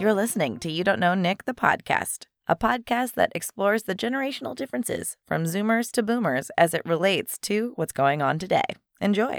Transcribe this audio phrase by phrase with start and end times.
[0.00, 4.56] You're listening to You Don't Know Nick, the podcast, a podcast that explores the generational
[4.56, 8.62] differences from Zoomers to Boomers as it relates to what's going on today.
[9.02, 9.38] Enjoy.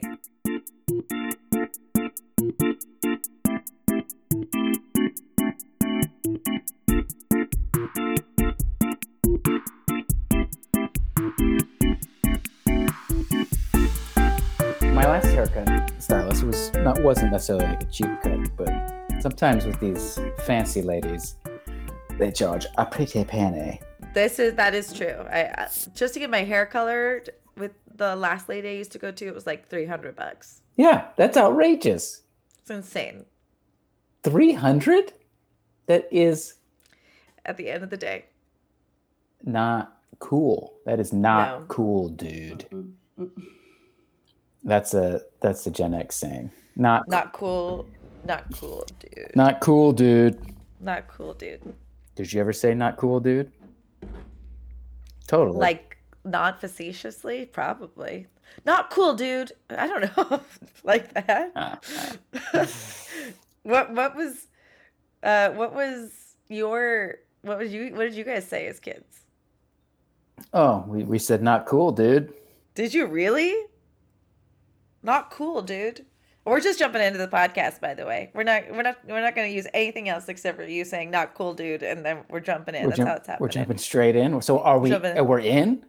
[14.84, 19.80] My last haircut stylist was not wasn't necessarily like a cheap cut, but sometimes with
[19.80, 21.36] these fancy ladies,
[22.18, 23.80] they charge a pretty penny.
[24.14, 25.26] This is that is true.
[25.32, 28.98] I uh, just to get my hair colored with the last lady I used to
[29.00, 30.62] go to, it was like three hundred bucks.
[30.76, 32.22] Yeah, that's outrageous.
[32.60, 33.26] It's insane.
[34.24, 35.14] Three hundred?
[35.88, 36.56] That is
[37.46, 38.26] At the end of the day,
[39.44, 40.74] not cool.
[40.86, 41.66] That is not No.
[41.68, 42.66] cool, dude.
[44.64, 46.52] That's a that's a Gen X saying.
[46.76, 47.88] Not not cool.
[48.26, 49.36] Not cool, dude.
[49.36, 50.40] not cool, dude.
[50.80, 51.74] Not cool, dude.
[52.16, 53.52] Did you ever say not cool, dude?
[55.28, 55.58] Totally.
[55.58, 58.28] Like not facetiously, probably.
[58.66, 59.52] Not cool, dude.
[59.70, 60.42] I don't know,
[60.84, 61.52] like that.
[61.56, 61.80] Ah,
[63.64, 64.48] what what was
[65.24, 66.12] uh what was
[66.50, 69.22] your what was you what did you guys say as kids?
[70.54, 72.34] oh, we, we said not cool, dude.
[72.76, 73.56] Did you really?
[75.04, 76.06] Not cool, dude.
[76.44, 78.32] We're just jumping into the podcast, by the way.
[78.34, 81.36] We're not we're not we're not gonna use anything else except for you saying not
[81.36, 82.84] cool, dude, and then we're jumping in.
[82.84, 83.44] We're, That's jump- how it's happening.
[83.46, 84.42] we're jumping straight in.
[84.42, 84.90] So are we?
[84.90, 85.86] Jumping- uh, We're in.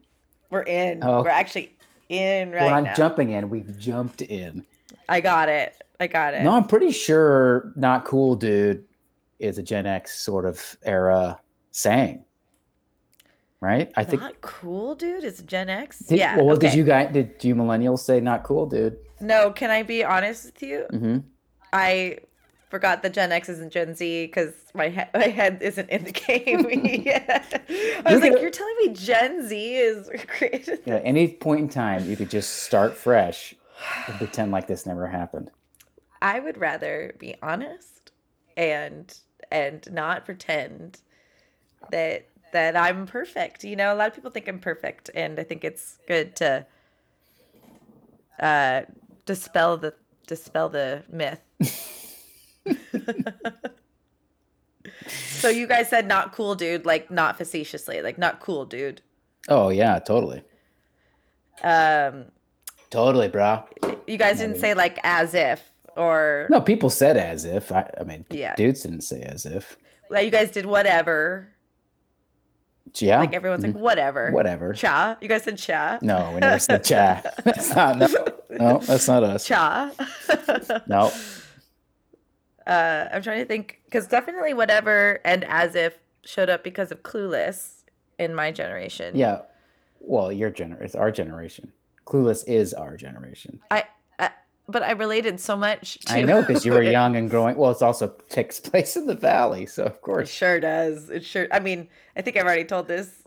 [0.51, 1.03] We're in.
[1.03, 1.23] Oh.
[1.23, 1.75] We're actually
[2.11, 2.95] in right we're not now.
[2.95, 3.49] jumping in.
[3.49, 4.67] We've jumped in.
[5.09, 5.75] I got it.
[5.99, 6.43] I got it.
[6.43, 8.85] No, I'm pretty sure "not cool, dude"
[9.39, 12.25] is a Gen X sort of era saying,
[13.61, 13.91] right?
[13.97, 14.21] I think.
[14.21, 15.25] not cool, dude.
[15.25, 16.01] It's Gen X.
[16.01, 16.37] Did, yeah.
[16.37, 16.69] Well, okay.
[16.69, 17.13] did you guys?
[17.13, 18.99] Did you millennials say "not cool, dude"?
[19.23, 20.87] No, can I be honest with you?
[20.91, 21.19] hmm
[21.73, 22.19] I
[22.69, 26.13] forgot that Gen X isn't Gen Z because my he- my head isn't in the
[26.13, 26.69] game
[27.07, 27.65] yet.
[27.69, 30.81] I was You're like, you're telling me Gen Z is created?
[30.85, 30.97] Yeah.
[30.97, 33.55] At any point in time, you could just start fresh
[34.09, 35.51] and pretend like this never happened.
[36.21, 38.13] I would rather be honest
[38.57, 39.17] and
[39.51, 41.01] and not pretend
[41.91, 43.65] that that I'm perfect.
[43.65, 46.67] You know, a lot of people think I'm perfect, and I think it's good to
[48.41, 48.83] uh,
[49.27, 49.95] dispel the
[50.27, 51.41] dispel the myth.
[55.07, 56.85] so you guys said not cool, dude.
[56.87, 59.03] Like not facetiously, like not cool, dude.
[59.49, 60.43] Oh yeah, totally,
[61.63, 62.27] Um,
[62.91, 63.65] totally, bro.
[64.07, 65.63] you guys didn't say like as if
[65.97, 67.73] or No, people said as if.
[67.73, 68.55] I, I mean, Yeah.
[68.55, 69.77] dudes didn't say as if.
[70.11, 71.49] like you guys did whatever.
[72.97, 73.21] Yeah.
[73.21, 74.29] Like everyone's like whatever.
[74.31, 74.75] Oh, whatever.
[74.75, 75.17] Cha.
[75.21, 75.99] You guys said cha.
[76.03, 77.23] No, we never said cha.
[77.45, 78.07] That's not no,
[78.59, 79.47] no, that's not us.
[79.47, 79.91] Cha.
[80.87, 81.13] No.
[82.67, 87.03] uh, I'm trying to think because definitely whatever and as if showed up because of
[87.03, 87.83] Clueless
[88.19, 89.17] in my generation.
[89.17, 89.43] Yeah.
[90.01, 91.73] Well, your gener it's our generation.
[92.07, 93.61] Clueless is our generation.
[93.71, 93.85] I,
[94.19, 94.31] I
[94.69, 95.99] but I related so much.
[96.07, 97.57] to I know because you were young and growing.
[97.57, 100.31] Well, it's also takes place in the valley, so of It course.
[100.31, 101.11] sure does.
[101.11, 101.47] It sure.
[101.53, 103.23] I mean, I think I've already told this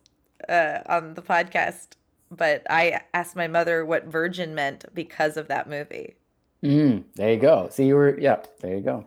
[0.49, 1.87] uh, on the podcast,
[2.31, 6.15] but I asked my mother what virgin meant because of that movie.
[6.63, 7.69] Mm, there you go.
[7.71, 8.19] See, you were.
[8.19, 9.05] Yeah, there you go.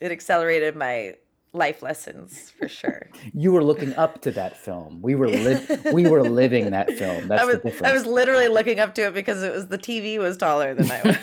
[0.00, 1.14] It accelerated my
[1.52, 3.08] life lessons for sure.
[3.34, 5.00] You were looking up to that film.
[5.02, 7.28] We were li- we were living that film.
[7.28, 7.90] That's I was the difference.
[7.90, 10.90] I was literally looking up to it because it was the TV was taller than
[10.90, 11.16] I was.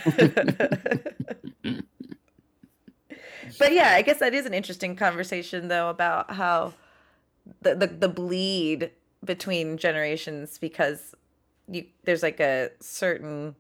[3.59, 6.73] but yeah, I guess that is an interesting conversation though about how
[7.61, 8.91] the the, the bleed
[9.23, 11.15] between generations because
[11.69, 13.55] you there's like a certain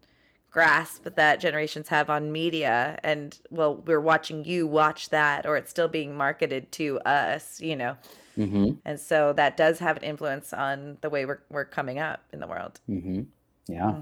[0.51, 5.69] grasp that generations have on media and well we're watching you watch that or it's
[5.69, 7.97] still being marketed to us you know
[8.37, 8.71] mm-hmm.
[8.85, 12.39] and so that does have an influence on the way we're, we're coming up in
[12.39, 13.23] the world Mm-hmm.
[13.67, 14.01] Yeah.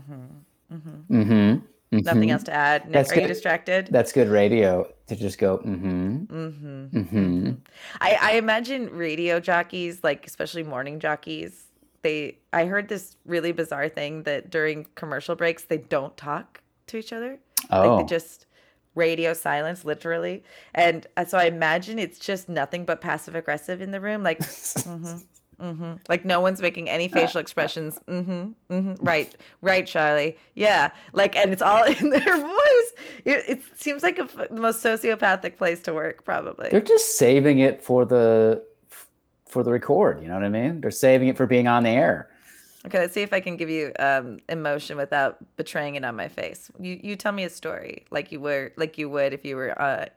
[0.71, 1.15] mm-hmm.
[1.15, 1.97] Mm-hmm.
[1.99, 5.57] nothing else to add Nick, That's are you distracted That's good radio to just go.
[5.59, 6.15] Mm-hmm.
[6.25, 6.97] mm-hmm.
[6.97, 7.51] Mm-hmm.
[7.99, 11.65] I, I imagine radio jockeys like especially morning jockeys
[12.03, 16.97] they i heard this really bizarre thing that during commercial breaks they don't talk to
[16.97, 17.39] each other.
[17.69, 17.97] Like Oh.
[17.97, 18.45] they just
[18.95, 20.43] radio silence literally.
[20.75, 24.43] And uh, so i imagine it's just nothing but passive aggressive in the room like
[24.83, 25.15] hmm
[25.59, 27.97] hmm like no one's making any facial expressions.
[28.07, 30.37] Hmm hmm right right charlie.
[30.55, 32.89] Yeah like and it's all in their voice.
[33.25, 36.69] It, it seems like a, the most sociopathic place to work probably.
[36.69, 38.63] They're just saving it for the
[39.53, 40.21] for the record.
[40.21, 40.81] You know what I mean?
[40.81, 42.29] They're saving it for being on the air.
[42.85, 46.27] Okay, let's see if I can give you um, emotion without betraying it on my
[46.27, 46.69] face.
[46.79, 49.79] You you tell me a story like you were like you would if you were.
[49.81, 50.07] Uh,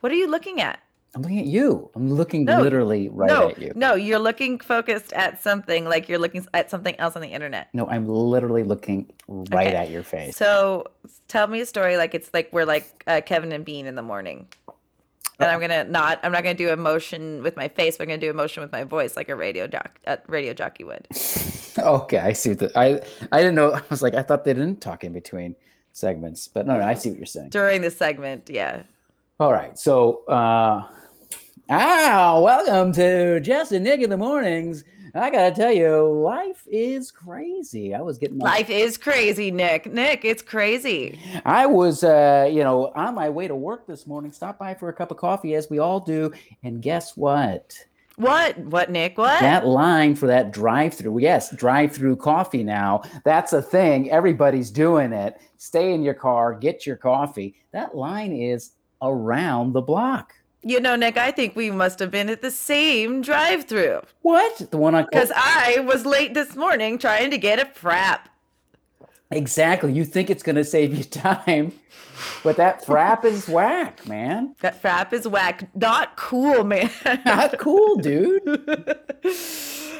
[0.00, 0.80] what are you looking at?
[1.14, 1.90] I'm looking at you.
[1.96, 3.72] I'm looking No, literally right no, at you.
[3.74, 3.94] no.
[3.94, 7.68] You're looking focused at something like you're looking at something else on the internet.
[7.74, 9.76] No, I'm literally looking right Okay.
[9.76, 10.36] at your face.
[10.36, 10.86] So
[11.28, 14.02] tell me a story like it's like we're like uh, Kevin and Bean in the
[14.02, 14.46] morning.
[15.40, 16.20] And I'm gonna not.
[16.22, 17.96] I'm not gonna do emotion with my face.
[17.96, 20.84] But I'm gonna do emotion with my voice, like a radio jock, a radio jockey
[20.84, 21.06] would.
[21.78, 22.52] Okay, I see.
[22.54, 23.00] The, I
[23.32, 23.72] I didn't know.
[23.74, 25.54] I was like, I thought they didn't talk in between
[25.92, 27.50] segments, but no, no, I see what you're saying.
[27.50, 28.50] during the segment.
[28.50, 28.82] Yeah.
[29.38, 30.82] All right, so uh,
[31.70, 34.84] ah, welcome to Jess and Nick in the mornings.
[35.14, 37.94] I gotta tell you, life is crazy.
[37.94, 39.92] I was getting my Life is crazy, Nick.
[39.92, 41.18] Nick, it's crazy.
[41.44, 44.30] I was, uh, you know, on my way to work this morning.
[44.30, 47.74] Stopped by for a cup of coffee, as we all do, and guess what?
[48.16, 48.58] What?
[48.58, 49.16] What, Nick?
[49.16, 49.40] What?
[49.40, 52.62] That line for that drive-through, yes, drive-through coffee.
[52.62, 54.10] Now that's a thing.
[54.10, 55.40] Everybody's doing it.
[55.56, 57.54] Stay in your car, get your coffee.
[57.72, 60.34] That line is around the block.
[60.62, 64.70] You know, Nick, I think we must have been at the same drive-through What?
[64.70, 68.20] The one I because I was late this morning trying to get a frap.
[69.30, 69.92] exactly.
[69.92, 71.72] You think it's going to save you time,
[72.42, 74.54] but that frap is whack, man.
[74.60, 75.74] That frap is whack.
[75.74, 76.90] Not cool, man.
[77.24, 78.42] Not cool, dude.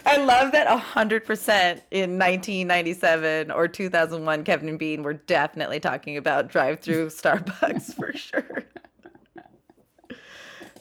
[0.07, 6.49] I love that 100% in 1997 or 2001, Kevin and Bean were definitely talking about
[6.49, 8.60] drive through Starbucks for sure.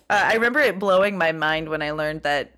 [0.09, 2.51] Uh, I remember it blowing my mind when I learned that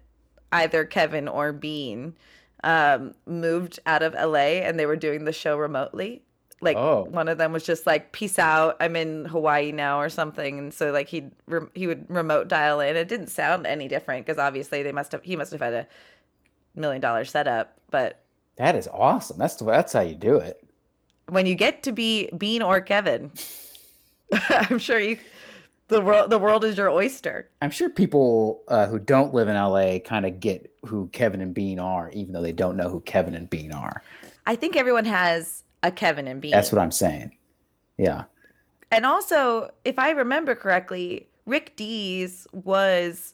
[0.51, 2.15] either Kevin or Bean
[2.63, 6.21] um, moved out of LA and they were doing the show remotely.
[6.63, 7.05] Like Oh.
[7.05, 10.71] one of them was just like, "Peace out, I'm in Hawaii now" or something, and
[10.73, 12.95] so like he would he would remote dial in.
[12.95, 15.87] It didn't sound any different because obviously they must have he must have had a
[16.75, 17.79] million dollar setup.
[17.89, 18.21] But
[18.57, 19.39] That is awesome.
[19.39, 20.63] That's the, that's how you do it.
[21.29, 23.31] when you get to be Bean or Kevin,
[24.49, 25.17] I'm sure you
[25.91, 27.49] the world the world is your oyster.
[27.61, 31.53] I'm sure people uh, who don't live in LA kind of get who Kevin and
[31.53, 34.01] Bean are, even though they don't know who Kevin and Bean are.
[34.47, 36.51] I think everyone has a Kevin and Bean.
[36.51, 37.35] That's what I'm saying.
[37.97, 38.23] Yeah.
[38.89, 43.33] And also, if I remember correctly, Rick Dees was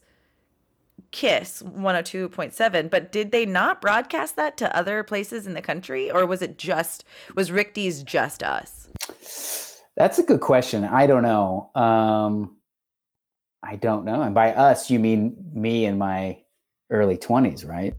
[1.12, 6.26] Kiss 102.7, but did they not broadcast that to other places in the country or
[6.26, 7.06] was it just
[7.36, 9.67] was Rick Dees just us?
[9.98, 10.86] That's a good question.
[10.86, 11.72] I don't know.
[11.74, 12.58] Um,
[13.64, 14.22] I don't know.
[14.22, 16.38] And by us, you mean me in my
[16.92, 17.96] early 20s, right?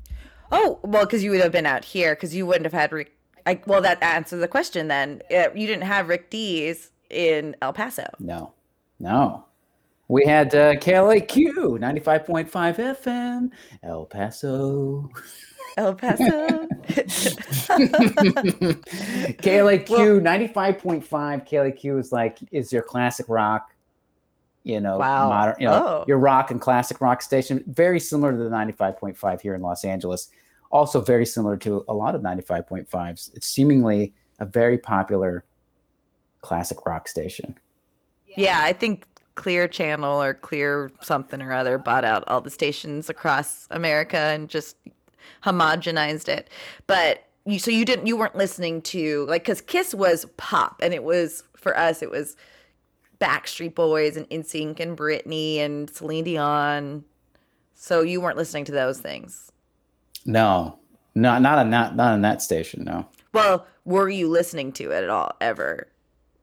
[0.52, 3.12] Oh, well, because you would have been out here because you wouldn't have had Rick.
[3.46, 5.22] I, well, that answers the question then.
[5.28, 8.06] You didn't have Rick Dees in El Paso.
[8.20, 8.52] No,
[9.00, 9.44] no.
[10.06, 13.50] We had uh, KLAQ 95.5 FM,
[13.82, 15.10] El Paso.
[15.78, 16.24] El Paso.
[19.38, 21.48] KLAQ Well- 95.5.
[21.48, 23.72] KLAQ is like, is your classic rock,
[24.64, 25.28] you know, Wow.
[25.28, 26.04] modern, you know, Oh.
[26.08, 27.62] your rock and classic rock station.
[27.66, 30.28] Very similar to the 95.5 here in Los Angeles.
[30.70, 33.30] Also, very similar to a lot of 95.5s.
[33.34, 35.44] It's seemingly a very popular
[36.42, 37.56] classic rock station.
[38.36, 43.08] Yeah, I think Clear Channel or Clear something or other bought out all the stations
[43.08, 44.76] across America and just
[45.44, 46.48] homogenized it.
[46.86, 50.92] But you, so you didn't, you weren't listening to like, because Kiss was pop, and
[50.92, 52.36] it was for us, it was
[53.20, 57.04] Backstreet Boys and NSYNC and Britney and Celine Dion.
[57.74, 59.52] So you weren't listening to those things.
[60.26, 60.78] No,
[61.14, 62.84] not not on that not on that station.
[62.84, 63.06] No.
[63.32, 65.88] Well, were you listening to it at all ever?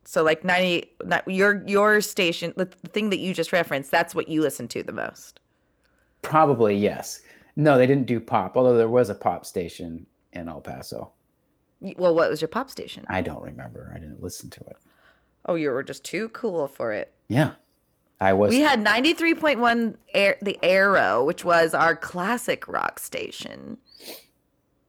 [0.05, 4.29] So like 90 not, your your station the thing that you just referenced, that's what
[4.29, 5.39] you listen to the most.
[6.21, 7.21] Probably yes.
[7.55, 11.11] No, they didn't do pop, although there was a pop station in El Paso.
[11.79, 13.05] Well, what was your pop station?
[13.07, 13.91] I don't remember.
[13.95, 14.77] I didn't listen to it.
[15.45, 17.13] Oh, you were just too cool for it.
[17.27, 17.51] Yeah.
[18.19, 23.77] I was We had 93.1 Air, the Arrow, which was our classic rock station.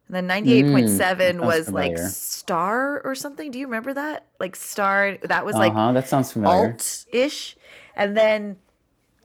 [0.08, 1.98] And then 98.7 sounds was like.
[1.98, 3.50] Star or something.
[3.50, 4.26] Do you remember that?
[4.38, 6.70] Like Star, that was uh-huh, like that sounds familiar.
[6.70, 7.56] alt-ish.
[7.96, 8.56] And then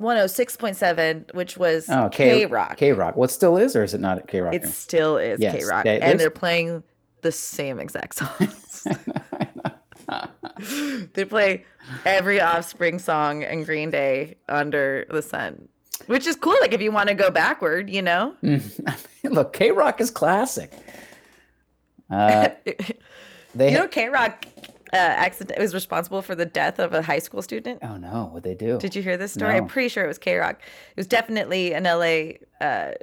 [0.01, 2.77] 106.7, which was oh, K K-Rock.
[2.77, 3.15] K Rock.
[3.15, 4.53] What still is, or is it not K Rock?
[4.53, 5.83] It still is Yes, K-Rock.
[5.85, 6.83] that And they're playing
[7.21, 8.87] the same exact songs.
[11.13, 11.65] they play
[12.05, 15.67] every Offspring song and Green Day under the sun,
[16.07, 16.55] which is cool.
[16.61, 18.35] Like if you want to go backward, you know.
[19.23, 20.71] Look, K Rock is classic.
[22.09, 22.49] Uh,
[23.55, 24.45] they you know, K Rock
[24.93, 27.79] uh, accident was responsible for the death of a high school student.
[27.81, 28.77] oh no, what they do?
[28.77, 29.55] Did you hear this story?
[29.55, 30.61] I'm pretty sure it was K Rock.
[30.61, 32.93] It was definitely an LA, uh,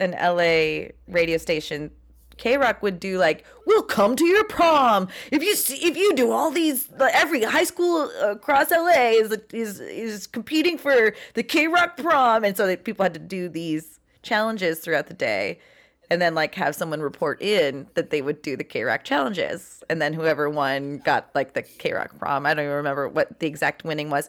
[0.00, 1.90] an LA radio station
[2.36, 6.14] K Rock would do like, "We'll come to your prom if you see, if you
[6.14, 6.90] do all these.
[6.98, 12.44] Like, every high school across LA is is is competing for the K Rock prom,
[12.44, 15.58] and so that people had to do these challenges throughout the day,
[16.10, 19.82] and then like have someone report in that they would do the K Rock challenges,
[19.88, 22.46] and then whoever won got like the K Rock prom.
[22.46, 24.28] I don't even remember what the exact winning was.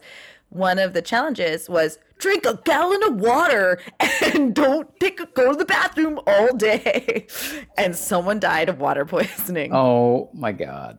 [0.50, 3.80] One of the challenges was drink a gallon of water
[4.22, 7.26] and don't take a, go to the bathroom all day.
[7.78, 9.74] And someone died of water poisoning.
[9.74, 10.98] Oh my god.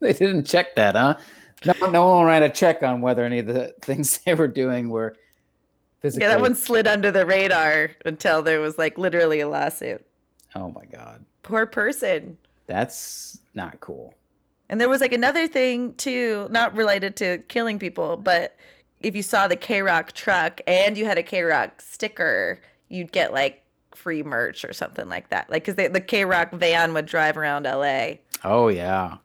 [0.00, 1.16] they didn't check that, huh?
[1.64, 4.90] No, no one ran a check on whether any of the things they were doing
[4.90, 5.16] were
[6.00, 6.26] physically.
[6.26, 10.04] Yeah, that one slid under the radar until there was like literally a lawsuit.
[10.54, 11.24] Oh my god.
[11.42, 12.36] Poor person.
[12.66, 14.14] That's not cool.
[14.68, 18.56] And there was like another thing too, not related to killing people, but
[19.00, 23.12] if you saw the K Rock truck and you had a K Rock sticker, you'd
[23.12, 23.64] get like
[23.94, 25.50] free merch or something like that.
[25.50, 28.14] Like, because they, the K Rock van would drive around LA.
[28.44, 29.16] Oh, yeah.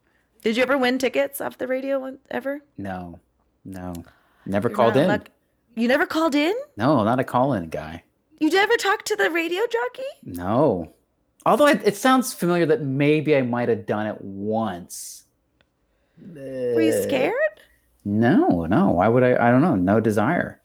[0.41, 2.61] Did you ever win tickets off the radio ever?
[2.77, 3.19] No,
[3.63, 3.93] no.
[4.45, 5.07] Never You're called in.
[5.07, 5.29] Luck-
[5.75, 6.53] you never called in?
[6.77, 8.03] No, not a call in guy.
[8.39, 10.09] You never talked to the radio jockey?
[10.23, 10.93] No.
[11.45, 15.25] Although it, it sounds familiar that maybe I might have done it once.
[16.17, 17.33] Were you uh, scared?
[18.03, 18.91] No, no.
[18.91, 19.47] Why would I?
[19.47, 19.75] I don't know.
[19.75, 20.61] No desire.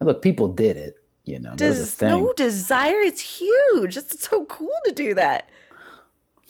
[0.00, 0.96] Look, people did it.
[1.24, 3.00] You know, Does no desire?
[3.00, 3.96] It's huge.
[3.96, 5.48] It's so cool to do that.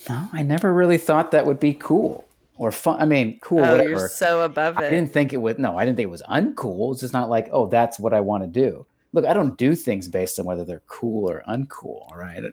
[0.08, 2.26] No, I never really thought that would be cool
[2.60, 3.00] or fun.
[3.00, 3.60] I mean, cool.
[3.60, 3.88] Oh, whatever.
[3.88, 4.84] you're so above it.
[4.84, 6.92] I didn't think it was No, I didn't think it was uncool.
[6.92, 8.84] It's just not like, oh, that's what I want to do.
[9.14, 12.06] Look, I don't do things based on whether they're cool or uncool.
[12.10, 12.44] All right,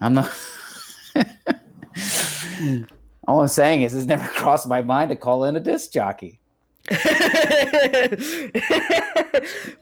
[0.00, 0.30] I'm not.
[3.26, 6.38] All I'm saying is, it's never crossed my mind to call in a disc jockey.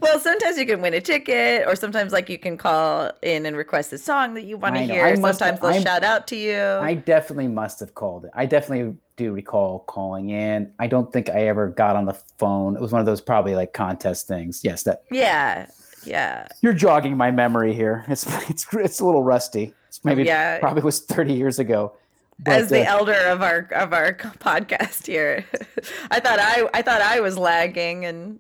[0.01, 3.57] well, sometimes you can win a ticket, or sometimes like you can call in and
[3.57, 5.17] request a song that you want to hear.
[5.17, 6.61] Sometimes have, they'll I'm, shout out to you.
[6.61, 8.31] I definitely must have called it.
[8.35, 10.73] I definitely do recall calling in.
[10.79, 12.77] I don't think I ever got on the phone.
[12.77, 14.61] It was one of those probably like contest things.
[14.63, 15.03] Yes, that.
[15.11, 15.69] Yeah,
[16.05, 16.49] yeah.
[16.61, 18.05] You're jogging my memory here.
[18.09, 19.73] It's it's it's a little rusty.
[19.89, 20.59] It's maybe yeah.
[20.59, 21.97] probably was 30 years ago.
[22.43, 25.45] But, As the uh, elder of our of our podcast here,
[26.11, 28.39] I thought I I thought I was lagging, and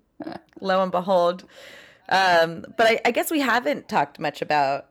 [0.60, 1.44] lo and behold.
[2.08, 4.86] Um, but I, I guess we haven't talked much about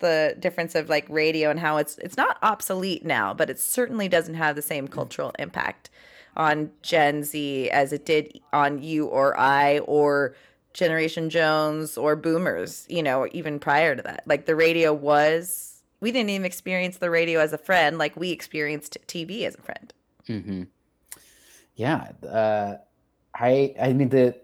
[0.00, 4.08] the difference of like radio and how it's it's not obsolete now, but it certainly
[4.08, 5.90] doesn't have the same cultural impact
[6.36, 10.34] on Gen Z as it did on you or I or
[10.72, 12.86] Generation Jones or Boomers.
[12.88, 15.75] You know, even prior to that, like the radio was
[16.06, 19.60] we didn't even experience the radio as a friend like we experienced TV as a
[19.60, 19.92] friend.
[20.28, 20.62] Mm-hmm.
[21.74, 22.76] Yeah, uh,
[23.34, 24.36] I I mean the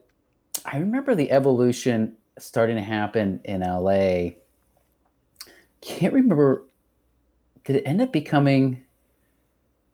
[0.65, 4.31] I remember the evolution starting to happen in LA.
[5.83, 6.65] Can't remember.
[7.63, 8.83] Did it end up becoming?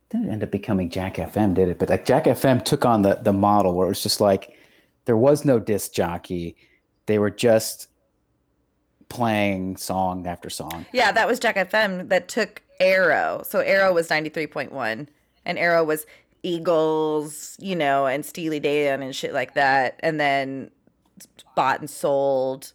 [0.09, 1.79] Didn't end up becoming Jack FM, did it?
[1.79, 4.57] But like Jack FM took on the the model where it was just like
[5.05, 6.57] there was no disc jockey.
[7.05, 7.89] They were just
[9.09, 10.87] playing song after song.
[10.93, 13.43] Yeah, that was Jack FM that took Arrow.
[13.45, 15.09] So Arrow was 93.1
[15.45, 16.07] and Arrow was
[16.43, 19.99] Eagles, you know, and Steely Dan and shit like that.
[20.00, 20.71] And then
[21.55, 22.73] bought and sold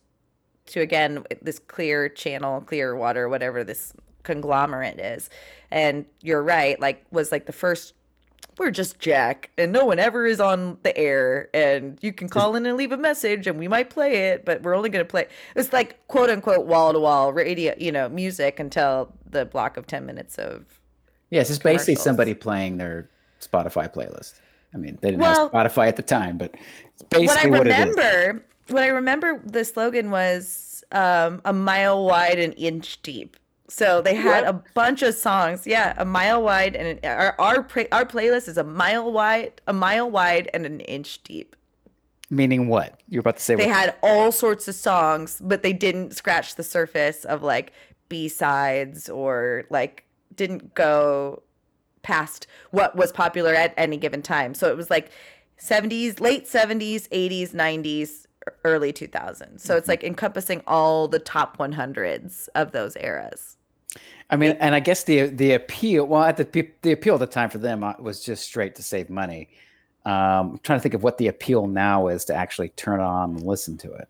[0.65, 5.29] to again this clear channel, clear water, whatever this conglomerate is.
[5.71, 7.93] And you're right, like was like the first
[8.57, 12.55] we're just Jack, and no one ever is on the air, and you can call
[12.55, 15.09] in and leave a message, and we might play it, but we're only going to
[15.09, 15.27] play.
[15.55, 19.87] It's like quote unquote wall to wall radio, you know, music until the block of
[19.87, 20.65] ten minutes of.
[21.29, 23.09] Yes, it's basically somebody playing their
[23.41, 24.39] Spotify playlist.
[24.73, 26.55] I mean, they didn't well, have Spotify at the time, but
[26.93, 28.33] it's basically what I remember,
[28.67, 33.37] what, what I remember, the slogan was um, "a mile wide and inch deep."
[33.69, 35.65] So they had a bunch of songs.
[35.65, 37.55] Yeah, a mile wide and an, our our,
[37.91, 41.55] our playlist is a mile wide, a mile wide and an inch deep.
[42.29, 42.99] Meaning what?
[43.09, 46.63] You're about to say they had all sorts of songs, but they didn't scratch the
[46.63, 47.71] surface of like
[48.09, 50.03] B sides or like
[50.35, 51.43] didn't go
[52.01, 54.53] past what was popular at any given time.
[54.53, 55.09] So it was like
[55.59, 58.22] 70s, late 70s, 80s, 90s,
[58.63, 59.59] early 2000s.
[59.59, 59.77] So mm-hmm.
[59.77, 63.57] it's like encompassing all the top 100s of those eras.
[64.29, 66.05] I mean, and I guess the the appeal.
[66.05, 68.83] Well, at the the appeal at the time for them uh, was just straight to
[68.83, 69.49] save money.
[70.05, 70.13] Um,
[70.53, 73.43] I'm trying to think of what the appeal now is to actually turn on and
[73.43, 74.09] listen to it.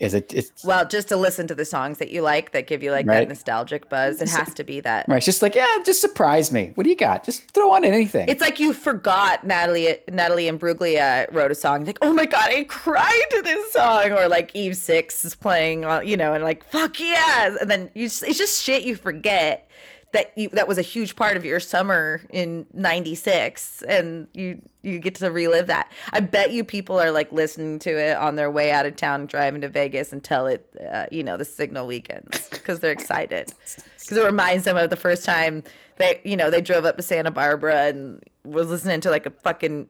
[0.00, 0.32] Is it?
[0.32, 3.06] It's Well, just to listen to the songs that you like that give you like
[3.06, 3.20] Right.
[3.20, 5.06] that nostalgic buzz, it has to be that.
[5.08, 5.16] right.
[5.16, 6.72] It's just like, yeah, just surprise me.
[6.76, 7.24] What do you got?
[7.24, 8.28] Just throw on anything.
[8.28, 11.84] It's like you forgot Natalie Natalie Imbruglia wrote a song.
[11.84, 14.12] Like, oh my god, I cried to this song.
[14.12, 17.56] Or like Eve Six is playing, uh, you know, and like fuck yes.
[17.60, 19.68] And then you, just, it's just shit you forget
[20.12, 24.98] that you that was a huge part of your summer in '96, and you you
[24.98, 25.92] get to relive that.
[26.12, 29.26] I bet you people are like listening to it on their way out of town,
[29.26, 33.52] driving to Vegas until it, uh, you know, the signal weekends because they're excited.
[34.00, 35.62] Because it reminds them of the first time
[35.96, 39.30] they, you know, they drove up to Santa Barbara and was listening to like a
[39.30, 39.88] fucking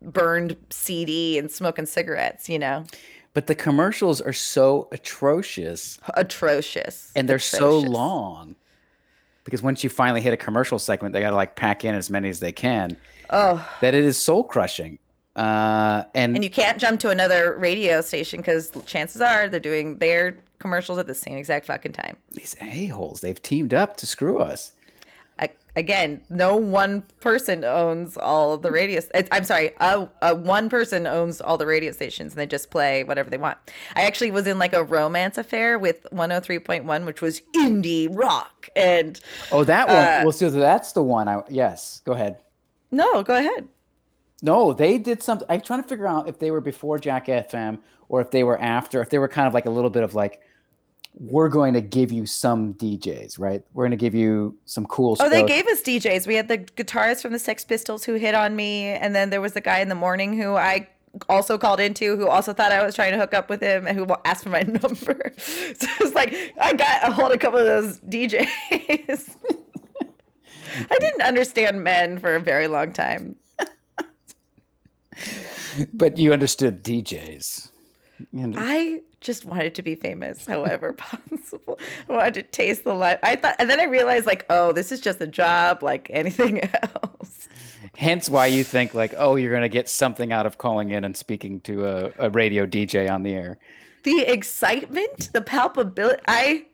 [0.00, 2.84] burned CD and smoking cigarettes, you know,
[3.34, 5.98] but the commercials are so atrocious.
[6.14, 7.12] Atrocious.
[7.16, 8.56] and they're so long
[9.44, 12.10] because once you finally hit a commercial segment, they got to like pack in as
[12.10, 12.96] many as they can.
[13.30, 14.98] Oh, That it is soul crushing.
[15.34, 19.96] Uh, and, and you can't jump to another radio station because chances are they're doing
[19.96, 22.16] their commercials at the same exact fucking time.
[22.32, 24.72] these a holes, they've teamed up to screw us.
[25.74, 29.00] Again, no one person owns all the radio.
[29.30, 33.04] I'm sorry, uh, uh, one person owns all the radio stations, and they just play
[33.04, 33.56] whatever they want.
[33.96, 39.18] I actually was in like a romance affair with 103.1, which was indie rock, and
[39.50, 39.96] Oh, that one.
[39.96, 41.26] Uh, well, so that's the one.
[41.26, 42.02] I yes.
[42.04, 42.38] Go ahead.
[42.90, 43.66] no, go ahead.
[44.42, 45.46] No, they did something.
[45.48, 48.60] I'm trying to figure out if they were before Jack FM or if they were
[48.60, 49.00] after.
[49.00, 50.40] If they were kind of like a little bit of like,
[51.14, 53.62] we're going to give you some DJs, right?
[53.74, 55.30] We're going to give you some cool Oh, stuff.
[55.30, 56.26] they gave us DJs.
[56.26, 59.40] We had the guitarist from the Sex Pistols who hit on me, and then there
[59.40, 60.88] was the guy in the morning who I
[61.28, 63.98] also called into who also thought I was trying to hook up with him and
[63.98, 65.32] who asked for my number.
[65.36, 69.36] So it's like I got a hold of a couple of those DJs.
[70.90, 73.36] I didn't understand men for a very long time.
[75.92, 77.68] but you understood DJs.
[78.58, 81.78] I just wanted to be famous, however possible.
[82.08, 83.18] I wanted to taste the life.
[83.22, 86.60] I thought, and then I realized, like, oh, this is just a job like anything
[86.94, 87.48] else.
[87.96, 91.04] hence why you think like, oh, you're going to get something out of calling in
[91.04, 93.58] and speaking to a, a radio DJ on the air.
[94.04, 96.20] the excitement, the palpability.
[96.26, 96.66] I,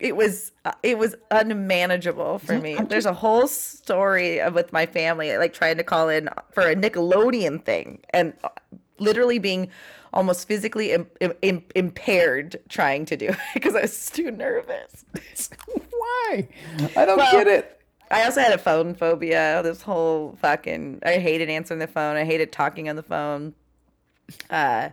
[0.00, 2.76] it was uh, it was unmanageable for me.
[2.88, 6.74] There's a whole story of, with my family, like trying to call in for a
[6.74, 8.48] Nickelodeon thing, and uh,
[8.98, 9.70] literally being
[10.14, 11.06] almost physically Im-
[11.42, 15.04] Im- impaired trying to do it because I was too nervous.
[15.90, 16.48] Why?
[16.96, 17.82] I don't Well, get it.
[18.10, 19.60] I also had a phone phobia.
[19.62, 22.16] This whole fucking I hated answering the phone.
[22.16, 23.54] I hated talking on the phone.
[24.48, 24.88] Uh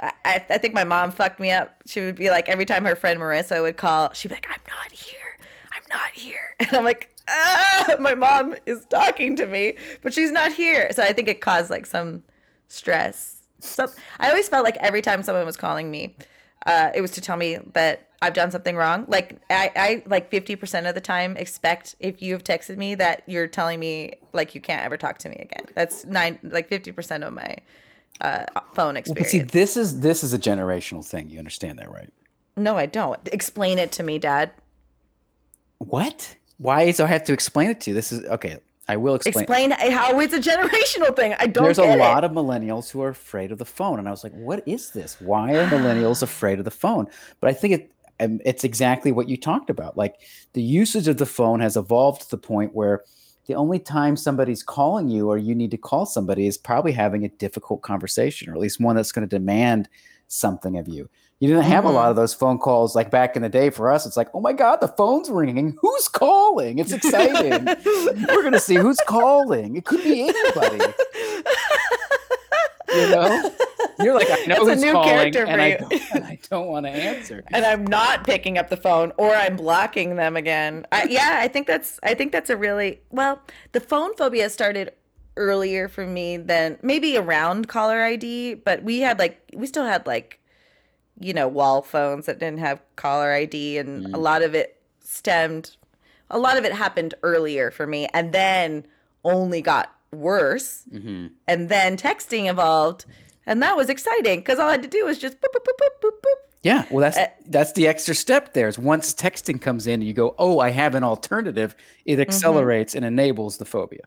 [0.00, 1.76] I, I think my mom fucked me up.
[1.86, 4.60] She would be like every time her friend Marissa would call, she'd be like, "I'm
[4.68, 5.38] not here.
[5.72, 10.32] I'm not here," and I'm like, "Ah, my mom is talking to me, but she's
[10.32, 12.24] not here." So I think it caused like some
[12.68, 13.33] stress.
[13.64, 13.88] So
[14.20, 16.16] I always felt like every time someone was calling me,
[16.66, 19.04] uh, it was to tell me that I've done something wrong.
[19.08, 23.22] Like I, I like fifty percent of the time expect if you've texted me that
[23.26, 25.66] you're telling me like you can't ever talk to me again.
[25.74, 27.56] That's nine like fifty percent of my
[28.20, 29.30] uh, phone But experience.
[29.30, 31.28] see, this is this is a generational thing.
[31.28, 32.10] You understand that, right?
[32.56, 33.20] no, I don't.
[33.32, 34.52] Explain it to me, Dad.
[35.78, 36.36] What?
[36.58, 37.94] Why do I have to explain it to you?
[37.94, 38.58] This is okay.
[38.86, 39.42] I will explain.
[39.42, 41.34] Explain how it's a generational thing.
[41.38, 42.26] I don't There's a lot it.
[42.26, 45.20] of millennials who are afraid of the phone, and I was like, "What is this?
[45.20, 47.06] Why are millennials afraid of the phone?"
[47.40, 49.96] But I think it um, it's exactly what you talked about.
[49.96, 50.16] Like
[50.52, 53.02] the usage of the phone has evolved to the point where
[53.46, 57.24] the only time somebody's calling you or you need to call somebody is probably having
[57.24, 59.88] a difficult conversation, or at least one that's going to demand
[60.28, 61.08] something of you.
[61.40, 62.10] You didn't have a lot mm-hmm.
[62.10, 64.06] of those phone calls like back in the day for us.
[64.06, 65.76] It's like, oh my God, the phone's ringing.
[65.80, 66.78] Who's calling?
[66.78, 67.64] It's exciting.
[68.28, 69.76] We're going to see who's calling.
[69.76, 70.92] It could be anybody.
[72.94, 73.50] You know?
[73.98, 75.78] You're like, I know It's a who's new calling, character and for I, you.
[75.78, 77.44] don't, and I don't want to answer.
[77.52, 80.86] and I'm not picking up the phone or I'm blocking them again.
[80.92, 83.40] I, yeah, I think that's I think that's a really well.
[83.72, 84.92] The phone phobia started
[85.36, 90.06] earlier for me than maybe around caller ID, but we had like we still had
[90.06, 90.40] like
[91.20, 95.76] you know wall phones that didn't have caller ID, and a lot of it stemmed.
[96.30, 98.86] A lot of it happened earlier for me, and then
[99.24, 101.30] only got worse Mhm.
[101.48, 103.04] and then texting evolved
[103.46, 105.76] and that was exciting because all i had to do was just boop, boop, boop,
[105.80, 106.36] boop, boop, boop.
[106.62, 108.52] Yeah, well, that's Uh, that's the extra step.
[108.54, 112.10] There is once texting comes in, you go, "Oh, I have an alternative." Mm-hmm.
[112.12, 114.04] It accelerates and enables the phobia.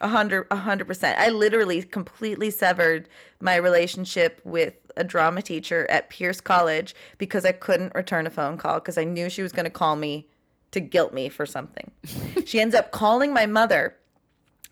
[0.00, 1.18] A hundred, a hundred percent.
[1.18, 3.08] I literally completely severed
[3.40, 8.56] my relationship with a drama teacher at Pierce College because I couldn't return a phone
[8.56, 10.26] call because I knew she was going to call me
[10.72, 11.92] to guilt me for something.
[12.44, 13.96] she ends up calling my mother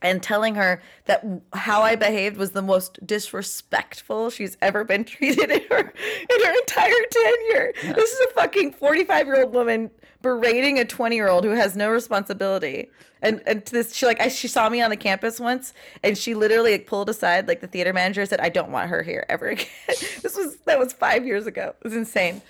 [0.02, 5.50] and telling her that how I behaved was the most disrespectful she's ever been treated
[5.50, 7.72] in her in her entire tenure.
[7.85, 7.92] Yeah.
[7.92, 9.90] This is a fucking 45 year old woman
[10.22, 12.88] berating a 20 year old who has no responsibility.
[13.20, 16.35] And and this she like I, she saw me on the campus once and she
[16.35, 19.48] literally like, pulled aside like the theater manager said I don't want her here ever
[19.50, 19.66] again.
[19.87, 21.74] this was that was 5 years ago.
[21.80, 22.42] It was insane.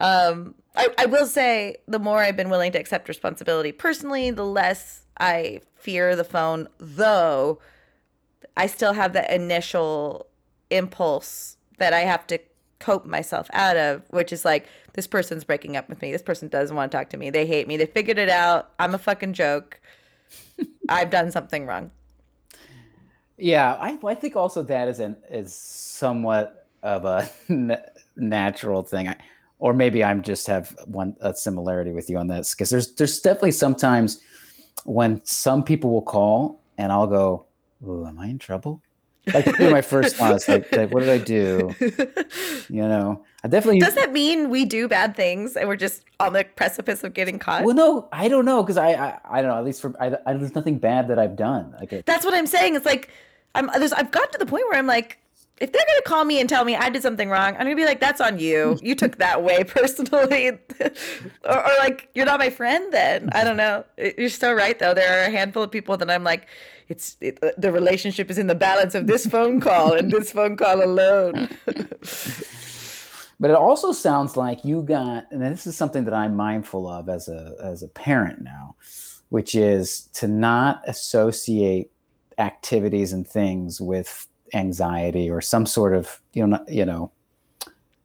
[0.00, 4.46] Um I, I will say the more I've been willing to accept responsibility personally, the
[4.46, 7.58] less I fear the phone, though
[8.56, 10.26] I still have that initial
[10.70, 12.38] impulse that I have to
[12.82, 16.12] cope myself out of, which is like, this person's breaking up with me.
[16.12, 17.30] This person doesn't want to talk to me.
[17.30, 17.76] They hate me.
[17.76, 18.72] They figured it out.
[18.78, 19.80] I'm a fucking joke.
[20.88, 21.90] I've done something wrong.
[23.38, 27.30] Yeah, I, I think also that is an is somewhat of a
[28.16, 29.08] natural thing.
[29.08, 29.16] I,
[29.58, 33.20] or maybe I'm just have one a similarity with you on this because there's there's
[33.20, 34.20] definitely sometimes
[34.84, 37.46] when some people will call and I'll go,
[37.86, 38.82] "Oh, am I in trouble?"
[39.32, 41.74] Like my first thought like, like, "What did I do?"
[42.68, 43.80] You know, I definitely.
[43.80, 47.38] Does that mean we do bad things and we're just on the precipice of getting
[47.38, 47.64] caught?
[47.64, 49.58] Well, no, I don't know because I, I, I don't know.
[49.58, 51.74] At least for I, I, there's nothing bad that I've done.
[51.78, 52.74] Like it, that's what I'm saying.
[52.74, 53.10] It's like
[53.54, 53.70] I'm.
[53.78, 55.18] There's, I've got to the point where I'm like,
[55.58, 57.84] if they're gonna call me and tell me I did something wrong, I'm gonna be
[57.84, 58.78] like, "That's on you.
[58.82, 60.48] You took that way personally,"
[60.80, 63.84] or, or, like, "You're not my friend." Then I don't know.
[64.18, 64.94] You're so right, though.
[64.94, 66.48] There are a handful of people that I'm like,
[66.92, 70.32] "It's it, uh, the relationship is in the balance of this phone call and this
[70.32, 71.48] phone call alone."
[73.40, 77.08] but it also sounds like you got, and this is something that I'm mindful of
[77.08, 78.76] as a as a parent now,
[79.30, 81.90] which is to not associate
[82.38, 87.10] activities and things with anxiety or some sort of you know you know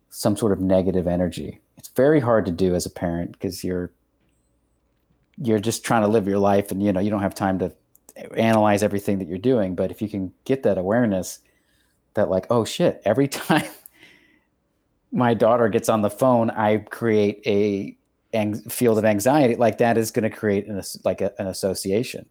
[0.10, 3.92] some sort of negative energy it's very hard to do as a parent because you're
[5.38, 7.72] you're just trying to live your life and you know you don't have time to
[8.36, 11.40] analyze everything that you're doing but if you can get that awareness
[12.14, 13.66] that like oh shit every time
[15.12, 17.96] my daughter gets on the phone i create a
[18.34, 22.26] ang- field of anxiety like that is going to create an, like a, an association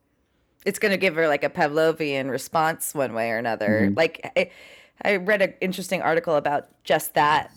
[0.66, 3.83] it's going to give her like a Pavlovian response one way or another.
[3.85, 3.94] Mm-hmm.
[3.94, 4.51] Like I,
[5.03, 7.53] I read an interesting article about just that,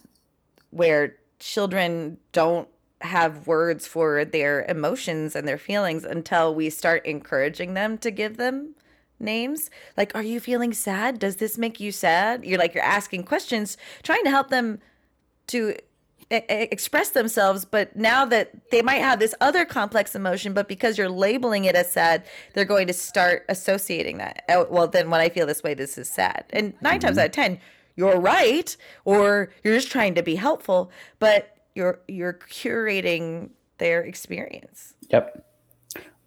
[0.69, 2.69] where children don't
[3.01, 8.37] have words for their emotions and their feelings until we start encouraging them to give
[8.37, 8.75] them
[9.19, 9.69] names.
[9.97, 11.19] Like are you feeling sad?
[11.19, 12.45] Does this make you sad?
[12.45, 14.79] You're like you're asking questions trying to help them
[15.47, 15.75] to
[16.31, 21.09] express themselves but now that they might have this other complex emotion but because you're
[21.09, 24.43] labeling it as sad they're going to start associating that.
[24.47, 26.45] Oh, well then when i feel this way this is sad.
[26.51, 26.99] And 9 mm-hmm.
[26.99, 27.59] times out of 10
[27.95, 34.93] you're right or you're just trying to be helpful but you're you're curating their experience
[35.09, 35.45] yep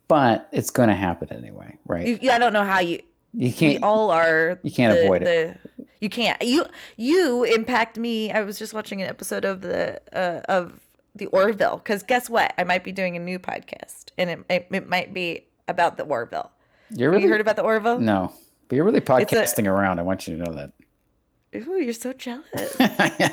[0.08, 3.00] but it's going to happen anyway right you, i don't know how you
[3.34, 6.42] you can't we all are you can't the, avoid it the, you can't.
[6.42, 8.32] You you impact me.
[8.32, 10.80] I was just watching an episode of the uh, of
[11.14, 12.52] the Orville because guess what?
[12.58, 16.02] I might be doing a new podcast, and it it, it might be about the
[16.02, 16.50] Orville.
[16.90, 18.00] You're really, Have you heard about the Orville?
[18.00, 18.32] No,
[18.68, 20.00] but you're really podcasting a, around.
[20.00, 20.72] I want you to know that.
[21.54, 22.76] Ooh, you're so jealous.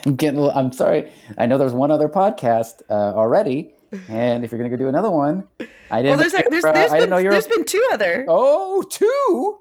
[0.06, 0.40] I'm getting.
[0.50, 1.12] I'm sorry.
[1.38, 3.74] I know there's one other podcast uh, already,
[4.10, 5.48] and if you're gonna go do another one,
[5.90, 6.18] I didn't.
[6.20, 7.22] Well, there's, there's, uh, there's I didn't know.
[7.22, 8.26] There's been two other.
[8.28, 9.60] Oh, two.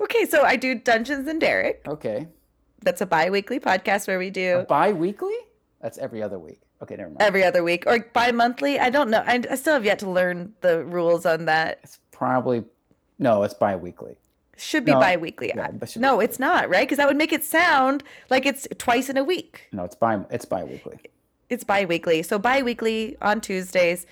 [0.00, 1.82] Okay, so I do Dungeons and Derek.
[1.88, 2.28] Okay.
[2.82, 5.34] That's a bi-weekly podcast where we do a bi-weekly.
[5.80, 6.60] That's every other week.
[6.80, 7.20] Okay, never mind.
[7.22, 8.78] Every other week or bi-monthly.
[8.78, 9.24] I don't know.
[9.26, 11.80] I, I still have yet to learn the rules on that.
[11.82, 12.64] It's probably
[13.18, 13.42] no.
[13.42, 14.16] It's bi-weekly.
[14.58, 15.52] Should be no, bi-weekly.
[15.54, 19.16] Yeah, no, it's not right because that would make it sound like it's twice in
[19.16, 19.68] a week.
[19.72, 20.20] No, it's bi.
[20.30, 20.98] It's bi-weekly.
[21.48, 22.22] It's bi-weekly.
[22.22, 24.06] So bi-weekly on Tuesdays,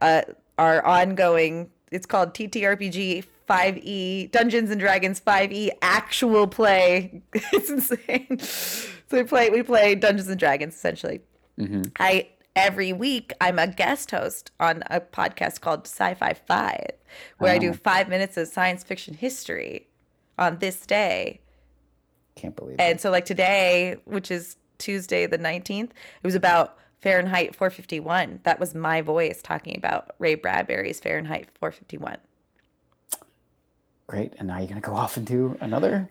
[0.00, 0.22] uh,
[0.58, 1.70] our ongoing.
[1.90, 7.22] It's called TTRPG 5e Dungeons and Dragons 5e actual play.
[7.34, 8.38] it's insane.
[8.38, 11.20] So we play we play Dungeons and Dragons essentially.
[11.58, 11.82] Mm-hmm.
[11.98, 16.86] I every week I'm a guest host on a podcast called Sci-Fi 5
[17.38, 17.54] where oh.
[17.54, 19.88] I do 5 minutes of science fiction history
[20.40, 21.40] on this day.
[22.34, 22.80] Can't believe it.
[22.80, 25.92] And so like today, which is Tuesday the 19th, it
[26.24, 28.40] was about Fahrenheit 451.
[28.42, 32.16] That was my voice talking about Ray Bradbury's Fahrenheit 451.
[34.06, 34.34] Great.
[34.38, 36.10] And now you're going to go off and do another?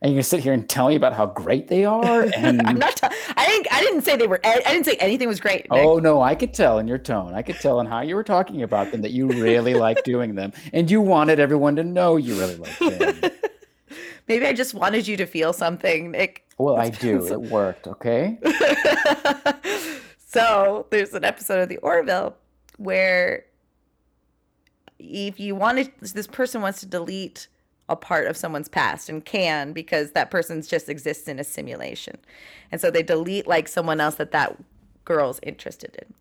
[0.00, 2.22] And you're going to sit here and tell me about how great they are?
[2.36, 2.96] And I'm not.
[2.96, 3.72] T- I didn't.
[3.72, 4.40] I didn't say they were.
[4.44, 5.70] I didn't say anything was great.
[5.70, 5.80] Nick.
[5.82, 7.34] Oh no, I could tell in your tone.
[7.34, 10.34] I could tell in how you were talking about them that you really like doing
[10.34, 13.30] them, and you wanted everyone to know you really liked them.
[14.28, 16.46] Maybe I just wanted you to feel something, Nick.
[16.58, 17.26] Well, I do.
[17.26, 17.86] It worked.
[17.86, 18.38] Okay.
[20.18, 22.36] so there's an episode of the Orville
[22.78, 23.44] where
[24.98, 27.48] if you wanted this person wants to delete
[27.88, 32.18] a part of someone's past and can because that person's just exists in a simulation.
[32.72, 34.56] And so they delete like someone else that that
[35.04, 36.14] girl's interested in.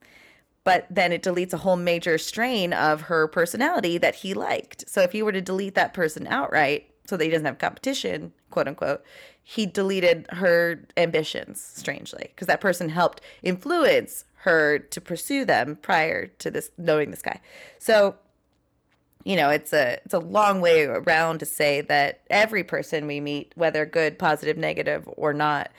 [0.63, 4.87] But then it deletes a whole major strain of her personality that he liked.
[4.87, 8.33] So if you were to delete that person outright so that he doesn't have competition,
[8.49, 9.03] quote unquote,
[9.43, 16.27] he deleted her ambitions strangely because that person helped influence her to pursue them prior
[16.27, 17.39] to this knowing this guy.
[17.79, 18.15] So
[19.25, 23.19] you know, it's a it's a long way around to say that every person we
[23.19, 25.71] meet, whether good, positive, negative, or not,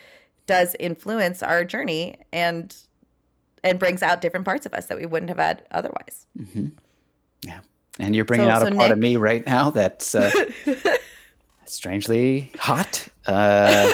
[0.46, 2.76] does influence our journey and
[3.62, 6.26] and brings out different parts of us that we wouldn't have had otherwise.
[6.36, 6.66] Mm-hmm.
[7.42, 7.60] Yeah,
[8.00, 8.92] and you're bringing so, out so a part Nick...
[8.92, 10.30] of me right now that's uh,
[11.68, 13.90] strangely hot, uh,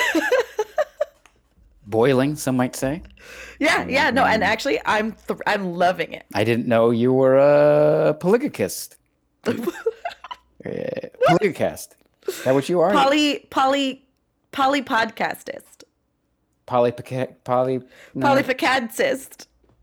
[1.87, 2.37] boiling.
[2.37, 3.03] Some might say.
[3.59, 6.25] Yeah, um, yeah, no, and um, actually, I'm th- I'm loving it.
[6.35, 8.97] I didn't know you were a polygacist.
[10.65, 10.71] Uh,
[11.29, 11.89] Polycast.
[12.29, 12.93] Is that what you are?
[12.93, 14.07] Poly poly
[14.53, 15.83] poly podcastist.
[16.67, 16.93] Poly
[17.43, 17.81] poly
[18.15, 18.27] no.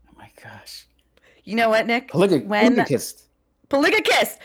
[0.08, 0.86] Oh my gosh.
[1.44, 2.08] You know what, Nick?
[2.10, 3.24] Polyg- when polygacist.
[3.68, 4.38] Polygacist.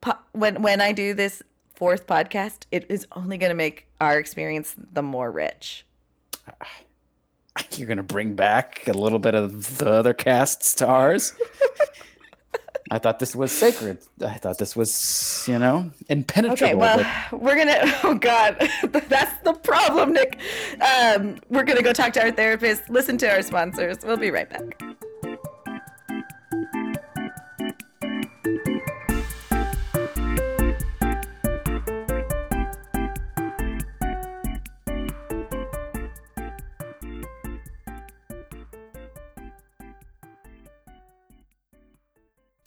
[0.00, 1.42] Po- when when I do this
[1.74, 5.84] fourth podcast, it is only going to make our experience the more rich.
[7.76, 11.34] You're going to bring back a little bit of the other casts stars.
[12.90, 13.98] I thought this was sacred.
[14.24, 16.64] I thought this was, you know, impenetrable.
[16.64, 16.98] Okay, well,
[17.30, 17.40] but...
[17.40, 17.92] we're gonna.
[18.04, 18.56] Oh God,
[19.08, 20.38] that's the problem, Nick.
[20.80, 22.90] Um, we're gonna go talk to our therapist.
[22.90, 23.96] Listen to our sponsors.
[24.04, 24.82] We'll be right back.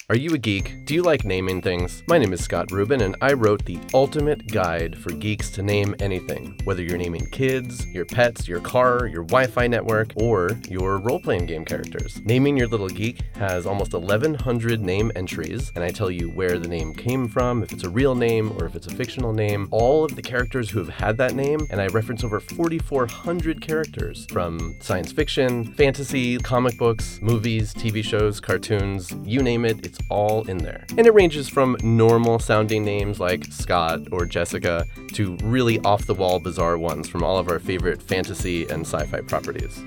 [0.09, 0.85] Are you a geek?
[0.85, 2.01] Do you like naming things?
[2.07, 5.97] My name is Scott Rubin, and I wrote the ultimate guide for geeks to name
[5.99, 6.57] anything.
[6.63, 11.19] Whether you're naming kids, your pets, your car, your Wi Fi network, or your role
[11.19, 12.21] playing game characters.
[12.23, 16.69] Naming Your Little Geek has almost 1,100 name entries, and I tell you where the
[16.69, 20.05] name came from, if it's a real name or if it's a fictional name, all
[20.05, 24.77] of the characters who have had that name, and I reference over 4,400 characters from
[24.79, 30.47] science fiction, fantasy, comic books, movies, TV shows, cartoons, you name it, it's it's all
[30.47, 30.85] in there.
[30.97, 36.13] And it ranges from normal sounding names like Scott or Jessica to really off the
[36.13, 39.81] wall bizarre ones from all of our favorite fantasy and sci fi properties.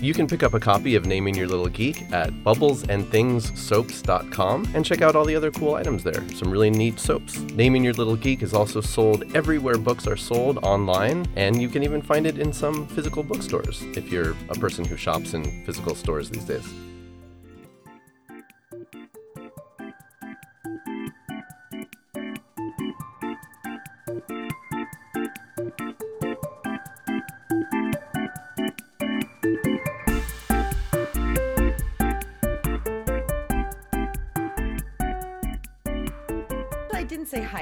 [0.00, 5.00] You can pick up a copy of Naming Your Little Geek at bubblesandthingssoaps.com and check
[5.00, 6.28] out all the other cool items there.
[6.30, 7.38] Some really neat soaps.
[7.38, 11.84] Naming Your Little Geek is also sold everywhere books are sold online, and you can
[11.84, 15.94] even find it in some physical bookstores if you're a person who shops in physical
[15.94, 16.68] stores these days.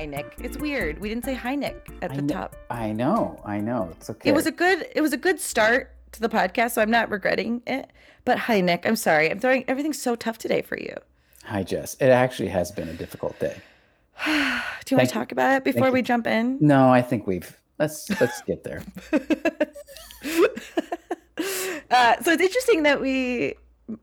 [0.00, 0.34] Hi, Nick.
[0.38, 0.98] It's weird.
[0.98, 2.56] We didn't say hi, Nick, at the I top.
[2.70, 3.38] I know.
[3.44, 3.90] I know.
[3.92, 4.30] It's okay.
[4.30, 4.86] It was a good.
[4.94, 7.90] It was a good start to the podcast, so I'm not regretting it.
[8.24, 8.86] But hi, Nick.
[8.86, 9.30] I'm sorry.
[9.30, 10.96] I'm throwing everything's so tough today for you.
[11.44, 11.96] Hi, Jess.
[12.00, 13.56] It actually has been a difficult day.
[14.24, 16.56] Do you Thank want to talk about it before we jump in?
[16.62, 18.82] No, I think we've let's let's get there.
[21.90, 23.54] uh, so it's interesting that we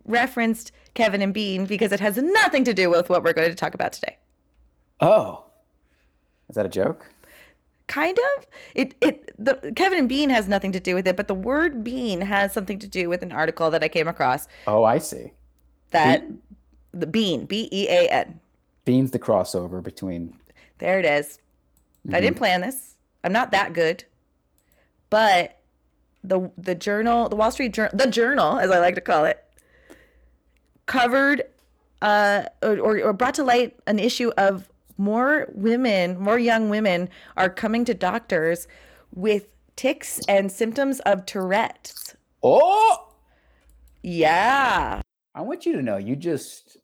[0.05, 3.55] referenced Kevin and Bean because it has nothing to do with what we're going to
[3.55, 4.17] talk about today.
[4.99, 5.46] Oh,
[6.49, 7.07] is that a joke?
[7.87, 8.47] Kind of.
[8.75, 11.83] It it the Kevin and Bean has nothing to do with it, but the word
[11.83, 14.47] bean has something to do with an article that I came across.
[14.65, 15.31] Oh, I see.
[15.91, 16.41] That bean?
[16.93, 18.39] the bean, B E A N.
[18.83, 20.37] Bean's the crossover between.
[20.79, 21.39] There it is.
[22.05, 22.15] Mm-hmm.
[22.15, 22.95] I didn't plan this.
[23.23, 24.03] I'm not that good.
[25.09, 25.59] But
[26.23, 29.43] the the journal, the Wall Street Journal, the journal, as I like to call it,
[30.85, 31.43] covered
[32.01, 37.49] uh, or, or brought to light an issue of more women, more young women are
[37.49, 38.67] coming to doctors
[39.13, 42.15] with tics and symptoms of Tourette's.
[42.43, 43.13] Oh,
[44.03, 45.01] yeah.
[45.35, 46.77] I want you to know you just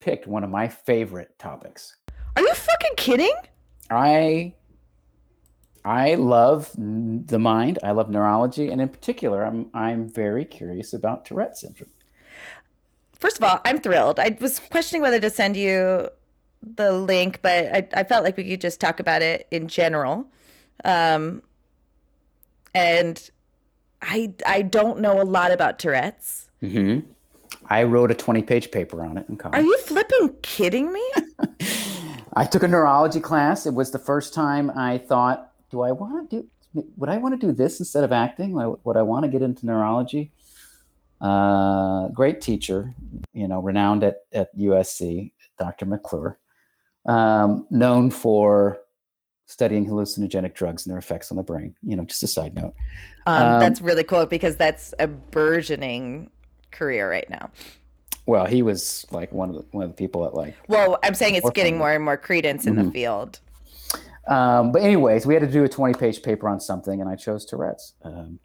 [0.00, 1.96] picked one of my favorite topics.
[2.36, 3.34] Are you fucking kidding?
[3.90, 4.54] I
[5.84, 7.78] I love the mind.
[7.82, 11.90] I love neurology, and in particular, I'm I'm very curious about Tourette syndrome.
[13.12, 14.18] First of all, I'm thrilled.
[14.18, 16.08] I was questioning whether to send you
[16.76, 20.26] the link, but I, I felt like we could just talk about it in general.
[20.84, 21.42] Um,
[22.74, 23.30] and
[24.02, 26.48] I I don't know a lot about Tourette's.
[26.62, 27.10] Mm-hmm.
[27.68, 29.58] I wrote a 20 page paper on it in college.
[29.58, 31.02] Are you flipping kidding me?
[32.36, 33.64] I took a neurology class.
[33.66, 36.42] It was the first time I thought, do I want to
[36.74, 38.52] do, would I want to do this instead of acting?
[38.52, 40.32] Would I want to get into neurology?
[41.20, 42.92] Uh, great teacher,
[43.32, 45.86] you know, renowned at, at USC, Dr.
[45.86, 46.38] McClure,
[47.06, 48.80] um, known for
[49.46, 51.74] studying hallucinogenic drugs and their effects on the brain.
[51.82, 52.74] You know, just a side note.
[53.26, 56.30] Um, um, that's really cool because that's a burgeoning
[56.70, 57.50] career right now.
[58.26, 60.54] Well, he was like one of the one of the people that like.
[60.68, 62.86] Well, I'm saying it's getting more and more credence in mm-hmm.
[62.86, 63.40] the field.
[64.26, 67.16] Um, but anyways, we had to do a 20 page paper on something, and I
[67.16, 67.92] chose Tourette's.
[68.02, 68.38] Um,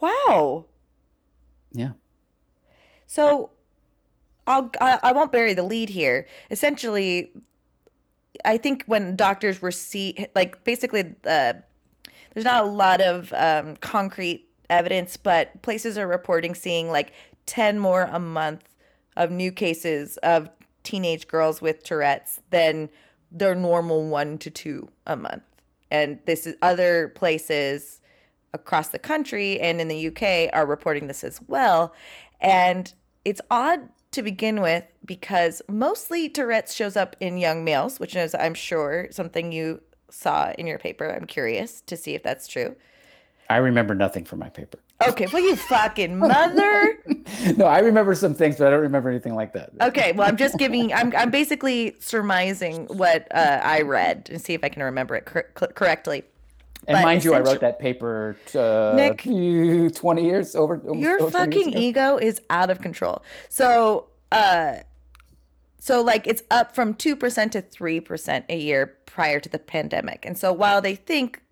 [0.00, 0.64] wow.
[1.72, 1.90] Yeah.
[3.06, 3.50] So,
[4.46, 6.26] I'll I, I won't bury the lead here.
[6.50, 7.32] Essentially,
[8.44, 11.54] I think when doctors were see like basically uh,
[12.34, 17.12] there's not a lot of um, concrete evidence, but places are reporting seeing like
[17.46, 18.74] 10 more a month
[19.16, 20.50] of new cases of
[20.82, 22.90] teenage girls with Tourette's than
[23.30, 25.42] their normal one to two a month.
[25.90, 28.00] And this is other places
[28.52, 31.94] across the country and in the UK are reporting this as well.
[32.40, 32.92] And
[33.24, 38.34] it's odd to begin with because mostly Tourette's shows up in young males, which is,
[38.34, 41.14] I'm sure, something you saw in your paper.
[41.14, 42.76] I'm curious to see if that's true.
[43.50, 44.78] I remember nothing from my paper.
[45.06, 46.98] Okay, well, you fucking mother.
[47.56, 49.70] no, I remember some things, but I don't remember anything like that.
[49.82, 50.92] Okay, well, I'm just giving.
[50.92, 55.26] I'm I'm basically surmising what uh, I read and see if I can remember it
[55.26, 56.24] cor- correctly.
[56.88, 59.22] And but mind you, I wrote that paper uh, Nick,
[59.94, 60.80] 20 years over.
[60.94, 63.22] Your over fucking ego is out of control.
[63.48, 64.76] So, uh,
[65.78, 70.24] so like it's up from 2% to 3% a year prior to the pandemic.
[70.24, 71.42] And so while they think,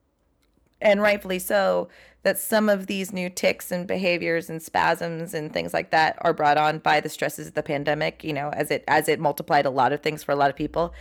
[0.80, 1.88] and rightfully so,
[2.24, 6.32] that some of these new tics and behaviors and spasms and things like that are
[6.32, 9.66] brought on by the stresses of the pandemic, you know, as it as it multiplied
[9.66, 10.92] a lot of things for a lot of people.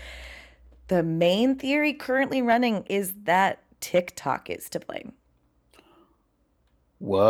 [0.89, 5.11] The main theory currently running is that TikTok is to blame.
[6.99, 7.25] Whoa.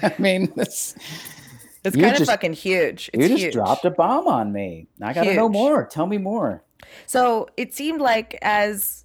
[0.02, 0.94] I mean, it's
[1.84, 3.10] it's kind just, of fucking huge.
[3.12, 3.52] It's you just huge.
[3.52, 4.86] dropped a bomb on me.
[5.02, 5.84] I got to know more.
[5.84, 6.64] Tell me more.
[7.04, 9.04] So it seemed like, as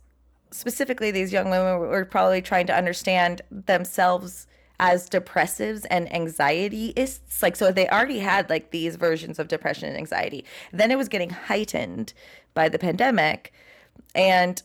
[0.52, 4.48] specifically these young women were probably trying to understand themselves
[4.84, 7.42] as depressives and anxietyists.
[7.42, 10.44] Like, so they already had like these versions of depression and anxiety.
[10.74, 12.14] Then it was getting heightened
[12.54, 13.54] by the pandemic.
[14.14, 14.62] And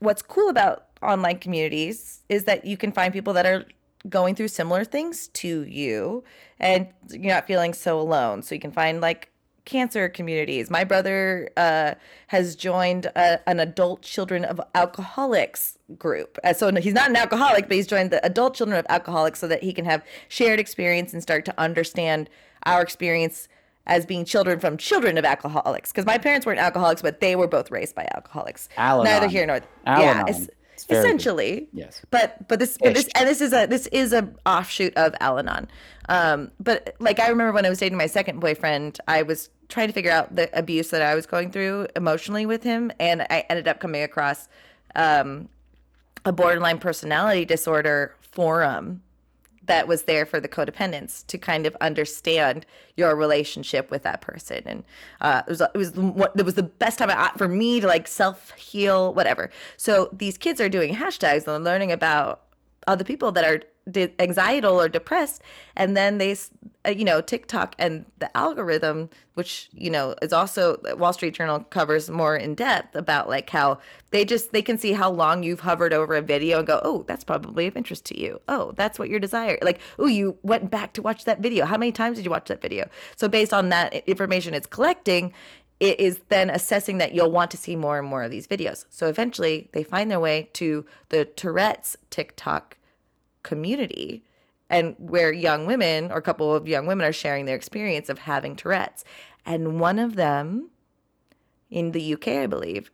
[0.00, 3.64] what's cool about online communities is that you can find people that are
[4.08, 6.24] going through similar things to you
[6.58, 8.42] and you're not feeling so alone.
[8.42, 9.30] So you can find like
[9.66, 10.70] cancer communities.
[10.70, 11.94] My brother uh,
[12.28, 16.38] has joined a, an adult children of alcoholics group.
[16.42, 19.48] Uh, so he's not an alcoholic, but he's joined the adult children of alcoholics so
[19.48, 22.30] that he can have shared experience and start to understand
[22.64, 23.48] our experience
[23.86, 25.92] as being children from children of alcoholics.
[25.92, 28.68] Because my parents weren't alcoholics, but they were both raised by alcoholics.
[28.76, 29.12] Al-Anon.
[29.12, 30.26] Neither here nor Al-Anon.
[30.28, 30.46] yeah.
[30.90, 31.68] essentially good.
[31.72, 35.14] yes but but this but this and this is a this is a offshoot of
[35.20, 35.66] al-anon
[36.10, 39.88] um but like i remember when i was dating my second boyfriend i was trying
[39.88, 43.44] to figure out the abuse that I was going through emotionally with him, and I
[43.50, 44.48] ended up coming across
[44.94, 45.48] um,
[46.24, 49.02] a borderline personality disorder forum
[49.66, 52.64] that was there for the codependents to kind of understand
[52.96, 54.62] your relationship with that person.
[54.64, 54.84] And
[55.20, 57.86] uh, it was it was what it was the best time I, for me to
[57.86, 59.50] like self heal whatever.
[59.76, 62.42] So these kids are doing hashtags and learning about
[62.86, 63.62] other people that are
[64.18, 65.42] anxiety or depressed
[65.76, 66.36] and then they
[66.84, 71.60] uh, you know tiktok and the algorithm which you know is also wall street journal
[71.70, 73.78] covers more in depth about like how
[74.10, 77.04] they just they can see how long you've hovered over a video and go oh
[77.06, 78.40] that's probably of interest to you.
[78.48, 81.64] Oh that's what your desire like oh you went back to watch that video.
[81.64, 82.88] How many times did you watch that video?
[83.16, 85.32] So based on that information it's collecting
[85.78, 88.86] it is then assessing that you'll want to see more and more of these videos.
[88.88, 92.75] So eventually they find their way to the tourette's tiktok
[93.46, 94.22] community
[94.68, 98.18] and where young women or a couple of young women are sharing their experience of
[98.18, 99.04] having Tourette's.
[99.46, 100.70] And one of them
[101.70, 102.90] in the UK, I believe,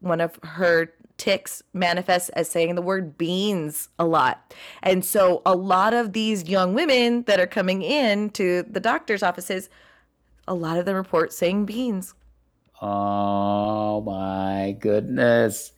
[0.00, 4.54] one of her tics manifests as saying the word beans a lot.
[4.82, 9.22] And so a lot of these young women that are coming in to the doctor's
[9.22, 9.70] offices,
[10.46, 12.14] a lot of them report saying beans.
[12.80, 15.72] Oh my goodness.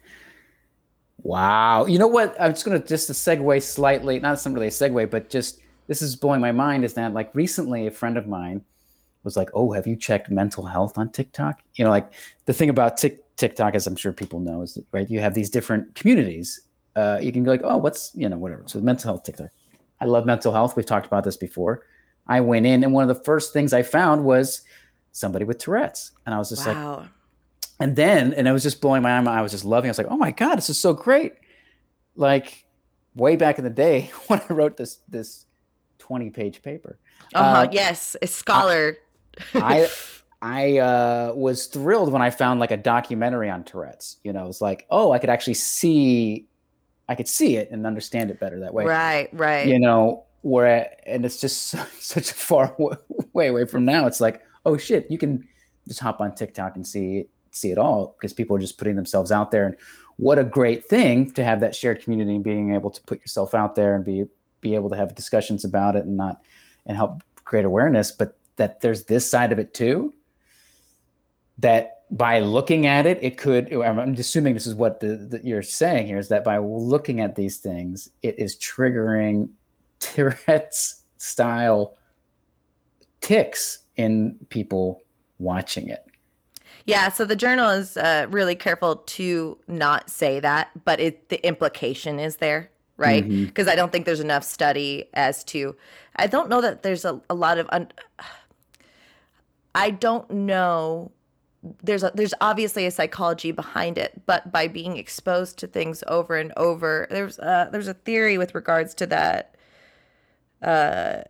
[1.24, 1.86] Wow.
[1.86, 2.36] You know what?
[2.38, 5.58] I'm just going to just to segue slightly, not some really a segue, but just
[5.88, 8.62] this is blowing my mind is that like recently a friend of mine
[9.24, 12.12] was like, "Oh, have you checked mental health on TikTok?" You know, like
[12.44, 15.08] the thing about TikTok, as I'm sure people know, is that, right.
[15.08, 16.60] You have these different communities.
[16.94, 19.48] Uh, you can go like, "Oh, what's you know whatever." So mental health TikTok.
[20.02, 20.76] I love mental health.
[20.76, 21.86] We've talked about this before.
[22.26, 24.60] I went in, and one of the first things I found was
[25.12, 27.08] somebody with Tourette's, and I was just like, Wow.
[27.80, 29.28] And then and it was just blowing my mind.
[29.38, 29.88] I was just loving.
[29.88, 29.90] it.
[29.90, 31.32] I was like, oh my god, this is so great.
[32.16, 32.64] Like
[33.14, 35.46] way back in the day when I wrote this this
[35.98, 36.98] twenty page paper,
[37.34, 37.60] Uh-huh.
[37.62, 38.96] Uh, yes, a scholar.
[39.54, 39.88] I
[40.42, 44.18] I uh, was thrilled when I found like a documentary on Tourette's.
[44.22, 46.46] You know, it's like, oh, I could actually see,
[47.08, 48.84] I could see it and understand it better that way.
[48.84, 49.66] right, right.
[49.66, 52.96] You know, where and it's just so- such a far wa-
[53.32, 54.06] way away from now.
[54.06, 55.48] It's like, oh shit, you can
[55.88, 57.24] just hop on TikTok and see
[57.54, 59.66] see it all because people are just putting themselves out there.
[59.66, 59.76] And
[60.16, 63.54] what a great thing to have that shared community and being able to put yourself
[63.54, 64.24] out there and be
[64.60, 66.40] be able to have discussions about it and not
[66.86, 68.10] and help create awareness.
[68.10, 70.14] But that there's this side of it too
[71.58, 73.72] that by looking at it, it could.
[73.72, 77.20] I'm I'm assuming this is what the, the, you're saying here is that by looking
[77.20, 79.48] at these things, it is triggering
[80.00, 81.96] Tourette's style
[83.20, 85.00] ticks in people
[85.38, 86.04] watching it.
[86.86, 91.44] Yeah, so the journal is uh, really careful to not say that, but it the
[91.46, 93.26] implication is there, right?
[93.46, 95.76] Because I don't think there's enough study as to.
[96.16, 97.68] I don't know that there's a, a lot of.
[97.72, 97.90] Un,
[99.74, 101.10] I don't know.
[101.82, 106.36] There's a, there's obviously a psychology behind it, but by being exposed to things over
[106.36, 109.54] and over, there's uh, there's a theory with regards to that.
[110.60, 111.22] Uh,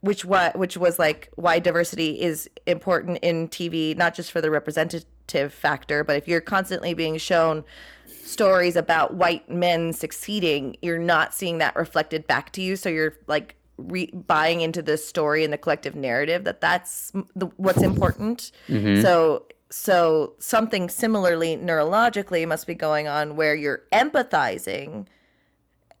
[0.00, 4.50] which what which was like why diversity is important in TV, not just for the
[4.50, 7.64] representative factor, but if you're constantly being shown
[8.06, 12.76] stories about white men succeeding, you're not seeing that reflected back to you.
[12.76, 17.46] So you're like re- buying into the story and the collective narrative that that's the,
[17.56, 18.52] what's important.
[18.68, 19.02] Mm-hmm.
[19.02, 25.06] So so something similarly neurologically must be going on where you're empathizing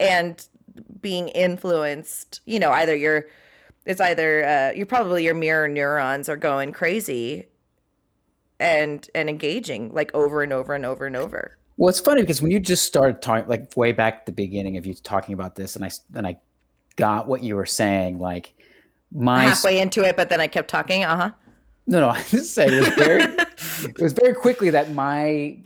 [0.00, 0.46] and
[1.00, 2.40] being influenced.
[2.46, 3.26] You know, either you're
[3.90, 7.46] it's either uh, you're probably your mirror neurons are going crazy
[8.60, 11.56] and and engaging like over and over and over and over.
[11.76, 14.76] Well, it's funny because when you just started talking, like way back at the beginning
[14.76, 16.38] of you talking about this, and I and I
[16.96, 18.54] got what you were saying, like
[19.12, 21.04] my Halfway into it, but then I kept talking.
[21.04, 21.30] Uh huh.
[21.86, 23.22] no, no, I just say it was very,
[23.88, 25.58] it was very quickly that my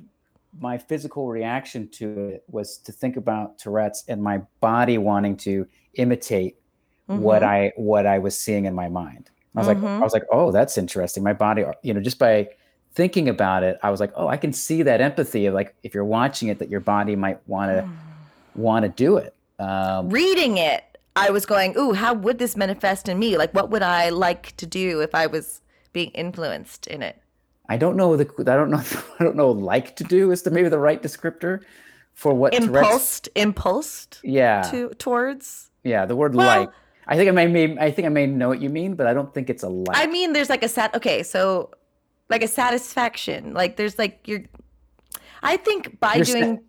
[0.58, 5.66] my physical reaction to it was to think about Tourette's and my body wanting to
[5.94, 6.56] imitate
[7.06, 7.50] what Mm-hmm.
[7.50, 9.30] I what I was seeing in my mind.
[9.56, 10.00] I was like, Mhm.
[10.00, 11.22] I was like, oh, that's interesting.
[11.22, 12.48] My body, you know, just by
[12.94, 15.94] thinking about it, I was like, oh, I can see that empathy of like if
[15.94, 17.88] you're watching it, that your body might want to
[18.54, 19.34] want to do it.
[19.58, 20.82] Um, Reading it,
[21.16, 23.36] I was going, "Ooh, how would this manifest in me?
[23.38, 25.60] Like, what would I like to do if I was
[25.92, 27.20] being influenced in it?"
[27.68, 28.82] I don't know the I don't know
[29.20, 31.60] I don't know like to do is the maybe the right descriptor
[32.14, 35.70] for what Impulsed, impulsed Yeah, to towards.
[35.84, 36.06] yeah.
[36.06, 36.70] The word Well- like.
[37.06, 39.14] I think I may, may I think I may know what you mean, but I
[39.14, 39.96] don't think it's a like.
[39.96, 40.94] I mean, there's like a sat.
[40.94, 41.70] Okay, so
[42.30, 43.54] like a satisfaction.
[43.54, 44.42] Like there's like you're.
[45.42, 46.60] I think by You're doing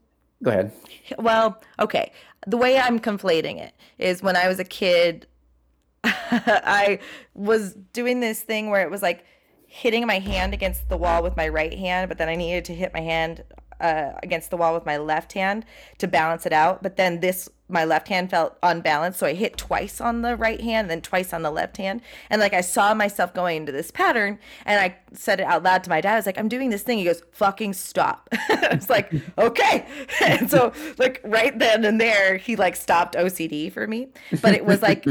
[0.43, 0.71] Go ahead.
[1.17, 2.11] Well, okay.
[2.47, 5.27] The way I'm conflating it is when I was a kid,
[6.03, 6.99] I
[7.33, 9.25] was doing this thing where it was like
[9.65, 12.75] hitting my hand against the wall with my right hand, but then I needed to
[12.75, 13.43] hit my hand
[13.79, 15.65] uh, against the wall with my left hand
[15.97, 16.81] to balance it out.
[16.81, 19.19] But then this, my left hand felt unbalanced.
[19.19, 22.01] So I hit twice on the right hand, then twice on the left hand.
[22.29, 25.83] And like I saw myself going into this pattern and I said it out loud
[25.85, 26.13] to my dad.
[26.13, 26.97] I was like, I'm doing this thing.
[26.97, 28.29] He goes, fucking stop.
[28.33, 29.85] I was like, okay.
[30.21, 34.07] And so like right then and there, he like stopped OCD for me.
[34.41, 35.03] But it was like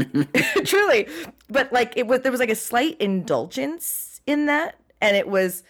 [0.65, 1.07] truly,
[1.49, 4.79] but like it was, there was like a slight indulgence in that.
[5.01, 5.63] And it was,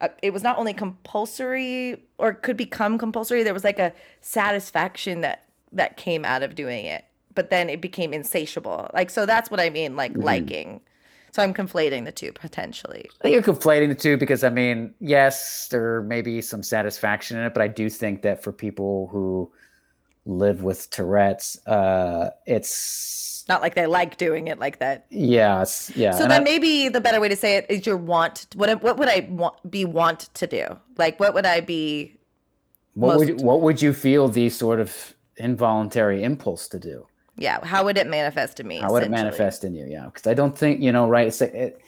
[0.00, 5.20] uh, it was not only compulsory or could become compulsory there was like a satisfaction
[5.20, 7.04] that that came out of doing it
[7.38, 8.90] but then it became insatiable.
[8.92, 10.80] Like so that's what i mean like liking.
[11.30, 13.08] So i'm conflating the two potentially.
[13.20, 17.38] I think you're conflating the two because I mean, yes, there may be some satisfaction
[17.38, 19.52] in it, but I do think that for people who
[20.28, 26.10] live with Tourette's, uh, it's not like they like doing it like that Yes, yeah.
[26.12, 28.82] so and then I- maybe the better way to say it is your want what
[28.82, 30.66] what would i want be want to do
[30.98, 32.18] like what would i be
[32.92, 37.06] what would most- what would you feel the sort of involuntary impulse to do?
[37.38, 39.86] yeah how would it manifest in me How would it manifest in you?
[39.88, 41.28] Yeah, because I don't think you know, right?
[41.28, 41.80] It's, it,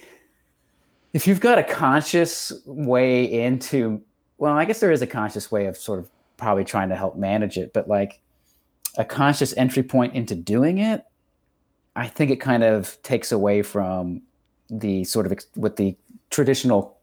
[1.12, 4.00] if you've got a conscious way into,
[4.38, 7.16] well, I guess there is a conscious way of sort of probably trying to help
[7.16, 8.20] manage it, but like
[8.96, 11.04] a conscious entry point into doing it,
[11.96, 14.22] I think it kind of takes away from
[14.68, 15.96] the sort of ex- what the
[16.30, 16.98] traditional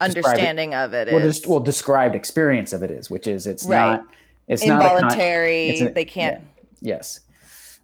[0.00, 3.64] understanding of it is well, just well described experience of it is, which is it's
[3.64, 3.92] Right.
[3.92, 4.04] not
[4.48, 6.42] it's not con- involuntary it's an- they can't
[6.80, 7.20] Yes.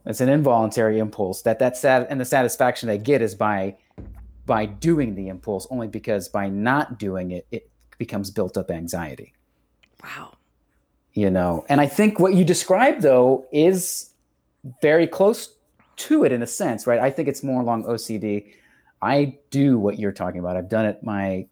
[0.05, 3.77] It's an involuntary impulse that that sat and the satisfaction they get is by
[4.47, 9.33] by doing the impulse only because by not doing it it becomes built up anxiety.
[10.03, 10.33] Wow.
[11.19, 14.11] You know, and I think what you described though is
[14.81, 15.53] very close
[15.97, 17.01] to it in a sense, right?
[17.01, 18.53] I think it's more along OCD.
[19.03, 20.57] I do what you're talking about.
[20.57, 21.49] I've done it my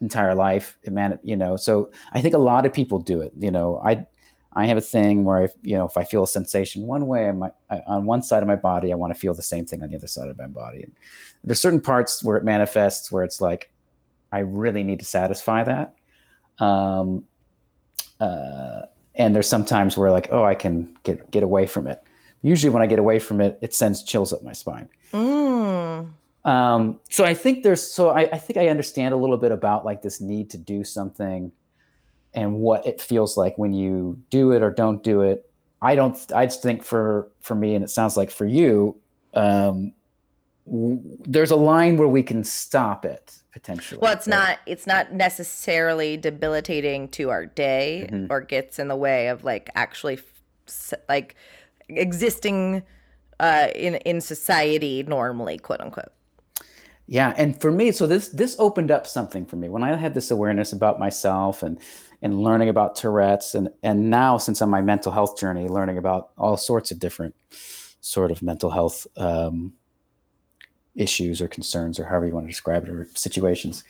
[0.00, 1.18] entire life, man.
[1.22, 3.34] You know, so I think a lot of people do it.
[3.38, 4.06] You know, I
[4.54, 7.28] I have a thing where I, you know, if I feel a sensation one way,
[7.28, 9.66] I might, I, on one side of my body, I want to feel the same
[9.66, 10.84] thing on the other side of my body.
[10.84, 10.92] And
[11.44, 13.70] there's certain parts where it manifests where it's like,
[14.32, 15.96] I really need to satisfy that.
[16.64, 17.24] Um,
[18.18, 22.02] uh, and there's sometimes where like, oh, I can get get away from it.
[22.42, 24.88] Usually, when I get away from it, it sends chills up my spine.
[25.12, 26.10] Mm.
[26.44, 29.84] Um, so I think there's so I, I think I understand a little bit about
[29.84, 31.52] like this need to do something
[32.34, 35.48] and what it feels like when you do it or don't do it.
[35.80, 36.16] I don't.
[36.34, 38.96] I just think for for me, and it sounds like for you,
[39.34, 39.92] um,
[40.66, 43.98] w- there's a line where we can stop it potentially.
[44.02, 44.36] Well, it's right?
[44.48, 48.26] not it's not necessarily debilitating to our day Mhm.
[48.30, 50.18] or gets in the way of like actually
[51.08, 51.34] like
[51.88, 52.82] existing
[53.40, 56.12] uh in in society normally, quote unquote.
[57.06, 60.14] Yeah, and for me, so this this opened up something for me when I had
[60.14, 61.78] this awareness about myself and
[62.22, 66.30] and learning about Tourette's and and now since on my mental health journey, learning about
[66.38, 67.34] all sorts of different
[68.00, 69.72] sort of mental health um,
[70.94, 73.84] issues or concerns or however you want to describe it or situations.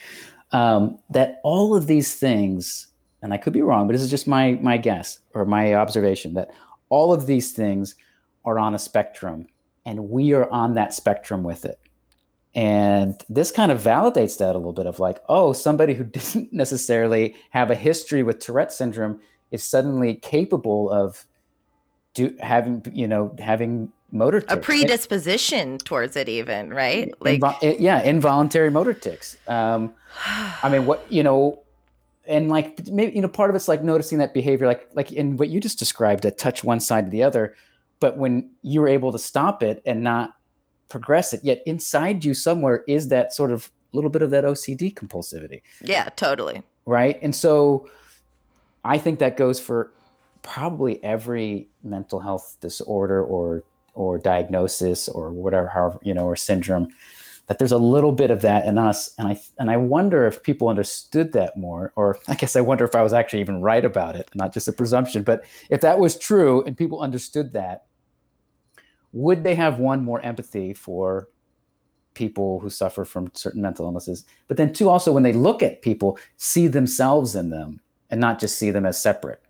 [0.53, 2.88] Um, that all of these things,
[3.22, 6.34] and I could be wrong, but this is just my my guess or my observation
[6.34, 6.50] that
[6.88, 7.94] all of these things
[8.44, 9.46] are on a spectrum,
[9.86, 11.78] and we are on that spectrum with it.
[12.55, 16.53] And this kind of validates that a little bit of like, oh, somebody who didn't
[16.53, 21.24] necessarily have a history with Tourette syndrome is suddenly capable of
[22.14, 24.64] do having, you know, having motor A tics.
[24.66, 27.12] predisposition towards it even, right?
[27.20, 29.36] Like Invo- it- yeah, involuntary motor tics.
[29.48, 29.94] Um,
[30.62, 31.58] I mean, what you know,
[32.26, 35.36] and like maybe you know, part of it's like noticing that behavior, like like in
[35.38, 37.54] what you just described, that touch one side to the other,
[37.98, 40.34] but when you were able to stop it and not
[40.88, 44.92] progress it, yet inside you somewhere is that sort of little bit of that OCD
[44.94, 46.62] compulsivity, yeah, totally.
[46.86, 47.18] right?
[47.22, 47.88] And so,
[48.84, 49.90] I think that goes for
[50.42, 53.62] probably every mental health disorder or
[53.95, 56.88] or diagnosis or whatever, however you know, or syndrome
[57.47, 60.43] that there's a little bit of that in us and i and i wonder if
[60.43, 63.84] people understood that more or i guess i wonder if i was actually even right
[63.84, 67.84] about it not just a presumption but if that was true and people understood that
[69.12, 71.28] would they have one more empathy for
[72.14, 75.82] people who suffer from certain mental illnesses but then two also when they look at
[75.82, 77.80] people see themselves in them
[78.11, 79.43] and not just see them as separate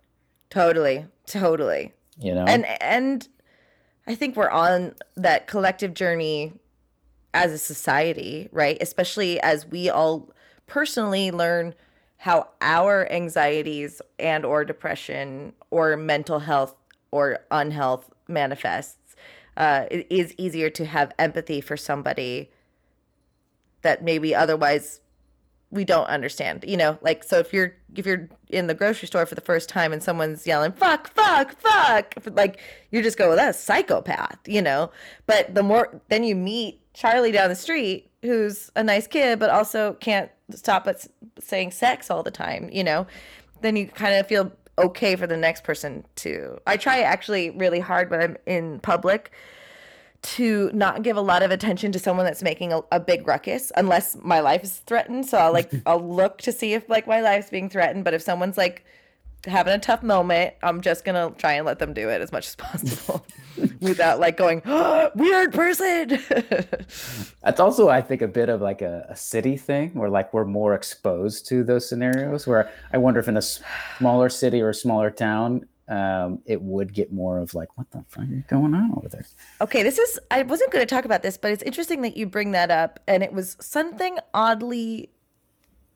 [0.49, 1.05] Totally.
[1.25, 1.93] Totally.
[2.19, 3.27] you know and and
[4.07, 6.53] i think we're on that collective journey
[7.33, 8.77] as a society right?
[8.79, 10.29] Especially as we all
[10.67, 11.73] personally learn
[12.17, 16.75] how our anxieties and or depression or mental health
[17.11, 19.15] or unhealth manifests.
[19.57, 22.49] Uh, it is easier to have empathy for somebody
[23.81, 25.01] that maybe otherwise
[25.73, 29.25] we don't understand you know like so if you're if you're in the grocery store
[29.25, 32.59] for the first time and someone's yelling fuck fuck fuck like
[32.91, 34.91] you just go well that's psychopath you know?
[35.25, 39.49] But the more then you meet charlie down the street who's a nice kid but
[39.49, 41.07] also can't stop at
[41.39, 43.07] saying sex all the time you know?
[43.61, 47.79] Then you kind of feel okay for the next person to i try actually really
[47.79, 49.31] hard when i'm in public
[50.23, 53.71] to not give a lot of attention to someone that's making a, a big ruckus
[53.75, 55.25] unless my life is threatened.
[55.25, 58.03] So I'll like I'll look to see if like my life's being threatened.
[58.03, 58.85] But if someone's like
[59.45, 62.47] having a tough moment, I'm just gonna try and let them do it as much
[62.47, 63.25] as possible
[63.81, 66.19] without like going ah, weird person.
[67.43, 70.45] That's also, I think, a bit of like a, a city thing where like we're
[70.45, 72.47] more exposed to those scenarios.
[72.47, 76.93] Where I wonder if in a smaller city or a smaller town, um, it would
[76.93, 79.25] get more of like, what the fuck is going on over there?
[79.61, 82.25] Okay, this is I wasn't going to talk about this, but it's interesting that you
[82.25, 85.09] bring that up and it was something oddly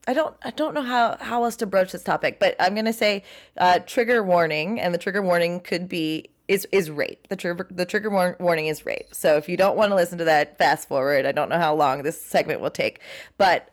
[0.08, 2.86] I don't I don't know how how else to broach this topic, but I'm going
[2.86, 3.24] to say
[3.58, 7.28] uh, trigger warning and the trigger warning could be is is rape.
[7.28, 9.14] The trigger the trigger war- warning is rape.
[9.14, 11.26] So if you don't want to listen to that, fast forward.
[11.26, 13.02] I don't know how long this segment will take,
[13.38, 13.70] but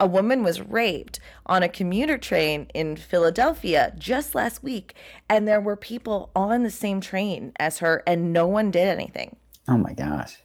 [0.00, 4.94] a woman was raped on a commuter train in Philadelphia just last week,
[5.28, 9.36] and there were people on the same train as her, and no one did anything.
[9.66, 10.38] Oh my gosh.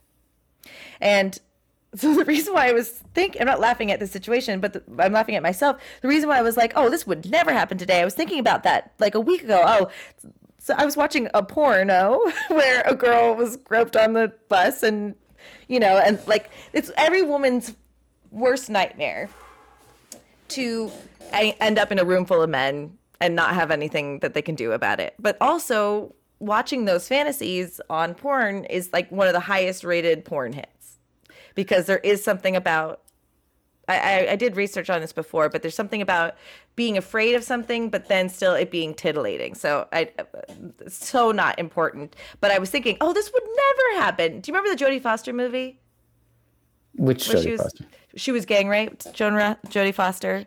[1.00, 1.38] And
[1.96, 4.84] so the reason why I was thinking, I'm not laughing at the situation, but the,
[4.98, 5.80] I'm laughing at myself.
[6.02, 8.02] The reason why I was like, oh, this would never happen today.
[8.02, 9.62] I was thinking about that like a week ago.
[9.64, 9.90] Oh,
[10.58, 15.16] So I was watching a porno where a girl was groped on the bus and
[15.68, 17.76] you know, and like it's every woman's
[18.32, 19.30] worst nightmare
[20.54, 20.92] to
[21.34, 24.56] end up in a room full of men and not have anything that they can
[24.56, 25.16] do about it.
[25.20, 30.54] But also watching those fantasies on porn is like one of the highest rated porn
[30.54, 30.98] hits
[31.56, 33.00] because there is something about
[33.88, 36.36] I, I, I did research on this before, but there's something about
[36.78, 39.56] being afraid of something, but then still it being titillating.
[39.56, 40.10] So I,
[40.88, 42.16] so not important.
[42.40, 44.40] But I was thinking, oh, this would never happen.
[44.40, 45.82] Do you remember the Jodie Foster movie?
[46.96, 47.86] Which Jodie Foster?
[48.16, 49.14] She was gang raped.
[49.14, 50.46] Joan Ra- Jodie Foster.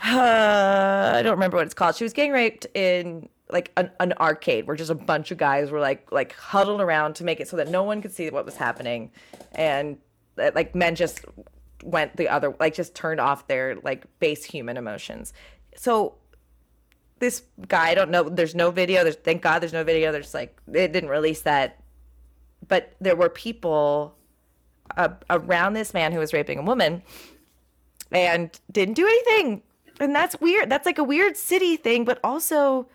[0.00, 1.96] Uh, I don't remember what it's called.
[1.96, 5.70] She was gang raped in like an, an arcade where just a bunch of guys
[5.70, 8.44] were like like huddled around to make it so that no one could see what
[8.44, 9.10] was happening,
[9.52, 9.98] and
[10.38, 11.24] uh, like men just
[11.82, 15.32] went the other like just turned off their like base human emotions.
[15.76, 16.14] So
[17.18, 18.28] this guy, I don't know.
[18.28, 19.02] There's no video.
[19.02, 20.12] There's thank God there's no video.
[20.12, 21.82] There's like it didn't release that,
[22.66, 24.14] but there were people
[24.98, 27.02] uh, around this man who was raping a woman
[28.12, 29.62] and didn't do anything.
[30.00, 30.68] And that's weird.
[30.68, 32.86] That's like a weird city thing, but also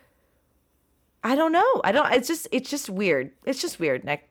[1.23, 1.81] I don't know.
[1.83, 3.31] I don't it's just it's just weird.
[3.45, 4.29] It's just weird, Nick.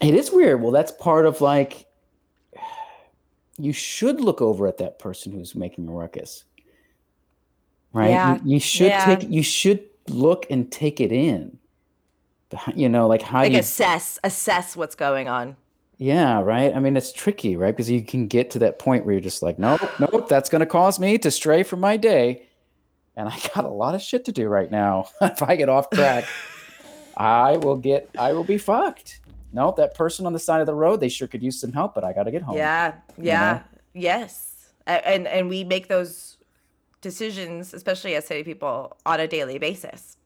[0.00, 0.60] It is weird.
[0.62, 1.86] Well, that's part of like
[3.58, 6.44] you should look over at that person who's making a ruckus.
[7.92, 8.10] Right?
[8.10, 8.36] Yeah.
[8.36, 9.04] You, you should Yeah.
[9.16, 11.58] take you should look and take it in.
[12.74, 15.56] You know, like how Like you assess assess what's going on.
[16.00, 16.74] Yeah, right.
[16.74, 17.76] I mean, it's tricky, right?
[17.76, 20.60] Because you can get to that point where you're just like, nope, nope, that's going
[20.60, 22.46] to cause me to stray from my day.
[23.16, 25.08] And I got a lot of shit to do right now.
[25.20, 26.24] if I get off track,
[27.18, 29.20] I will get, I will be fucked.
[29.52, 31.94] Nope, that person on the side of the road, they sure could use some help,
[31.94, 32.56] but I got to get home.
[32.56, 32.94] Yeah.
[33.18, 33.60] Yeah.
[33.92, 34.70] Yes.
[34.86, 36.38] And and we make those
[37.02, 40.16] decisions, especially as city people, on a daily basis.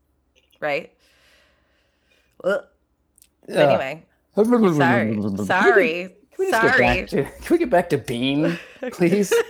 [0.61, 0.93] Right?
[2.45, 2.65] Well,
[3.49, 3.57] Ugh.
[3.57, 4.05] Anyway.
[4.37, 5.45] Sorry.
[5.47, 6.17] Sorry.
[6.37, 6.79] Can we just get Sorry.
[7.01, 8.59] back to, can we get back to Bean,
[8.93, 9.33] please?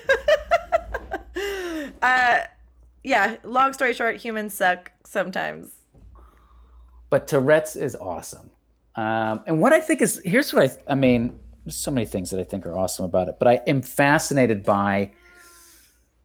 [2.03, 2.41] Uh
[3.03, 5.71] yeah, long story short, humans suck sometimes.
[7.11, 8.51] but Tourette's is awesome.
[8.95, 11.39] Um, and what I think is here's what I I mean.
[11.65, 14.65] There's so many things that I think are awesome about it, but I am fascinated
[14.65, 15.13] by.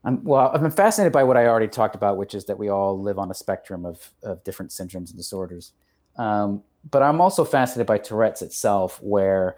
[0.03, 0.51] I'm well.
[0.53, 3.31] I'm fascinated by what I already talked about, which is that we all live on
[3.31, 5.71] a spectrum of of different syndromes and disorders.
[6.17, 9.57] Um, but I'm also fascinated by Tourette's itself, where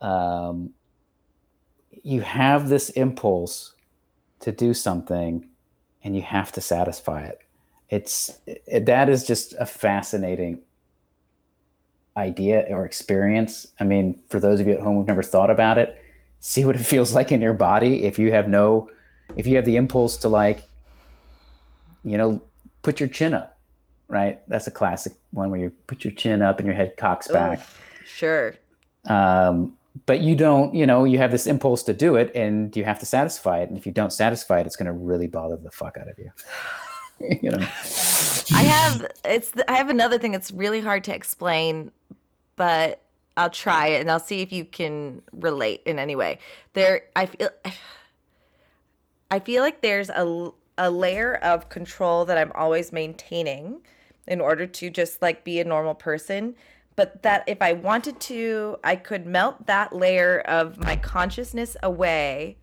[0.00, 0.70] um,
[2.02, 3.74] you have this impulse
[4.40, 5.48] to do something,
[6.02, 7.40] and you have to satisfy it
[7.88, 10.60] it's it, that is just a fascinating
[12.16, 13.68] idea or experience.
[13.80, 16.00] I mean, for those of you at home who've never thought about it,
[16.40, 18.90] see what it feels like in your body if you have no,
[19.36, 20.62] if you have the impulse to like,
[22.04, 22.42] you know,
[22.82, 23.57] put your chin up,
[24.08, 24.40] right?
[24.48, 27.60] That's a classic one where you put your chin up and your head cocks back.
[27.60, 27.66] Ugh,
[28.06, 28.54] sure.
[29.06, 32.84] Um, but you don't, you know, you have this impulse to do it and you
[32.84, 33.68] have to satisfy it.
[33.68, 36.18] And if you don't satisfy it, it's going to really bother the fuck out of
[36.18, 36.30] you.
[37.42, 37.66] you know?
[38.54, 41.90] I have it's I have another thing that's really hard to explain,
[42.56, 43.02] but
[43.36, 46.38] I'll try it and I'll see if you can relate in any way.
[46.74, 47.50] There I feel
[49.30, 53.80] I feel like there's a a layer of control that I'm always maintaining
[54.28, 56.54] in order to just like be a normal person,
[56.94, 62.58] but that if I wanted to, I could melt that layer of my consciousness away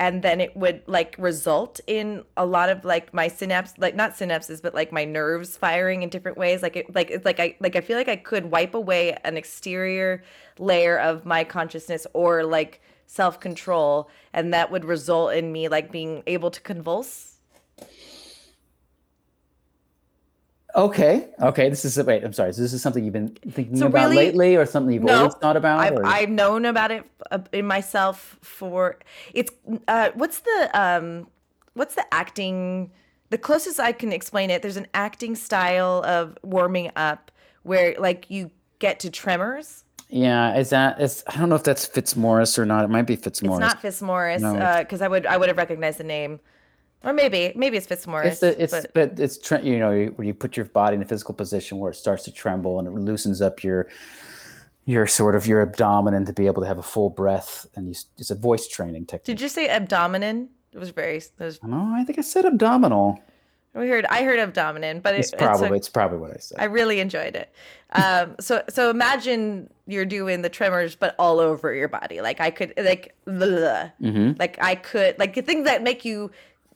[0.00, 4.12] and then it would like result in a lot of like my synapse like not
[4.12, 6.62] synapses but like my nerves firing in different ways.
[6.62, 9.36] Like it like it's like i like i feel like i could wipe away an
[9.36, 10.22] exterior
[10.58, 16.22] layer of my consciousness or like self-control and that would result in me like being
[16.26, 17.27] able to convulse
[20.74, 21.28] Okay.
[21.40, 21.68] Okay.
[21.70, 22.22] This is wait.
[22.24, 22.52] I'm sorry.
[22.52, 25.14] So this is something you've been thinking So about really- lately, or something you've No,
[25.20, 25.80] always thought about?
[25.80, 28.98] I've, I've known about it uh, in myself for
[29.32, 29.50] it's
[29.88, 31.26] uh what's the um
[31.74, 32.90] what's the acting
[33.30, 37.30] the closest I can explain it there's an acting style of warming up
[37.62, 40.56] where like you get to tremors yeah.
[40.56, 40.98] Is that?
[41.02, 42.82] Is I don't know if that's Fitzmaurice or not.
[42.82, 43.58] It might be Fitzmaurice.
[43.62, 46.40] it's not Fitzmaurice No, because I would I would have recognized the name
[47.04, 50.26] or maybe maybe it's Fitzmaurice It's the, it's but but, it's tre- you know where
[50.26, 52.92] you put your body in a physical position where it starts to tremble and it
[52.92, 53.88] loosens up your
[54.84, 57.94] your sort of your abdomen to be able to have a full breath and you,
[58.16, 59.24] it's a voice training technique.
[59.24, 63.18] did you say abdomen it was very it was, No, I think I said abdominal.
[63.74, 66.38] we heard I heard abdomen but it, It's it's a- probably it's probably what I
[66.38, 66.58] said.
[66.58, 67.52] I really enjoyed it.
[67.92, 72.20] Um, so so imagine you're doing the tremors, but all over your body.
[72.20, 76.30] Like I could like blah, hmm like I could like the things that make you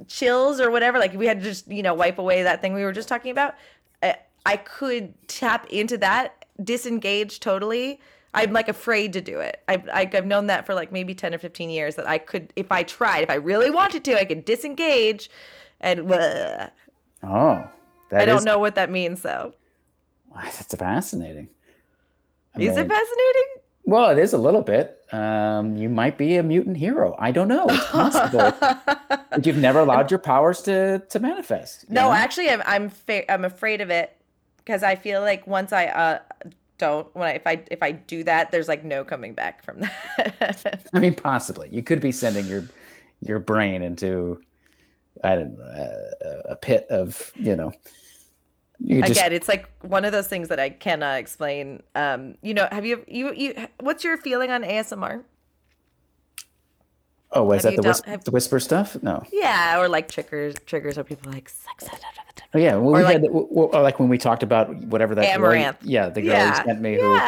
[0.07, 2.83] chills or whatever, like we had to just you know wipe away that thing we
[2.85, 3.55] were just talking about.
[4.03, 8.01] I, I could tap into that, disengage totally.
[8.35, 9.63] I'm like afraid to do it.
[9.69, 12.73] I've I've known that for like maybe ten or fifteen years that I could, if
[12.73, 15.29] I tried, if I really wanted to, I could disengage,
[15.81, 16.11] and.
[17.23, 17.69] Oh,
[18.11, 19.55] that I don't is- know what that means though.
[20.35, 21.49] That's fascinating.
[22.57, 23.45] I Is it fascinating?
[23.85, 24.99] Well, it is a little bit.
[25.13, 27.17] Um, you might be a mutant hero.
[27.19, 27.67] I don't know.
[27.69, 28.55] It's possible.
[29.09, 31.91] but you've never allowed your powers to to manifest.
[31.91, 32.13] No, know?
[32.13, 34.17] actually, I'm I'm fa- I'm afraid of it
[34.59, 36.19] because I feel like once I uh
[36.79, 39.81] don't when I if I if I do that, there's like no coming back from
[39.81, 40.89] that.
[40.95, 41.69] I mean, possibly.
[41.71, 42.65] You could be sending your
[43.21, 44.41] your brain into
[45.23, 47.73] I don't know a, a pit of you know.
[48.87, 51.83] Just Again, it's like one of those things that I cannot explain.
[51.95, 53.67] Um, you know, have you you you?
[53.81, 55.23] What's your feeling on ASMR?
[57.35, 58.97] oh, is have that the, whisper, have- the whisper stuff?
[59.03, 59.23] No.
[59.33, 61.87] Yeah, or like triggers triggers where people like sex.
[62.55, 64.75] Oh yeah, well, Or we like- had the, w- w- like when we talked about
[64.87, 65.51] whatever that girl-
[65.83, 67.19] yeah, the girl Yeah, who sent me who.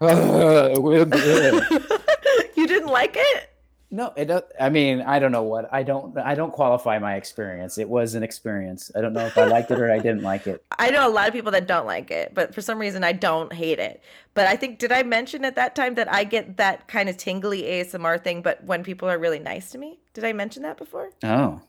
[2.56, 3.50] you didn't like it?
[3.90, 4.24] No, it.
[4.26, 6.16] don't- I mean, I don't know what I don't.
[6.18, 7.78] I don't qualify my experience.
[7.78, 8.90] It was an experience.
[8.96, 10.64] I don't know if I liked it or I didn't like it.
[10.78, 13.12] I know a lot of people that don't like it, but for some reason I
[13.12, 14.02] don't hate it.
[14.34, 17.16] But I think did I mention at that time that I get that kind of
[17.16, 20.00] tingly ASMR thing, but when people are really nice to me?
[20.14, 21.10] Did I mention that before?
[21.22, 21.60] Oh,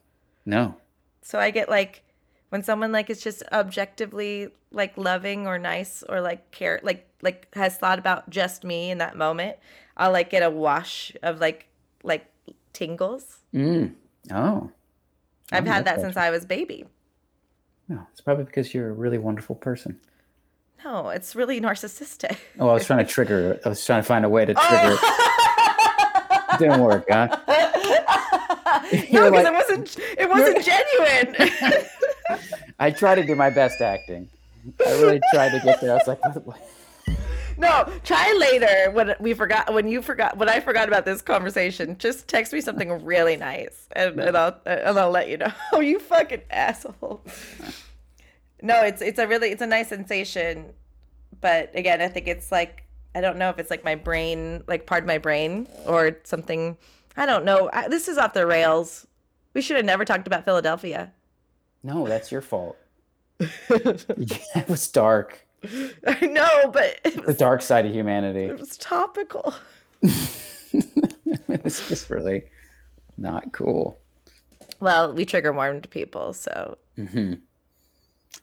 [0.45, 0.76] no.
[1.22, 2.01] So I get like
[2.49, 7.47] when someone like is just objectively like loving or nice or like care like like
[7.53, 9.57] has thought about just me in that moment,
[9.95, 11.68] I'll like get a wash of like
[12.03, 12.25] like
[12.73, 13.37] tingles.
[13.53, 13.93] Mm.
[14.31, 14.69] Oh,
[15.51, 16.85] I've Oh, had that since I was baby.
[17.87, 18.05] no.
[18.11, 19.99] It's probably because you're a really wonderful person.
[20.85, 22.37] No, it's really narcissistic.
[22.59, 23.53] Oh, I was trying to trigger.
[23.53, 23.61] it.
[23.65, 24.95] I was trying to find a way to trigger.
[25.01, 26.59] it.
[26.59, 27.27] Didn't work, huh?
[29.11, 31.85] no, because like- it wasn't it wasn't genuine.
[32.79, 34.29] I tried to do my best acting.
[34.85, 35.91] I really tried to get there.
[35.91, 36.59] I was like, what?
[37.58, 41.97] No, try later when we forgot when you forgot when I forgot about this conversation.
[41.97, 45.51] Just text me something really nice, and, and I'll and I'll let you know.
[45.74, 47.24] Oh, you fucking asshole.
[48.62, 50.74] No, it's it's a really it's a nice sensation,
[51.41, 52.84] but again, I think it's like
[53.16, 56.78] I don't know if it's like my brain, like part of my brain, or something.
[57.16, 57.70] I don't know.
[57.74, 59.08] I, this is off the rails.
[59.53, 61.12] We should have never talked about Philadelphia.
[61.82, 62.78] No, that's your fault.
[63.39, 65.46] Yeah, it was dark.
[66.08, 68.45] I know, but it The dark side of humanity.
[68.45, 69.53] it was topical.
[70.01, 72.43] it was just really
[73.18, 73.97] not cool.
[74.80, 77.34] Well, we trigger warmed people, so hmm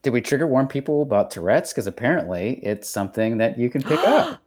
[0.02, 1.72] Did we trigger warn people about Tourette's?
[1.72, 4.40] Because apparently it's something that you can pick up.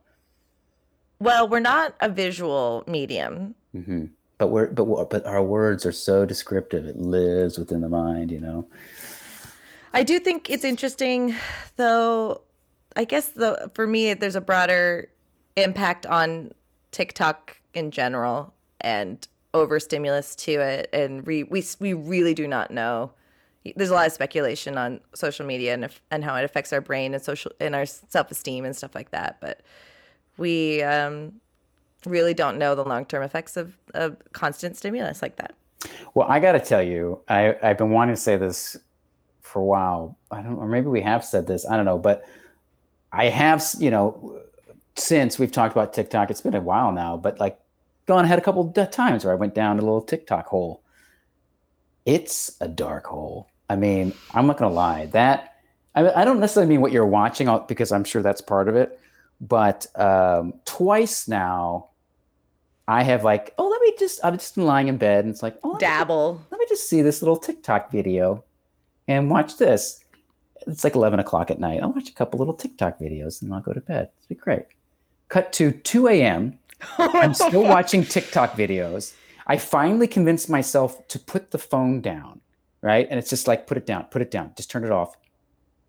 [1.20, 3.55] well, we're not a visual medium.
[3.72, 4.05] hmm
[4.38, 6.86] But we're but we're- but our words are so descriptive.
[6.86, 8.32] It lives within the mind.
[8.32, 8.68] You know.
[9.93, 11.36] I do think it's interesting,
[11.78, 12.41] though.
[12.97, 15.09] I guess the for me, there's a broader
[15.55, 16.51] impact on
[16.91, 23.11] TikTok in general and overstimulus to it, and we we we really do not know.
[23.75, 26.81] There's a lot of speculation on social media and if, and how it affects our
[26.81, 29.61] brain and social and our self esteem and stuff like that, but
[30.37, 31.33] we um,
[32.05, 35.53] really don't know the long term effects of, of constant stimulus like that.
[36.15, 38.75] Well, I got to tell you, I I've been wanting to say this
[39.41, 40.17] for a while.
[40.31, 41.63] I don't, or maybe we have said this.
[41.69, 42.25] I don't know, but
[43.11, 44.41] I have, you know,
[44.95, 47.59] since we've talked about TikTok, it's been a while now, but like
[48.05, 50.81] gone ahead a couple of times where I went down a little TikTok hole.
[52.05, 53.49] It's a dark hole.
[53.69, 55.07] I mean, I'm not gonna lie.
[55.07, 55.55] That
[55.93, 58.99] I, I don't necessarily mean what you're watching because I'm sure that's part of it,
[59.41, 61.89] but um, twice now.
[62.89, 65.43] I have like, oh, let me just, I'm just been lying in bed and it's
[65.43, 66.41] like, oh, let me Dabble.
[66.49, 68.45] let me just see this little TikTok video
[69.09, 69.99] and watch this.
[70.65, 71.81] It's like 11 o'clock at night.
[71.83, 74.09] I'll watch a couple little TikTok videos and I'll go to bed.
[74.17, 74.63] It'll be great.
[75.29, 76.57] Cut to 2 a.m.
[76.97, 79.13] I'm still watching TikTok videos.
[79.45, 82.41] I finally convinced myself to put the phone down,
[82.81, 83.07] right?
[83.09, 85.15] And it's just like, put it down, put it down, just turn it off.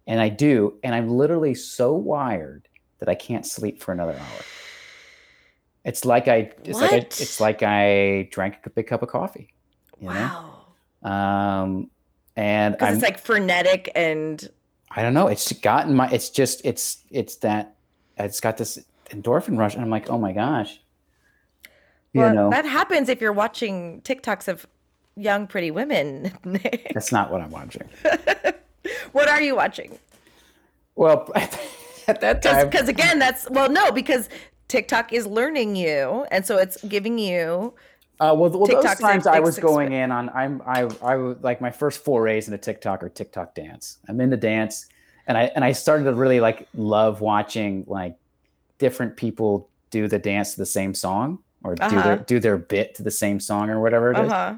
[0.07, 0.79] And I do.
[0.83, 2.69] And I'm literally so wired
[3.01, 4.41] that I can't sleep for another hour.
[5.85, 7.21] It's like I, it's like I, What?
[7.21, 9.53] it's like I drank a big cup of coffee.
[10.01, 10.65] You Wow.
[11.03, 11.11] know?
[11.11, 11.91] Um,
[12.37, 14.49] and Because I'm, it's like frenetic and
[14.91, 15.29] I don't know.
[15.29, 16.09] It's gotten my.
[16.11, 16.61] It's just.
[16.65, 16.99] It's.
[17.11, 17.75] It's that.
[18.17, 18.79] It's got this
[19.11, 20.81] endorphin rush, and I'm like, oh my gosh.
[22.13, 24.67] You well, know, that happens if you're watching TikToks of
[25.17, 26.33] young pretty women.
[26.95, 27.89] That's not what I'm watching.
[29.13, 29.99] what are you watching?
[30.95, 31.31] Well,
[32.09, 34.29] at that time, Because again, that's well, no, because
[34.67, 37.75] TikTok is learning you, and so it's giving you
[38.21, 41.15] Uh, well, well those TikTok's times I was six- going in on I'm I I
[41.17, 43.99] like my first forays into TikTok or TikTok dance.
[44.09, 44.87] I'm in the dance,
[45.27, 48.17] and I and I started to really like love watching like
[48.79, 52.03] different people do the dance to the same song or do Uh-huh.
[52.03, 54.31] their do their bit to the same song or whatever it is.
[54.33, 54.55] Uh-huh.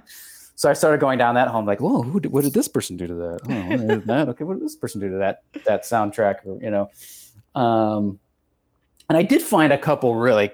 [0.57, 2.99] So I started going down that home like, whoa, who did, what did this person
[2.99, 3.39] do to that?
[3.49, 4.29] Oh, what that?
[4.31, 6.45] Okay, what did this person do to that that soundtrack?
[6.47, 6.91] Or, you know,
[7.55, 8.19] um,
[9.09, 10.51] and I did find a couple really,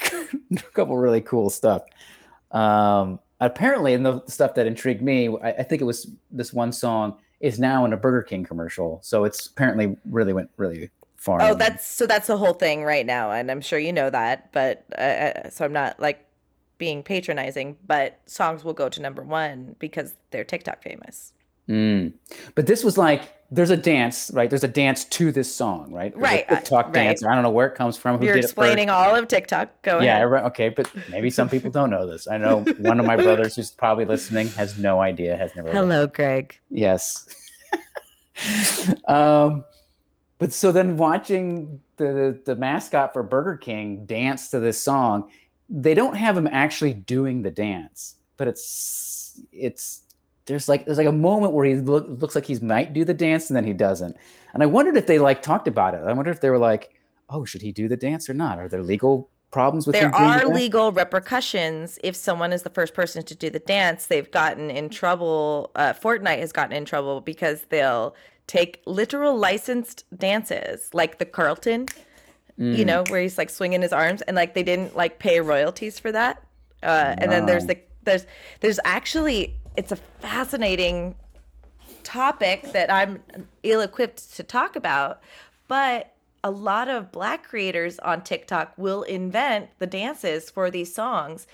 [0.00, 1.82] a couple really cool stuff.
[2.50, 6.72] Um, apparently, and the stuff that intrigued me, I, I think it was this one
[6.72, 9.00] song is now in a Burger King commercial.
[9.02, 11.42] So it's apparently really went really far.
[11.42, 14.52] Oh, that's so that's the whole thing right now, and I'm sure you know that.
[14.52, 16.24] But uh, uh, so I'm not like
[16.78, 21.32] being patronizing, but songs will go to number one because they're TikTok famous.
[21.68, 22.12] Mm.
[22.54, 24.50] But this was like there's a dance, right?
[24.50, 26.12] There's a dance to this song, right?
[26.12, 26.94] There's Right, uh, TikTok right.
[26.94, 27.24] dance.
[27.24, 28.18] I don't know where it comes from.
[28.18, 29.82] Who You're did it explaining all of TikTok.
[29.82, 30.30] Go Yeah, ahead.
[30.30, 32.26] right, okay, but maybe some people don't know this.
[32.26, 35.70] I know one of my brothers who's probably listening has no idea, has never.
[35.70, 36.58] Hello, Greg.
[36.70, 37.28] Yes.
[39.06, 39.64] um,
[40.38, 45.30] but so then watching the the mascot for Burger King dance to this song,
[45.70, 50.02] they don't have him actually doing the dance, but it's it's
[50.46, 53.14] there's like there's like a moment where he look, looks like he might do the
[53.14, 54.16] dance and then he doesn't.
[54.54, 56.02] And I wondered if they like talked about it.
[56.06, 56.94] I wonder if they were like,
[57.28, 58.58] "Oh, should he do the dance or not?
[58.58, 62.94] Are there legal problems with There the are legal repercussions if someone is the first
[62.94, 64.06] person to do the dance.
[64.06, 65.70] They've gotten in trouble.
[65.74, 68.14] Uh, Fortnite has gotten in trouble because they'll
[68.46, 71.88] take literal licensed dances, like the Carlton,
[72.58, 72.86] you Mm.
[72.86, 76.12] know, where he's like swinging his arms, and like they didn't like pay royalties for
[76.12, 76.42] that.
[76.82, 78.26] Uh, and then there's the there's
[78.60, 81.14] there's actually it's a fascinating
[82.02, 83.22] topic that I'm
[83.62, 85.20] ill equipped to talk about,
[85.68, 91.46] but a lot of black creators on TikTok will invent the dances for these songs.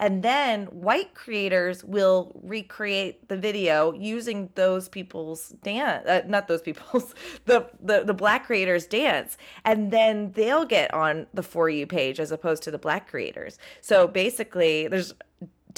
[0.00, 6.62] And then white creators will recreate the video using those people's dance, uh, not those
[6.62, 7.14] people's,
[7.46, 12.20] the, the the black creators dance, and then they'll get on the for you page
[12.20, 13.58] as opposed to the black creators.
[13.80, 15.14] So basically, there's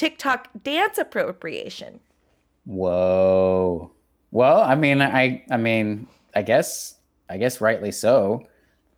[0.01, 2.01] TikTok dance appropriation.
[2.65, 3.91] Whoa.
[4.31, 6.95] Well, I mean, I, I mean, I guess,
[7.29, 8.47] I guess rightly so.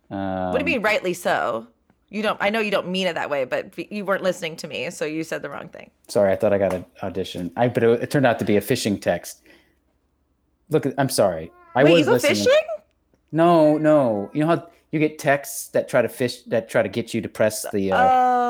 [0.09, 1.67] Um, What do you mean, rightly so?
[2.07, 2.37] You don't.
[2.39, 5.03] I know you don't mean it that way, but you weren't listening to me, so
[5.03, 5.91] you said the wrong thing.
[6.07, 7.51] Sorry, I thought I got an audition.
[7.57, 9.41] I, but it, it turned out to be a phishing text.
[10.69, 11.51] Look, I'm sorry.
[11.75, 12.35] I Wait, was you go listening.
[12.35, 12.67] fishing?
[13.33, 14.29] No, no.
[14.33, 17.21] You know how you get texts that try to fish, that try to get you
[17.21, 17.91] to press the.
[17.91, 18.43] Uh,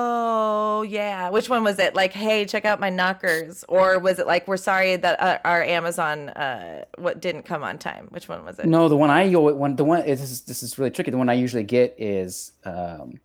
[0.75, 1.29] Oh yeah.
[1.29, 1.95] Which one was it?
[1.95, 5.63] Like, hey, check out my knockers, or was it like, we're sorry that uh, our
[5.63, 8.07] Amazon uh what didn't come on time?
[8.09, 8.65] Which one was it?
[8.65, 11.11] no, the one I one the one this is this is really tricky.
[11.11, 13.19] The one I usually get is um,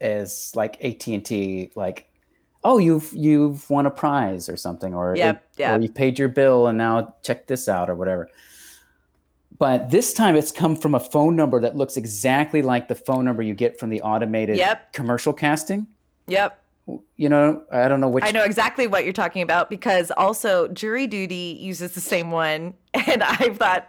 [0.00, 2.08] is like AT and T, like,
[2.64, 5.78] oh, you've you've won a prize or something, or Yep, it- yep.
[5.78, 8.28] or you paid your bill and now check this out or whatever.
[9.58, 13.24] But this time it's come from a phone number that looks exactly like the phone
[13.24, 14.92] number you get from the automated Yep.
[14.92, 15.86] commercial casting.
[16.26, 16.62] Yep.
[17.16, 18.24] You know, I don't know which.
[18.24, 22.74] I know exactly what you're talking about because also Jury Duty uses the same one,
[22.94, 23.88] and I thought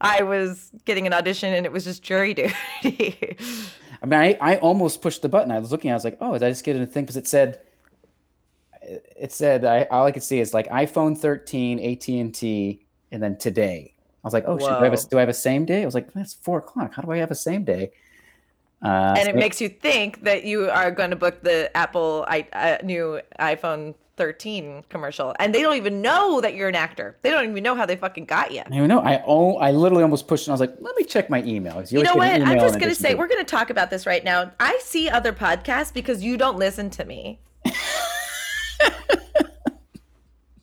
[0.00, 2.34] I was getting an audition, and it was just Jury
[2.82, 3.36] Duty.
[4.00, 5.50] I mean, I, I almost pushed the button.
[5.50, 5.90] I was looking.
[5.90, 7.04] I was like, oh, did I just get a thing?
[7.04, 7.58] Because it said,
[8.82, 13.20] it said, I, all I could see is like iPhone 13, AT and T, and
[13.20, 13.94] then today.
[14.28, 15.82] I was like, oh, shit, do I, have a, do I have a same day?
[15.82, 16.94] I was like, that's four o'clock.
[16.94, 17.90] How do I have a same day?
[18.82, 22.24] Uh, and so- it makes you think that you are going to book the Apple
[22.28, 27.16] I, uh, new iPhone 13 commercial, and they don't even know that you're an actor.
[27.22, 28.62] They don't even know how they fucking got you.
[28.66, 29.00] I don't know.
[29.00, 30.48] I oh, I literally almost pushed.
[30.48, 31.74] And I was like, let me check my email.
[31.74, 32.48] 'cause You always know what?
[32.48, 34.50] I'm just going to say, we're going to talk about this right now.
[34.58, 37.38] I see other podcasts because you don't listen to me.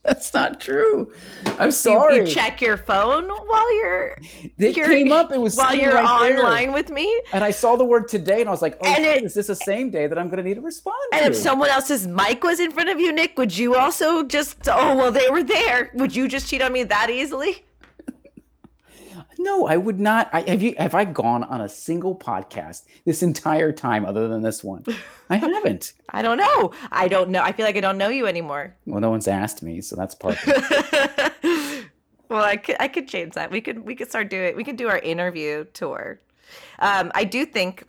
[0.05, 1.11] That's not true.
[1.59, 2.15] I'm You, sorry.
[2.17, 4.17] you check your phone while you're,
[4.59, 5.31] It you're came up.
[5.31, 6.37] It was while you're right there.
[6.39, 7.21] online with me.
[7.33, 9.55] And I saw the word today, and I was like, "Oh, it- is this the
[9.55, 12.43] same day that I'm going to need to respond And to?" if someone else's mic
[12.43, 15.89] was in front of you, Nick, would you also just, oh, well, they were there.
[15.95, 17.64] Would you just cheat on me that easily?
[19.45, 20.29] No, I would not.
[20.33, 20.73] I, have you?
[20.77, 24.83] Have I gone on a single podcast this entire time, other than this one?
[25.29, 25.93] I haven't.
[26.09, 26.71] I don't know.
[26.91, 27.41] I don't know.
[27.41, 28.75] I feel like I don't know you anymore.
[28.85, 30.37] Well, no one's asked me, so that's part.
[32.29, 33.51] Well, I could I could change that.
[33.51, 36.19] We could we could start doing we could do our interview tour.
[36.79, 37.85] Um, I do think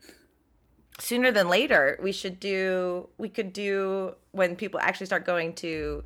[0.98, 6.04] sooner than later we should do we could do when people actually start going to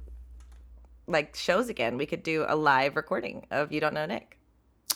[1.06, 1.96] like shows again.
[1.98, 4.39] We could do a live recording of you don't know Nick.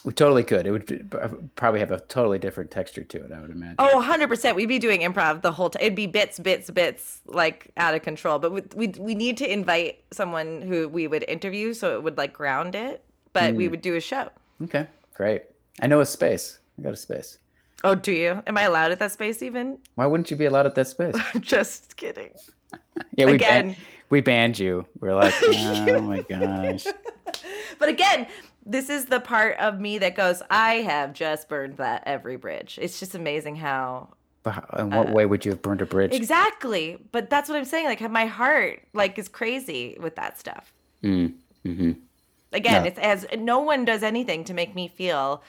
[0.02, 0.66] We totally could.
[0.66, 3.32] It would uh, probably have a totally different texture to it.
[3.32, 3.76] I would imagine.
[3.78, 4.54] Oh, 100%.
[4.54, 5.80] We'd be doing improv the whole time.
[5.82, 8.38] It'd be bits, bits, bits, like out of control.
[8.38, 12.18] But we, we, we need to invite someone who we would interview so it would
[12.18, 13.04] like ground it.
[13.32, 13.72] But we hmm.
[13.72, 14.28] would do a show.
[14.62, 15.42] Okay, great.
[15.80, 16.58] I know a space.
[16.78, 17.38] I got a space.
[17.82, 18.42] Oh, do you?
[18.46, 19.78] Am I allowed at that space even?
[19.94, 21.14] Why wouldn't you be allowed at that space?
[21.34, 22.30] I'm just kidding.
[23.16, 23.66] Yeah, we Again.
[23.66, 23.76] Banned,
[24.10, 24.86] we banned you.
[25.00, 26.86] We're like, oh my gosh.
[27.78, 28.26] But again,
[28.66, 32.78] this is the part of me that goes, I have just burned that every bridge.
[32.80, 34.08] It's just amazing how
[34.42, 36.12] But in what way would you have burned a bridge?
[36.12, 36.98] exactly.
[37.12, 37.86] But that's what I'm saying.
[37.86, 40.72] Like, my heart like is crazy with that stuff.
[41.02, 41.92] Mm, hmm
[42.52, 42.88] Again, No.
[42.88, 45.42] it's as no one does anything to make me feel,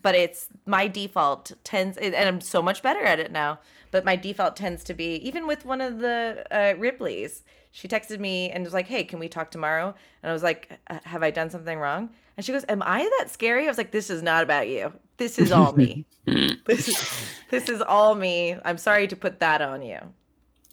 [0.00, 3.60] but it's my default tends, and I'm so much better at it now.
[3.92, 7.42] But my default tends to be even with one of the uh, Ripleys.
[7.72, 10.78] She texted me and was like, "Hey, can we talk tomorrow?" And I was like,
[10.88, 13.78] "Uh, "Have I done something wrong?" And she goes, "Am I that scary?" I was
[13.78, 14.92] like, "This is not about you.
[15.16, 16.06] This is all me.
[16.66, 17.12] this is
[17.50, 18.56] this is all me.
[18.64, 19.98] I'm sorry to put that on you."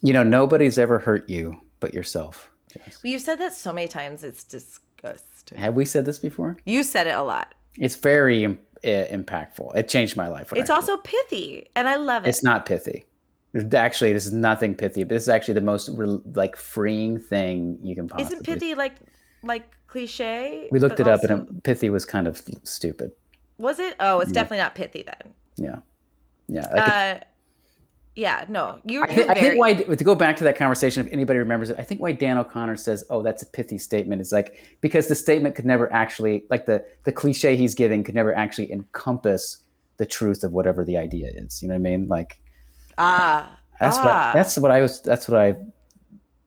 [0.02, 2.50] You know, nobody's ever hurt you but yourself.
[2.76, 3.02] Yes.
[3.02, 4.22] Well, you've said that so many times.
[4.22, 5.58] It's disgusting.
[5.58, 6.58] Have we said this before?
[6.66, 7.54] You said it a lot.
[7.76, 9.74] It's very impactful.
[9.74, 10.52] It changed my life.
[10.52, 10.74] It's actually.
[10.74, 12.28] also pithy, and I love it.
[12.28, 13.04] It's not pithy.
[13.74, 15.02] Actually, this is nothing pithy.
[15.04, 18.34] But this is actually the most re- like freeing thing you can possibly.
[18.36, 18.94] Isn't pithy like
[19.42, 20.68] like cliche?
[20.70, 23.12] We looked it up, and it, pithy was kind of stupid.
[23.58, 23.94] was it?
[24.00, 24.34] Oh, it's Yeah.
[24.34, 25.34] definitely not pithy then.
[25.56, 25.76] Yeah,
[26.48, 26.60] yeah.
[26.72, 27.24] Like it- Uh,
[28.16, 29.02] yeah, no, you.
[29.04, 31.76] I, You're I think why to go back to that conversation, if anybody remembers it,
[31.78, 35.14] I think why Dan O'Connor says, "Oh, that's a pithy statement," is like because the
[35.14, 39.58] statement could never actually, like the the cliche he's giving, could never actually encompass
[39.96, 41.62] the truth of whatever the idea is.
[41.62, 42.08] You know what I mean?
[42.08, 42.39] Like
[43.00, 44.04] ah, that's ah.
[44.04, 45.00] what that's what I was.
[45.00, 45.56] That's what I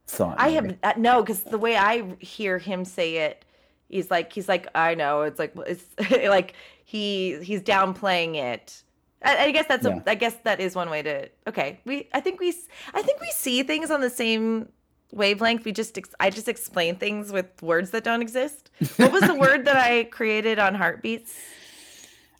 [0.08, 0.36] thought.
[0.40, 0.78] I maybe.
[0.84, 3.46] have uh, no, because the way I hear him say it,
[3.90, 5.86] he's like he's like I know it's like it's
[6.30, 6.54] like
[6.86, 8.84] he he's downplaying it.
[9.24, 10.00] I, I guess that's Yeah.
[10.06, 11.80] a I guess that is one way to okay.
[11.86, 12.54] We I think we
[12.94, 14.70] I think we see things on the same
[15.12, 15.66] wavelength.
[15.66, 18.70] We just ex, I just explain things with words that don't exist.
[18.98, 21.36] What was the word that I created on heartbeats?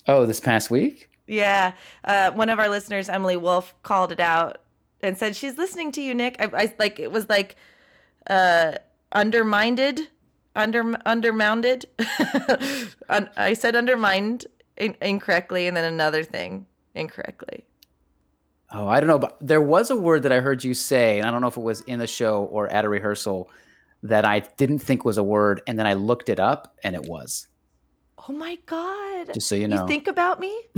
[0.08, 1.10] Oh, this past week.
[1.28, 4.58] Yeah, uh, one of our listeners, Emily Wolf, called it out
[5.02, 6.36] and said she's listening to you, Nick.
[6.40, 7.56] I, I like it was like
[8.28, 8.74] uh,
[9.12, 10.10] undermined,
[10.56, 11.86] under undermounded.
[13.38, 14.48] I said undermined
[14.78, 16.66] in- incorrectly, and then another thing
[16.96, 17.66] incorrectly.
[18.72, 21.28] Oh, I don't know, but there was a word that I heard you say, and
[21.28, 23.50] I don't know if it was in the show or at a rehearsal
[24.02, 27.04] that I didn't think was a word, and then I looked it up, and it
[27.04, 27.48] was.
[28.28, 29.34] Oh my god!
[29.34, 29.82] Just so you know.
[29.82, 30.58] You think about me?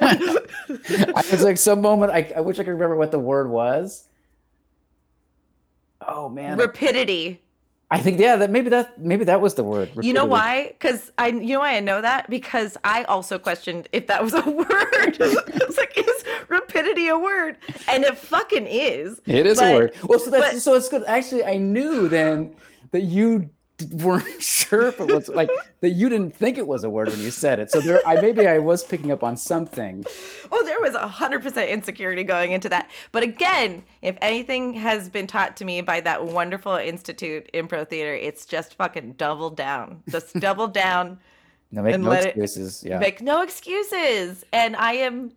[0.00, 4.06] I was like, some moment, I, I wish I could remember what the word was.
[6.06, 7.40] Oh man, Rapidity.
[7.90, 9.90] I think yeah, that maybe that maybe that was the word.
[10.02, 10.68] You know why?
[10.68, 14.34] Because I, you know why I know that because I also questioned if that was
[14.34, 14.66] a word.
[14.68, 17.56] I was like, is rapidity a word?
[17.88, 19.20] And it fucking is.
[19.26, 19.94] It is But- a word.
[20.04, 21.04] Well, so that's but- so it's good.
[21.06, 22.54] Actually, I knew then
[22.90, 23.48] that you
[23.92, 25.50] weren't sure if it was like
[25.80, 25.90] that.
[25.90, 27.70] You didn't think it was a word when you said it.
[27.70, 30.04] So there, I maybe I was picking up on something.
[30.52, 32.90] Oh, there was a hundred percent insecurity going into that.
[33.12, 38.14] But again, if anything has been taught to me by that wonderful institute, Impro Theater,
[38.14, 40.02] it's just fucking double down.
[40.08, 41.18] Just double down.
[41.72, 42.84] No, make no let it- excuses.
[42.86, 42.98] yeah.
[42.98, 44.44] Make no excuses.
[44.52, 45.32] And I am.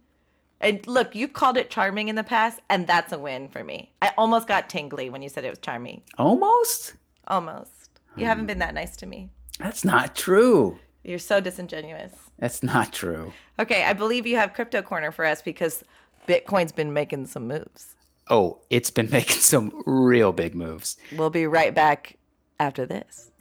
[0.61, 3.91] And look, you called it charming in the past, and that's a win for me.
[4.01, 6.01] I almost got tingly when you said it was charming.
[6.17, 6.93] Almost.
[7.27, 7.86] Almost.
[8.17, 9.29] You haven't been that nice to me.
[9.59, 10.79] That's not true.
[11.03, 12.13] You're so disingenuous.
[12.39, 13.31] That's not true.
[13.59, 15.83] Okay, I believe you have crypto corner for us because
[16.27, 17.95] Bitcoin's been making some moves.
[18.29, 20.97] Oh, it's been making some real big moves.
[21.15, 22.17] We'll be right back
[22.59, 23.31] after this.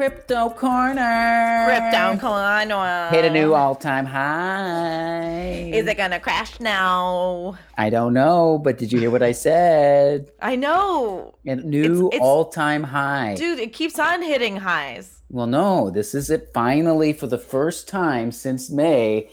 [0.00, 1.64] Crypto corner.
[1.66, 3.08] Crypto corner.
[3.10, 5.70] Hit a new all-time high.
[5.74, 7.58] Is it gonna crash now?
[7.76, 10.30] I don't know, but did you hear what I said?
[10.40, 11.34] I know.
[11.44, 13.34] A new it's- all-time high.
[13.34, 15.20] Dude, it keeps on hitting highs.
[15.28, 16.48] Well, no, this is it.
[16.54, 19.28] Finally, for the first time since May,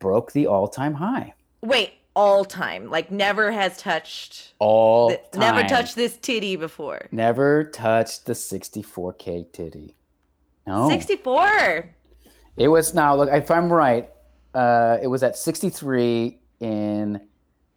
[0.00, 1.34] broke the all-time high.
[1.60, 2.90] Wait, all time.
[2.90, 7.08] Like never has touched All th- never touched this titty before.
[7.10, 9.94] Never touched the 64k titty.
[10.66, 11.94] No, 64.
[12.56, 13.16] it was now.
[13.16, 14.08] Look, if I'm right,
[14.54, 17.20] uh, it was at 63 in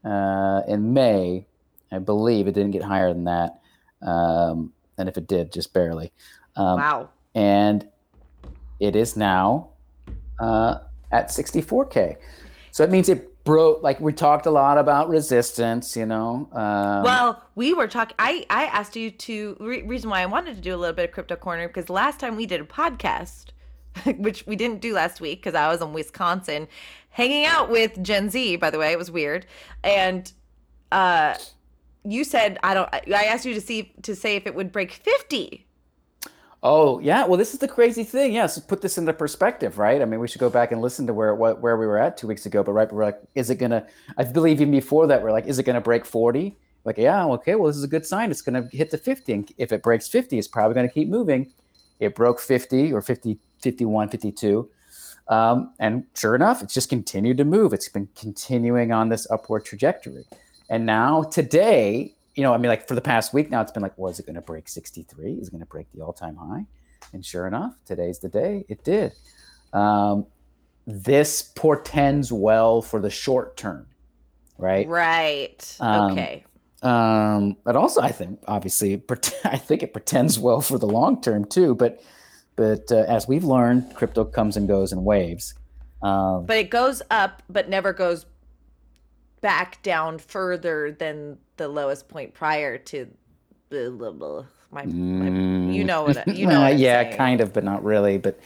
[0.03, 1.47] uh, in May.
[1.91, 3.59] I believe it didn't get higher than that.
[4.01, 6.11] um, and if it did, just barely.
[6.55, 7.09] Um, wow.
[7.33, 7.88] And
[8.79, 9.69] it is now
[10.39, 10.79] uh,
[11.11, 12.15] at 64k.
[12.71, 13.81] So it means it broke.
[13.81, 16.49] Like we talked a lot about resistance, you know.
[16.51, 18.15] Um, well, we were talking.
[18.19, 19.55] I I asked you to.
[19.61, 22.19] Re- reason why I wanted to do a little bit of crypto corner because last
[22.19, 23.51] time we did a podcast,
[24.17, 26.67] which we didn't do last week because I was in Wisconsin,
[27.11, 28.57] hanging out with Gen Z.
[28.57, 29.45] By the way, it was weird,
[29.83, 30.29] and
[30.91, 31.35] uh,
[32.03, 32.89] you said I don't.
[32.93, 35.67] I asked you to see to say if it would break fifty.
[36.68, 38.34] Oh yeah, well this is the crazy thing.
[38.34, 40.01] Yes, put this into perspective, right?
[40.01, 42.18] I mean, we should go back and listen to where what where we were at
[42.18, 42.63] two weeks ago.
[42.63, 43.86] But right, we're like, is it gonna?
[44.18, 46.57] I believe even before that, we're like, is it gonna break forty?
[46.84, 48.32] Like, yeah, okay, well this is a good sign.
[48.32, 51.51] It's gonna hit the fifty, and if it breaks fifty, it's probably gonna keep moving.
[51.99, 54.68] It broke fifty or 50, 51, 52.
[55.28, 57.74] Um, and sure enough, it's just continued to move.
[57.74, 60.26] It's been continuing on this upward trajectory.
[60.72, 63.83] And now today, you know, I mean, like for the past week now, it's been
[63.83, 65.33] like, was it going to break 63?
[65.33, 66.65] Is it going to break the all time high?
[67.13, 69.13] And sure enough, today's the day it did.
[69.73, 70.27] Um,
[70.86, 73.88] this portends well for the short term,
[74.57, 74.88] right?
[74.88, 75.77] Right.
[75.79, 76.45] Um, okay.
[76.81, 79.01] Um, but also, I think obviously,
[79.45, 81.73] I think it pretends well for the long term too.
[81.73, 82.03] But,
[82.55, 85.53] but uh, as we've learned, crypto comes and goes in waves.
[86.01, 88.25] Um, but it goes up, but never goes
[89.45, 93.07] back down further than the lowest point prior to
[93.69, 94.45] blah, blah, blah.
[94.71, 94.89] My,
[95.19, 95.35] my,
[95.67, 95.85] you Mm.
[95.85, 97.17] know what I- you know what yeah saying.
[97.17, 98.39] kind of but not really but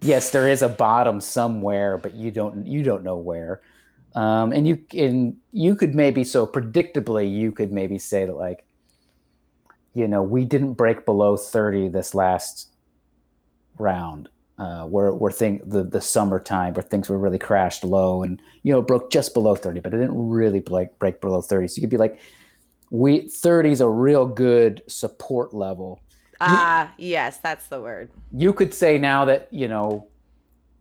[0.00, 3.60] yes there is a bottom somewhere but you don't you don't know where
[4.14, 8.64] um and you can you could maybe so predictably you could maybe say that like
[9.94, 12.70] you know we didn't break below 30 this last
[13.78, 14.28] round
[14.58, 18.72] uh where where thing the the summertime where things were really crashed low and you
[18.72, 21.82] know broke just below 30 but it didn't really break break below 30 so you
[21.82, 22.18] could be like
[22.90, 26.00] we 30 is a real good support level.
[26.40, 28.10] Ah, yes, that's the word.
[28.32, 30.06] you could say now that you know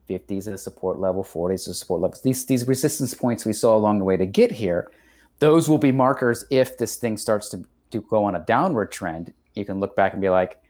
[0.08, 2.20] 50 is a support level 40 is a support level.
[2.24, 4.92] These these resistance points we saw along the way to get here
[5.40, 7.62] those will be markers if this thing starts to,
[7.92, 9.34] to go on a downward trend.
[9.54, 10.62] You can look back and be like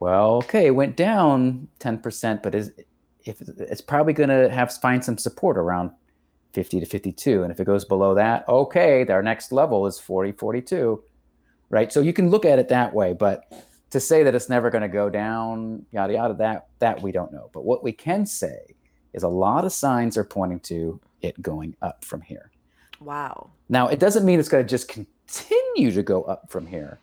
[0.00, 2.72] well okay it went down 10% but is
[3.24, 5.90] if it's probably going to have find some support around
[6.52, 10.32] 50 to 52 and if it goes below that okay our next level is 40
[10.32, 11.02] 42
[11.68, 13.44] right so you can look at it that way but
[13.90, 17.32] to say that it's never going to go down, yada yada, that that we don't
[17.32, 17.50] know.
[17.52, 18.58] But what we can say
[19.12, 22.50] is a lot of signs are pointing to it going up from here.
[23.00, 23.50] Wow.
[23.68, 27.00] Now, it doesn't mean it's going to just continue to go up from here.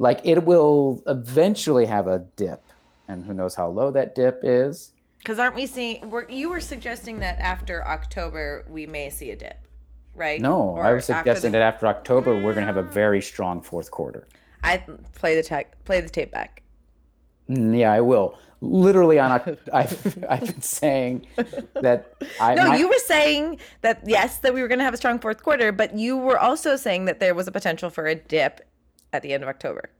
[0.00, 2.62] Like it will eventually have a dip,
[3.06, 4.92] and who knows how low that dip is.
[5.18, 6.08] Because aren't we seeing?
[6.08, 9.58] We're, you were suggesting that after October we may see a dip,
[10.14, 10.40] right?
[10.40, 12.82] No, I Or was after suggesting the- that after October we're going to have a
[12.82, 14.26] very strong fourth quarter.
[14.64, 14.78] I
[15.14, 16.62] play the tech, play the tape back.
[17.50, 18.38] Mm, Yeah, I will.
[18.62, 21.26] Literally on Oc- I've I've been saying
[21.74, 24.94] that I No, my- you were saying that yes, that we were going to have
[24.94, 28.06] a strong fourth quarter, but you were also saying that there was a potential for
[28.06, 28.62] a dip
[29.12, 29.90] at the end of October.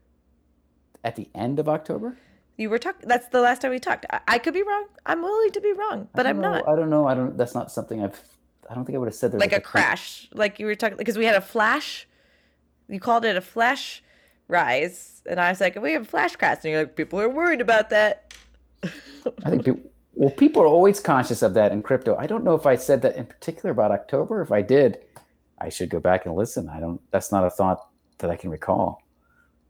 [1.02, 2.16] at the end of October.
[2.56, 3.08] You were talking.
[3.08, 4.04] That's the last time we talked.
[4.10, 4.86] I, I could be wrong.
[5.06, 6.68] I'm willing to be wrong, but I'm know, not.
[6.68, 7.06] I don't know.
[7.06, 7.36] I don't.
[7.38, 8.20] That's not something I've.
[8.68, 10.74] I don't think I would have said there's like a thing- crash, like you were
[10.74, 12.06] talking, because we had a flash.
[12.88, 14.02] You called it a flash
[14.46, 17.30] rise, and I was like, "We have a flash crash," and you're like, "People are
[17.30, 18.34] worried about that."
[18.84, 19.64] I think.
[19.64, 19.80] People,
[20.14, 22.14] well, people are always conscious of that in crypto.
[22.18, 24.42] I don't know if I said that in particular about October.
[24.42, 24.98] If I did,
[25.58, 26.68] I should go back and listen.
[26.68, 27.00] I don't.
[27.10, 27.86] That's not a thought
[28.20, 29.02] that I can recall.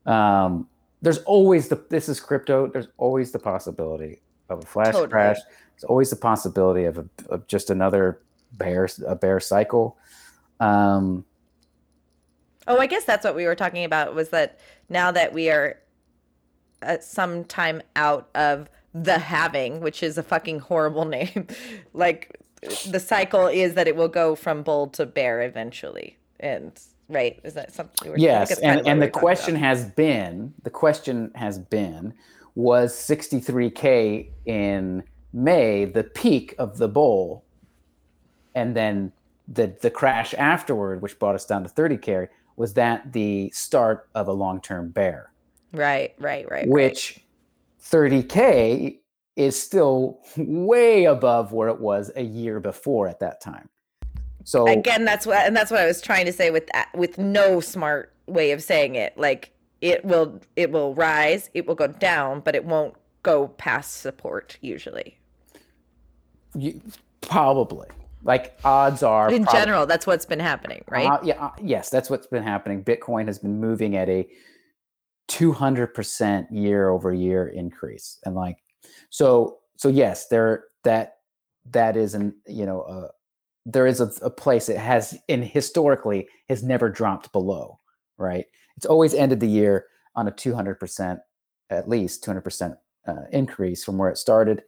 [0.06, 0.68] Um,
[1.02, 1.82] there's always the.
[1.88, 2.66] This is crypto.
[2.66, 5.08] There's always the possibility of a flash Totally.
[5.08, 5.38] crash.
[5.74, 8.20] There's always the possibility of, a, of just another
[8.52, 9.96] bear a bear cycle.
[10.58, 11.24] Um,
[12.66, 14.14] Oh, I guess that's what we were talking about.
[14.14, 15.80] Was that now that we are
[16.82, 21.48] uh, some time out of the halving, which is a fucking horrible name,
[21.94, 22.36] like
[22.86, 26.72] the cycle is that it will go from bull to bear eventually, and
[27.10, 27.38] right?
[27.44, 27.96] Is that something?
[28.04, 29.66] we were- I Yes, and, and the question about.
[29.66, 32.14] has been the question has been
[32.54, 37.44] was 63k in May the peak of the bull,
[38.54, 39.12] and then
[39.46, 44.28] the the crash afterward, which brought us down to 30k, was that the start of
[44.28, 45.32] a long term bear,
[45.72, 46.68] right, right, right, right.
[46.68, 47.20] which
[47.82, 48.98] 30k
[49.36, 53.68] is still way above where it was a year before at that time.
[54.44, 57.18] So again that's what and that's what i was trying to say with that with
[57.18, 59.16] no smart way of saying it.
[59.16, 64.00] Like it will it will rise it will go down but it won't go past
[64.00, 65.18] support usually.
[66.54, 66.80] You,
[67.20, 67.88] probably.
[68.22, 71.06] Like odds are in general that's what's been happening right?
[71.06, 72.84] Uh, yeah, uh, yes, that's what's been happening.
[72.84, 74.28] Bitcoin has been moving at a
[75.30, 78.18] 200% year over year increase.
[78.24, 78.56] And like
[79.08, 81.16] so so yes there that
[81.70, 83.10] that is an you know
[83.66, 87.80] there is a, a place it has in historically has never dropped below
[88.20, 88.44] right?
[88.76, 91.18] It's always ended the year on a 200%
[91.70, 92.76] at least 200%
[93.08, 94.62] uh, increase from where it started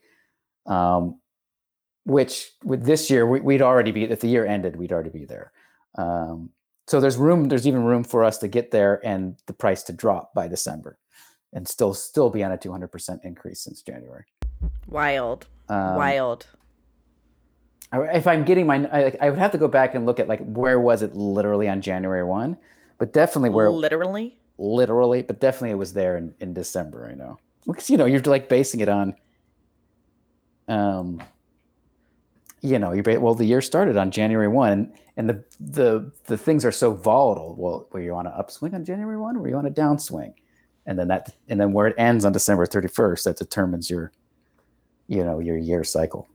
[0.67, 1.21] um,
[2.05, 5.25] which with this year we, would already be if the year ended we'd already be
[5.25, 5.53] there.
[5.97, 6.51] Um,
[6.89, 9.93] so there's room there's even room for us to get there and the price to
[9.93, 10.99] drop by december
[11.53, 14.25] and still still be on a 200% increase since january.
[14.89, 15.47] Wild.
[15.69, 16.47] Um, wild
[17.93, 20.41] if i'm getting my I, I, would have to go back and look at like
[20.41, 22.57] where was it literally on january 1
[22.99, 27.39] but definitely where literally literally but definitely it was there in, in december i know
[27.67, 29.15] because you know you're like basing it on
[30.69, 31.21] um
[32.63, 36.65] you know, you well, the year started on January one, and the the the things
[36.65, 37.57] are so volatile.
[37.59, 40.35] Well, were you on an upswing on January one, or were you on a downswing?
[40.87, 44.13] And then that, and then where it ends on December thirty first, that determines your,
[45.09, 46.29] you know, your year cycle.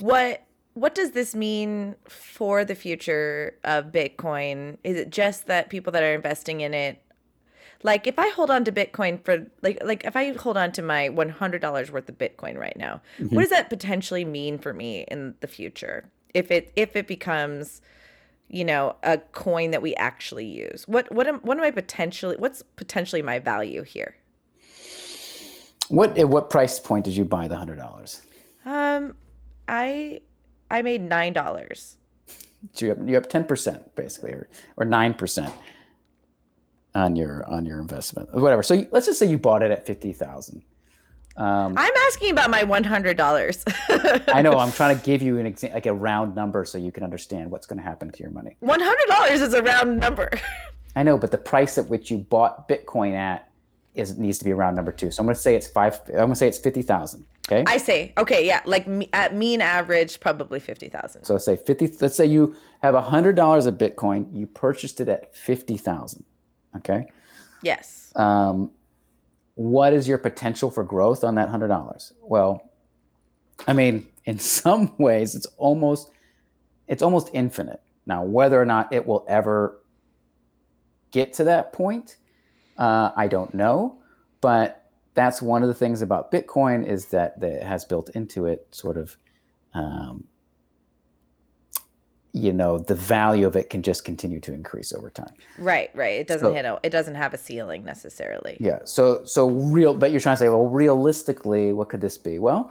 [0.00, 0.44] What
[0.74, 4.78] what does this mean for the future of Bitcoin?
[4.84, 7.02] Is it just that people that are investing in it
[7.82, 10.82] like if I hold on to Bitcoin for like like if I hold on to
[10.82, 13.34] my one hundred dollars worth of Bitcoin right now, mm-hmm.
[13.34, 16.10] what does that potentially mean for me in the future?
[16.34, 17.80] If it if it becomes,
[18.48, 22.36] you know, a coin that we actually use, what what am what am I potentially
[22.36, 24.16] what's potentially my value here?
[25.88, 28.22] What at what price point did you buy the hundred dollars?
[28.64, 29.14] Um,
[29.68, 30.20] I
[30.70, 31.96] I made nine dollars.
[32.72, 35.52] So you have you have ten percent basically, or or nine percent
[36.94, 38.62] on your on your investment, whatever.
[38.62, 40.62] So let's just say you bought it at fifty thousand.
[41.36, 43.64] Um, I'm asking about my one hundred dollars.
[44.28, 44.58] I know.
[44.58, 47.48] I'm trying to give you an example, like a round number, so you can understand
[47.50, 48.56] what's going to happen to your money.
[48.58, 50.30] One hundred dollars is a round number.
[50.96, 53.48] I know, but the price at which you bought Bitcoin at
[53.94, 55.12] is needs to be a round number too.
[55.12, 56.00] So I'm going to say it's five.
[56.08, 57.24] I'm going to say it's fifty thousand.
[57.50, 57.64] Okay.
[57.66, 61.24] I say okay, yeah, like me, at mean average, probably fifty thousand.
[61.24, 61.90] So let's say fifty.
[62.00, 64.26] Let's say you have a hundred dollars of Bitcoin.
[64.36, 66.24] You purchased it at fifty thousand.
[66.76, 67.06] Okay.
[67.62, 68.12] Yes.
[68.16, 68.70] Um,
[69.54, 72.12] what is your potential for growth on that hundred dollars?
[72.20, 72.70] Well,
[73.66, 76.10] I mean, in some ways, it's almost
[76.86, 77.80] it's almost infinite.
[78.04, 79.80] Now, whether or not it will ever
[81.12, 82.16] get to that point,
[82.76, 83.98] uh, I don't know.
[84.42, 84.87] But
[85.18, 88.68] that's one of the things about Bitcoin is that, that it has built into it
[88.70, 89.16] sort of
[89.74, 90.24] um,
[92.32, 95.32] you know the value of it can just continue to increase over time.
[95.58, 96.20] Right right.
[96.20, 98.56] It doesn't so, hit a, it doesn't have a ceiling necessarily.
[98.60, 98.78] Yeah.
[98.84, 102.38] So so real but you're trying to say well realistically what could this be?
[102.38, 102.70] Well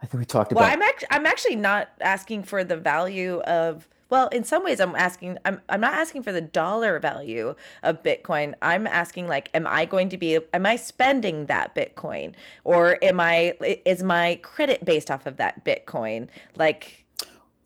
[0.00, 3.40] i think we talked well, about i'm actually i'm actually not asking for the value
[3.40, 7.54] of well in some ways i'm asking i'm i'm not asking for the dollar value
[7.82, 12.34] of bitcoin i'm asking like am i going to be am i spending that bitcoin
[12.64, 13.54] or am i
[13.84, 17.04] is my credit based off of that bitcoin like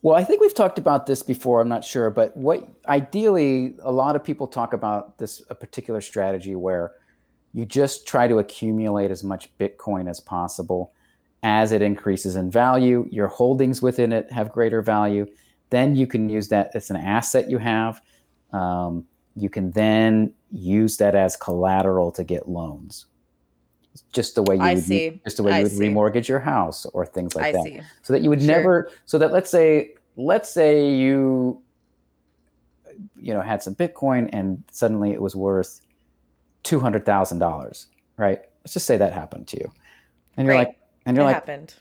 [0.02, 1.60] well, I think we've talked about this before.
[1.60, 6.00] I'm not sure, but what ideally, a lot of people talk about this a particular
[6.00, 6.90] strategy where
[7.54, 10.92] you just try to accumulate as much Bitcoin as possible.
[11.44, 15.26] As it increases in value, your holdings within it have greater value.
[15.72, 18.00] Then you can use that as an asset you have.
[18.52, 23.06] Um, you can then use that as collateral to get loans
[24.12, 25.20] just the way you I would see.
[25.24, 25.78] just the way I you would see.
[25.78, 27.80] remortgage your house or things like I that see.
[28.02, 28.46] so that you would Sure.
[28.56, 31.60] never so that let's say let's say you
[33.16, 35.80] you know had some bitcoin and suddenly it was worth
[36.64, 37.86] $200,000
[38.18, 39.72] right let's just say that happened to you
[40.36, 40.68] and you're Right.
[40.68, 40.76] like
[41.06, 41.74] and you're it like happened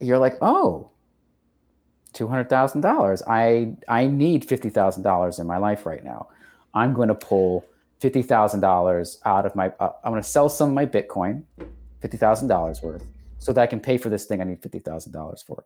[0.00, 0.90] you're like oh
[2.14, 6.28] $200,000 I I need $50,000 in my life right now
[6.74, 7.66] I'm going to pull
[8.00, 9.72] fifty thousand dollars out of my.
[9.80, 11.44] Uh, I'm going to sell some of my Bitcoin,
[12.00, 13.04] fifty thousand dollars worth,
[13.38, 14.40] so that I can pay for this thing.
[14.40, 15.64] I need fifty thousand dollars for.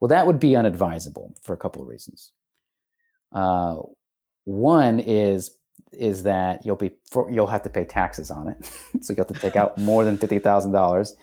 [0.00, 2.32] Well, that would be unadvisable for a couple of reasons.
[3.32, 3.78] Uh,
[4.44, 5.56] one is
[5.92, 8.70] is that you'll be for, you'll have to pay taxes on it,
[9.00, 11.16] so you have to take out more than fifty thousand dollars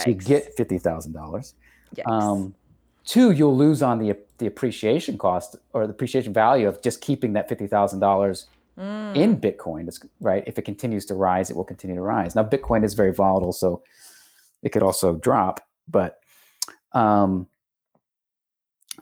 [0.00, 1.54] to get fifty thousand dollars.
[2.06, 2.54] Um,
[3.04, 7.32] two, you'll lose on the the appreciation cost or the appreciation value of just keeping
[7.34, 8.46] that fifty thousand dollars
[8.78, 9.14] Mm.
[9.14, 9.92] in Bitcoin.
[10.20, 10.42] Right?
[10.46, 12.34] If it continues to rise, it will continue to rise.
[12.34, 13.82] Now, Bitcoin is very volatile, so
[14.62, 15.60] it could also drop.
[15.86, 16.20] But,
[16.92, 17.46] um,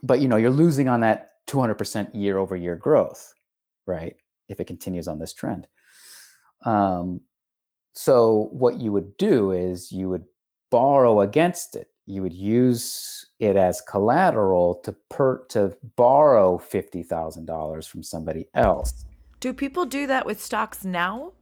[0.03, 3.33] but you know, you're losing on that 200% year over year growth,
[3.87, 4.17] right?
[4.49, 5.69] If it continues on this trend.
[6.65, 7.21] Um,
[7.93, 10.25] so what you would do is you would
[10.71, 11.89] borrow against it.
[12.07, 18.47] You would use it as collateral to per to borrow fifty thousand dollars from somebody
[18.55, 19.05] else.
[19.41, 21.33] Do people do that with stocks now?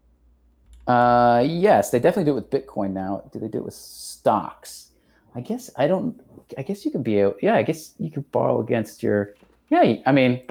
[0.87, 3.29] Uh, yes, they definitely do it with Bitcoin now.
[3.33, 4.91] Do they do it with stocks?
[5.35, 6.21] I guess I don't.
[6.57, 7.21] I guess you could be.
[7.21, 9.35] A, yeah, I guess you could borrow against your.
[9.69, 10.43] Yeah, I mean,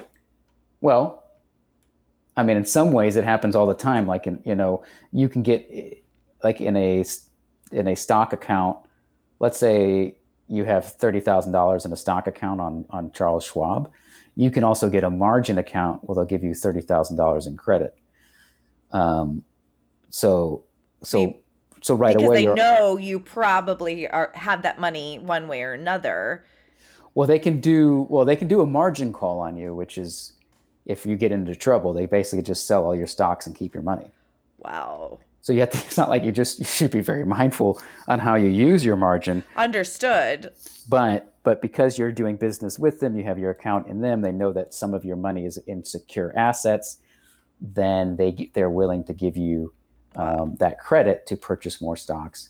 [0.80, 1.24] well,
[2.36, 4.06] I mean, in some ways it happens all the time.
[4.06, 6.02] Like in, you know, you can get
[6.44, 7.04] like in a
[7.72, 8.78] in a stock account.
[9.38, 10.15] Let's say
[10.48, 13.90] you have thirty thousand dollars in a stock account on on Charles Schwab.
[14.36, 17.56] You can also get a margin account where they'll give you thirty thousand dollars in
[17.56, 17.96] credit.
[18.92, 19.42] Um,
[20.10, 20.64] so
[21.02, 21.36] so
[21.82, 25.72] so right because away they know you probably are have that money one way or
[25.72, 26.44] another.
[27.14, 30.32] well they can do well they can do a margin call on you, which is
[30.86, 33.82] if you get into trouble, they basically just sell all your stocks and keep your
[33.82, 34.10] money.
[34.58, 35.18] Wow.
[35.46, 38.18] So you have to, it's not like you just you should be very mindful on
[38.18, 40.50] how you use your margin, Understood.
[40.88, 44.22] but but because you're doing business with them, you have your account in them.
[44.22, 46.98] They know that some of your money is in secure assets.
[47.60, 49.72] Then they they're willing to give you
[50.16, 52.48] um, that credit to purchase more stocks.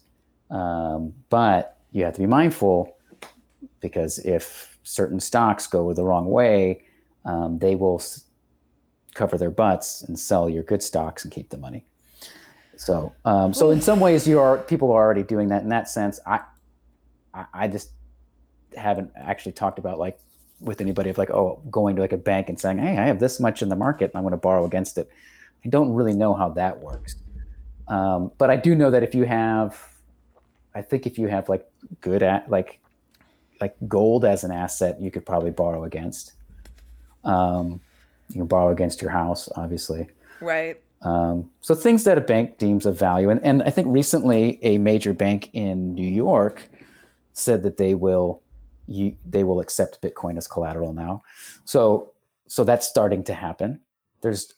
[0.50, 2.96] Um, but you have to be mindful
[3.80, 6.80] because if certain stocks go the wrong way,
[7.26, 8.24] um, they will s-
[9.12, 11.84] cover their butts and sell your good stocks and keep the money.
[12.76, 15.62] So, um, so in some ways, you are people are already doing that.
[15.62, 16.40] In that sense, I,
[17.52, 17.90] I, just
[18.76, 20.18] haven't actually talked about like
[20.60, 23.18] with anybody of like, oh, going to like a bank and saying, hey, I have
[23.18, 25.10] this much in the market and I want to borrow against it.
[25.64, 27.16] I don't really know how that works.
[27.88, 29.78] Um, but I do know that if you have,
[30.74, 31.66] I think if you have like
[32.00, 32.80] good at like,
[33.60, 36.32] like gold as an asset, you could probably borrow against.
[37.24, 37.80] Um,
[38.28, 40.08] you can borrow against your house, obviously.
[40.40, 40.80] Right.
[41.02, 44.78] Um, so things that a bank deems of value, and, and I think recently a
[44.78, 46.68] major bank in New York
[47.32, 48.42] said that they will
[48.88, 51.22] you, they will accept Bitcoin as collateral now.
[51.64, 52.12] So
[52.48, 53.80] so that's starting to happen.
[54.22, 54.54] There's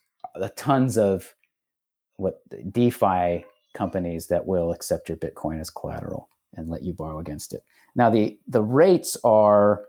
[0.57, 1.35] tons of
[2.17, 2.43] what
[2.73, 3.45] DeFi
[3.75, 7.65] companies that will accept your Bitcoin as collateral and let you borrow against it.
[7.95, 9.85] Now the the rates are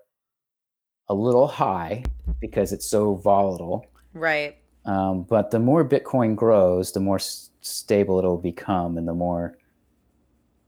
[1.09, 2.03] a little high
[2.39, 3.85] because it's so volatile.
[4.13, 4.59] Right.
[4.90, 9.56] Um, but the more Bitcoin grows, the more s- stable it'll become, and the more,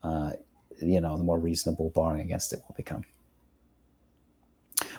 [0.03, 0.31] uh,
[0.79, 3.03] you know, the more reasonable borrowing against it will become.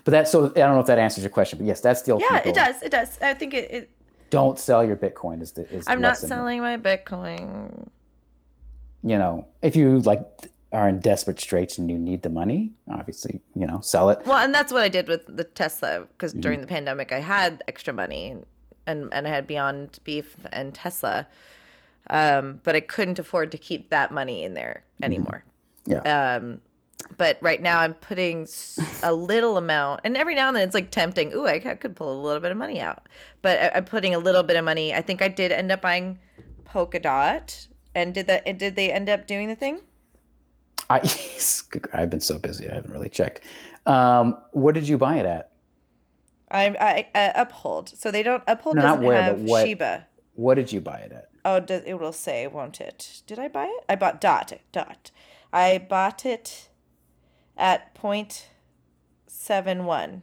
[0.04, 0.46] But that's so.
[0.46, 2.44] I don't know if that answers your question, but yes, that's the ultimate Yeah, it
[2.46, 2.52] goal.
[2.54, 2.82] does.
[2.82, 3.18] It does.
[3.20, 3.70] I think it.
[3.70, 3.90] it
[4.30, 5.40] Don't sell your Bitcoin.
[5.42, 6.28] Is the is I'm not lesson.
[6.28, 7.88] selling my Bitcoin.
[9.04, 10.20] You know, if you like
[10.72, 14.20] are in desperate straits and you need the money, obviously, you know, sell it.
[14.26, 16.40] Well, and that's what I did with the Tesla because Mhm.
[16.40, 18.46] during the pandemic I had extra money and
[18.86, 21.26] and and I had Beyond Beef and Tesla,
[22.10, 25.44] um, but I couldn't afford to keep that money in there anymore.
[25.84, 26.36] Yeah.
[26.36, 26.60] Um,
[27.18, 28.46] but right now I'm putting
[29.02, 31.32] a little amount, and every now and then it's like tempting.
[31.32, 33.08] Ooh, I could pull a little bit of money out,
[33.42, 34.94] but I'm putting a little bit of money.
[34.94, 36.18] I think I did end up buying
[36.64, 38.58] Polkadot, and did that?
[38.58, 39.80] Did they end up doing the thing?
[40.90, 41.00] I,
[41.92, 43.42] I've been so busy, I haven't really checked.
[43.86, 45.51] Um, what did you buy it at?
[46.52, 47.88] I, I, I uphold.
[47.88, 50.06] So they don't uphold not doesn't where, have but what- Shiba.
[50.34, 51.28] What did you buy it at?
[51.44, 53.22] Oh, does, it will say, won't it?
[53.26, 53.84] Did I buy it?
[53.88, 55.10] I bought dot dot.
[55.52, 56.68] I bought it
[57.56, 58.48] at point
[59.26, 60.22] seven one.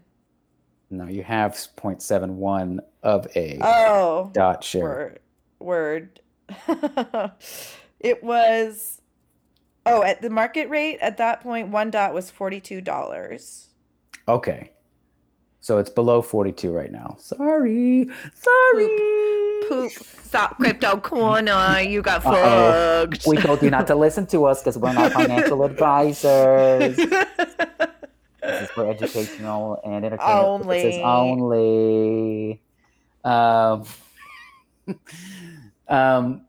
[0.90, 4.82] No, you have 0.71 of a Oh, dot share.
[4.82, 5.20] word,
[5.60, 6.20] word.
[8.00, 9.02] it was.
[9.86, 13.68] Oh, at the market rate at that point, one dot was forty two dollars.
[14.28, 14.72] Okay.
[15.70, 17.16] So it's below 42 right now.
[17.20, 18.10] Sorry.
[18.34, 18.88] Sorry.
[19.68, 19.92] Poop.
[20.24, 21.80] Stop crypto corner.
[21.82, 23.06] You got Uh-oh.
[23.06, 23.28] fucked.
[23.28, 26.96] We told you not to listen to us because we're not financial advisors.
[26.96, 32.62] This is for educational and entertainment purposes only.
[33.24, 33.84] Um,
[35.88, 36.46] um,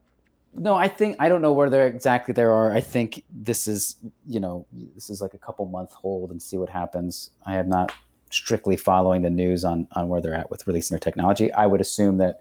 [0.55, 2.73] no, I think I don't know where they're exactly there are.
[2.73, 4.65] I think this is, you know,
[4.95, 7.33] this is like a couple month hold and see what happens.
[7.45, 7.93] I have not
[8.31, 11.53] strictly following the news on on where they're at with releasing their technology.
[11.53, 12.41] I would assume that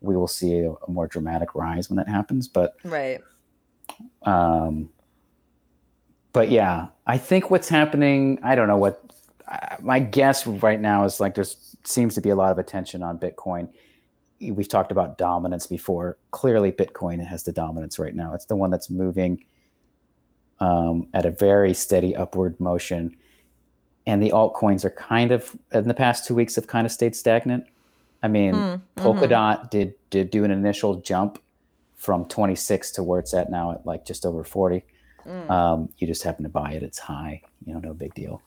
[0.00, 3.20] we will see a, a more dramatic rise when that happens, but right.
[4.22, 4.90] um,
[6.32, 9.02] but yeah, I think what's happening, I don't know what
[9.48, 13.02] uh, my guess right now is like there's seems to be a lot of attention
[13.02, 13.68] on Bitcoin.
[14.40, 16.18] We've talked about dominance before.
[16.30, 18.34] Clearly, Bitcoin has the dominance right now.
[18.34, 19.44] It's the one that's moving
[20.60, 23.16] um, at a very steady upward motion.
[24.06, 27.14] And the altcoins are kind of, in the past two weeks, have kind of stayed
[27.14, 27.66] stagnant.
[28.22, 28.80] I mean, Mm.
[28.96, 31.38] Polkadot did did do an initial jump
[31.96, 34.82] from 26 to where it's at now at like just over 40.
[35.26, 35.50] Mm.
[35.50, 38.42] Um, you just happen to buy it; it's high, you know, no big deal.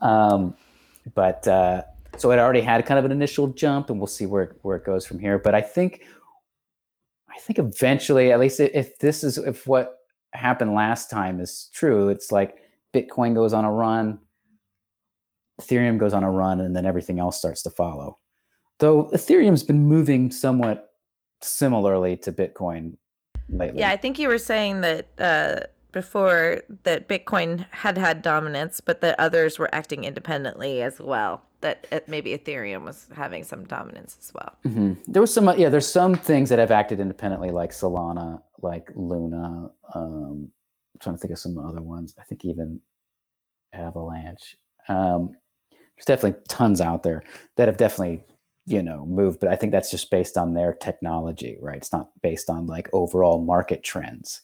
[0.00, 0.54] Um,
[1.14, 1.82] but uh,
[2.16, 4.84] so it already had kind of an initial jump, and we'll see where where it
[4.84, 5.38] goes from here.
[5.38, 6.02] But I think,
[7.28, 9.98] I think eventually, at least if this is if what
[10.32, 12.56] happened last time is true, it's like
[12.92, 14.18] Bitcoin goes on a run,
[15.60, 18.18] Ethereum goes on a run, and then everything else starts to follow.
[18.80, 20.90] Though Ethereum's been moving somewhat
[21.40, 22.96] similarly to Bitcoin
[23.48, 23.80] lately.
[23.80, 29.00] Yeah, I think you were saying that uh, before that Bitcoin had had dominance, but
[29.00, 31.42] that others were acting independently as well.
[31.60, 34.54] That uh, maybe Ethereum was having some dominance as well.
[34.64, 35.68] hmm There was some, yeah.
[35.68, 39.70] There's some things that have acted independently, like Solana, like Luna.
[39.94, 40.50] Um,
[40.94, 42.14] I'm trying to think of some other ones.
[42.18, 42.80] I think even
[43.72, 44.56] Avalanche.
[44.88, 45.36] Um,
[45.96, 47.22] there's definitely tons out there
[47.56, 48.24] that have definitely,
[48.66, 49.40] you know, moved.
[49.40, 51.76] But I think that's just based on their technology, right?
[51.76, 54.40] It's not based on like overall market trends,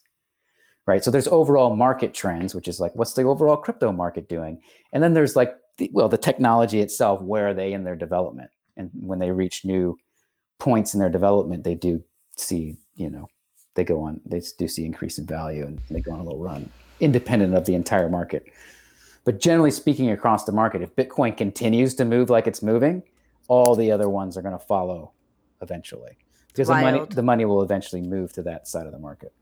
[0.87, 1.03] right?
[1.03, 4.61] So there's overall market trends, which is like, what's the overall crypto market doing?
[4.93, 7.23] And then there's like, the, well, the technology itself.
[7.23, 8.51] Where are they in their development?
[8.77, 9.99] And when they reach new
[10.59, 12.03] points in their development, they do
[12.37, 13.29] see, you know,
[13.75, 16.39] they go on, they do see increase in value and they go on a little
[16.43, 16.69] run,
[17.01, 18.45] independent of the entire market.
[19.25, 23.03] But generally speaking, across the market, if Bitcoin continues to move like it's moving,
[23.49, 25.13] all the other ones are going to follow
[25.61, 26.17] eventually
[26.49, 29.33] because the money, the money will eventually move to that side of the market.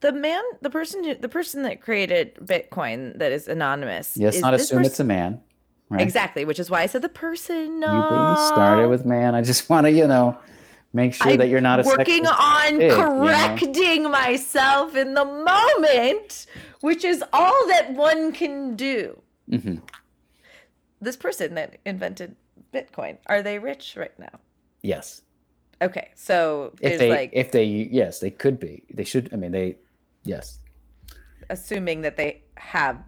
[0.00, 4.16] The man, the person, who, the person that created Bitcoin that is anonymous.
[4.16, 5.40] Yes, is not assume it's a man.
[5.90, 6.02] Right?
[6.02, 7.82] Exactly, which is why I said the person.
[7.82, 9.34] You, you started uh, with man.
[9.34, 10.38] I just want to, you know,
[10.92, 12.96] make sure that you're not working on pig, you know?
[12.96, 16.46] correcting myself in the moment,
[16.80, 19.20] which is all that one can do.
[19.50, 19.82] Mhm.
[21.00, 22.36] This person that invented
[22.72, 24.40] Bitcoin, are they rich right now?
[24.82, 25.22] Yes.
[25.80, 28.82] Okay, so If they, like if they, yes, they could be.
[28.92, 29.32] They should.
[29.32, 29.76] I mean, they,
[30.24, 30.58] yes.
[31.50, 32.98] assuming that they have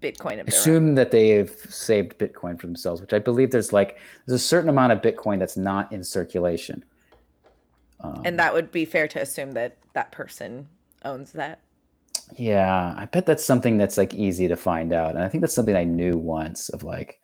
[0.00, 0.48] Bitcoin own.
[0.48, 4.44] assume that they have saved Bitcoin for themselves, which I believe there's like there's a
[4.44, 6.84] certain amount of Bitcoin that's not in circulation.
[8.00, 10.68] Um, and that would be fair to assume that that person
[11.04, 11.60] owns that.
[12.36, 15.54] Yeah, I bet that's something that's like easy to find out, and I think that's
[15.54, 17.18] something I knew once of like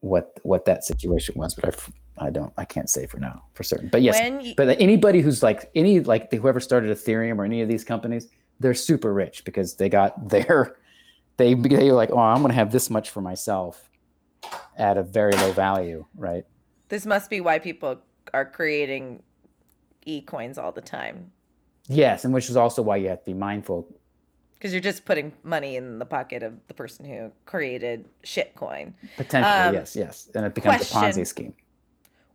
[0.00, 1.74] what what that situation was, but
[2.18, 3.88] I I don't I can't say for now for certain.
[3.88, 7.62] But yes, When you, but anybody who's like any like whoever started Ethereum or any
[7.62, 10.76] of these companies, they're super rich because they got their
[11.36, 13.88] they they were like, oh, I'm gonna have this much for myself
[14.76, 16.44] at a very low value, right?
[16.88, 18.00] this must be why people
[18.34, 19.22] are creating
[20.04, 21.30] e coins all the time
[21.92, 23.88] Yes, and which is also why you have to be mindful.
[24.60, 28.92] Because you're just putting money in the pocket of the person who created shitcoin.
[29.16, 30.94] Potentially, Um, yes, yes, and it becomes a.
[30.94, 31.54] Ponzi scheme.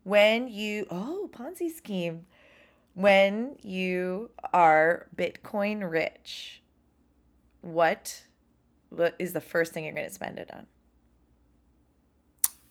[0.04, 2.26] When you oh Ponzi scheme,
[2.96, 6.64] when you are Bitcoin rich,
[7.62, 8.24] what
[8.90, 10.66] what is the first thing you're going to spend it on?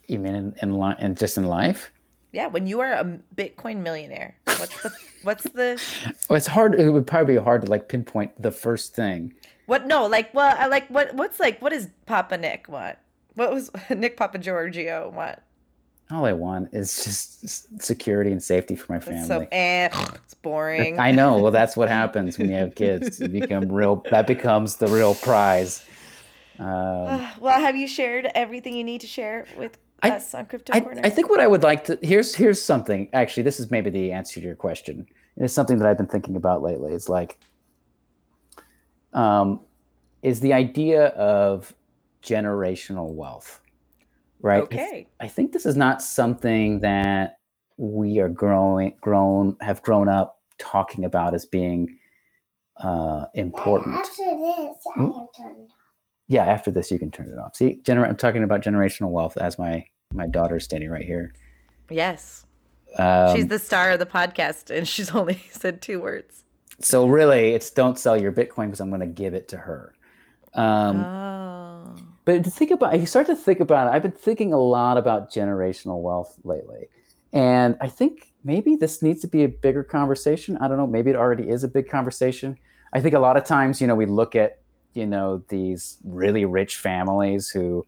[0.09, 1.93] You mean in, in and just in life?
[2.35, 4.93] Yeah, when you are a Bitcoin millionaire, what's the
[5.23, 5.81] what's the
[6.29, 6.75] Well, it's hard.
[6.75, 9.33] It would probably be hard to like pinpoint the first thing.
[9.67, 9.87] what?
[9.87, 12.99] No, like well, I like what what's like what does Papa Nick want?
[13.35, 15.39] What was Nick Papa Giorgio want?
[16.11, 19.27] All I want is just security and safety for my It's family.
[19.27, 19.89] so eh,
[20.25, 20.99] it's boring.
[20.99, 21.39] I know.
[21.39, 23.21] Well, that's what happens when you have kids.
[23.21, 24.05] You become real.
[24.11, 25.85] That becomes the real prize.
[26.57, 30.73] Um, well, have you shared everything you need to share with I- us on Crypto
[30.73, 31.01] I, Corner?
[31.05, 33.09] I think what I would like to here's here's something.
[33.13, 35.07] Actually, this is maybe the answer to your question.
[35.37, 36.93] It's something that I've been thinking about lately.
[36.93, 37.39] It's like,
[39.13, 39.61] um,
[40.23, 41.75] is the idea of
[42.23, 43.61] generational wealth,
[44.41, 44.63] right?
[44.63, 45.07] I th- Okay.
[45.21, 47.39] I think this is not something that
[47.77, 51.99] we are growing grown have grown up talking about as being
[52.79, 53.97] uh, important.
[53.97, 55.11] After this, I Hmm?
[55.11, 55.69] have turned.
[56.29, 57.55] Yeah, after this you can turn it off.
[57.57, 59.85] See, gener- I'm talking about generational wealth as my
[60.15, 61.35] my daughter's standing right here.
[61.91, 62.47] Yes.
[62.99, 66.45] Um, she's the star of the podcast and she's only said two words.
[66.81, 69.95] so really, it's don't sell your Bitcoin because I'm going to give it to her.
[70.55, 71.95] Um, oh.
[72.25, 73.95] But to think about, you start to think about it.
[73.95, 76.89] I've been thinking a lot about generational wealth lately,
[77.33, 80.57] and I think maybe this needs to be a bigger conversation.
[80.59, 80.87] I don't know.
[80.87, 82.57] Maybe it already is a big conversation.
[82.93, 84.61] I think a lot of times, you know, we look at,
[84.93, 87.85] you know, these really rich families who,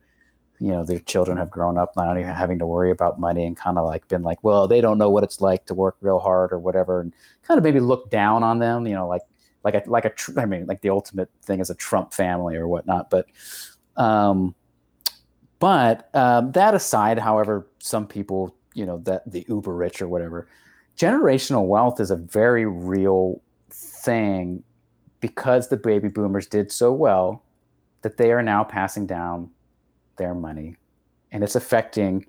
[0.61, 3.57] you know, their children have grown up not even having to worry about money and
[3.57, 6.19] kind of like been like, well, they don't know what it's like to work real
[6.19, 7.12] hard or whatever, and
[7.43, 8.87] kind of maybe look down on them.
[8.87, 9.23] You know, like
[9.65, 12.57] like a like a tr- I mean, like the ultimate thing is a Trump family
[12.57, 13.27] or whatnot, but.
[13.97, 14.55] Um,
[15.59, 20.49] but um, that aside, however, some people, you know, that the uber rich or whatever,
[20.99, 24.62] generational wealth is a very real thing
[25.20, 27.43] because the baby boomers did so well
[28.03, 29.51] that they are now passing down
[30.16, 30.76] their money
[31.32, 32.26] and it's affecting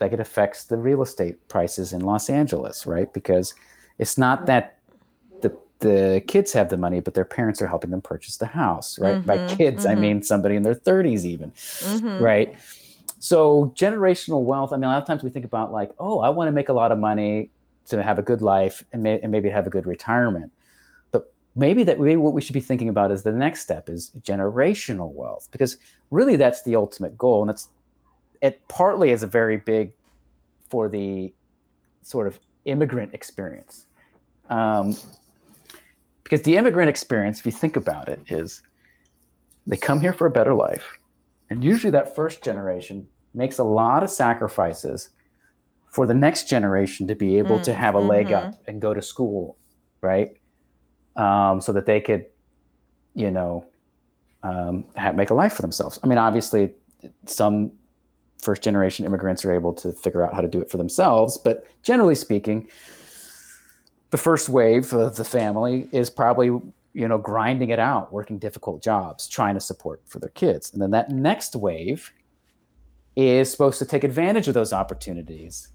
[0.00, 3.12] like it affects the real estate prices in Los Angeles, right?
[3.12, 3.54] Because
[3.98, 4.78] it's not that
[5.40, 8.98] the the kids have the money, but their parents are helping them purchase the house,
[8.98, 9.16] right?
[9.16, 9.98] Mm-hmm, By kids, mm-hmm.
[9.98, 12.22] I mean somebody in their 30s, even, mm-hmm.
[12.22, 12.56] right?
[13.20, 14.72] So generational wealth.
[14.72, 16.68] I mean, a lot of times we think about like, oh, I want to make
[16.68, 17.50] a lot of money
[17.86, 20.50] to have a good life and, may, and maybe have a good retirement.
[21.56, 25.12] Maybe that maybe what we should be thinking about is the next step is generational
[25.12, 25.76] wealth, because
[26.10, 27.68] really that's the ultimate goal, and that's
[28.40, 28.60] it.
[28.68, 29.92] Partly is a very big
[30.68, 31.32] for the
[32.02, 33.86] sort of immigrant experience.
[34.50, 34.96] Um,
[36.24, 38.62] because the immigrant experience, if you think about it, is
[39.66, 40.98] they come here for a better life.
[41.50, 45.10] And usually that first generation makes a lot of sacrifices
[45.92, 48.48] for the next generation to be able mm, to have a leg mm-hmm.
[48.48, 49.56] up and go to school,
[50.00, 50.36] right?
[51.16, 52.26] Um, so that they could,
[53.14, 53.64] you know,
[54.42, 55.98] um, have, make a life for themselves.
[56.02, 56.72] I mean, obviously,
[57.26, 57.70] some
[58.38, 61.66] first generation immigrants are able to figure out how to do it for themselves, but
[61.82, 62.68] generally speaking,
[64.10, 68.80] the first wave of the family is probably you know grinding it out working difficult
[68.80, 72.12] jobs trying to support for their kids and then that next wave
[73.16, 75.70] is supposed to take advantage of those opportunities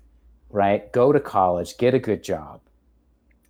[0.50, 2.62] right go to college get a good job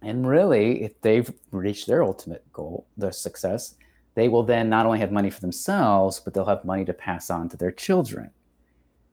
[0.01, 3.75] and really if they've reached their ultimate goal their success
[4.15, 7.29] they will then not only have money for themselves but they'll have money to pass
[7.29, 8.29] on to their children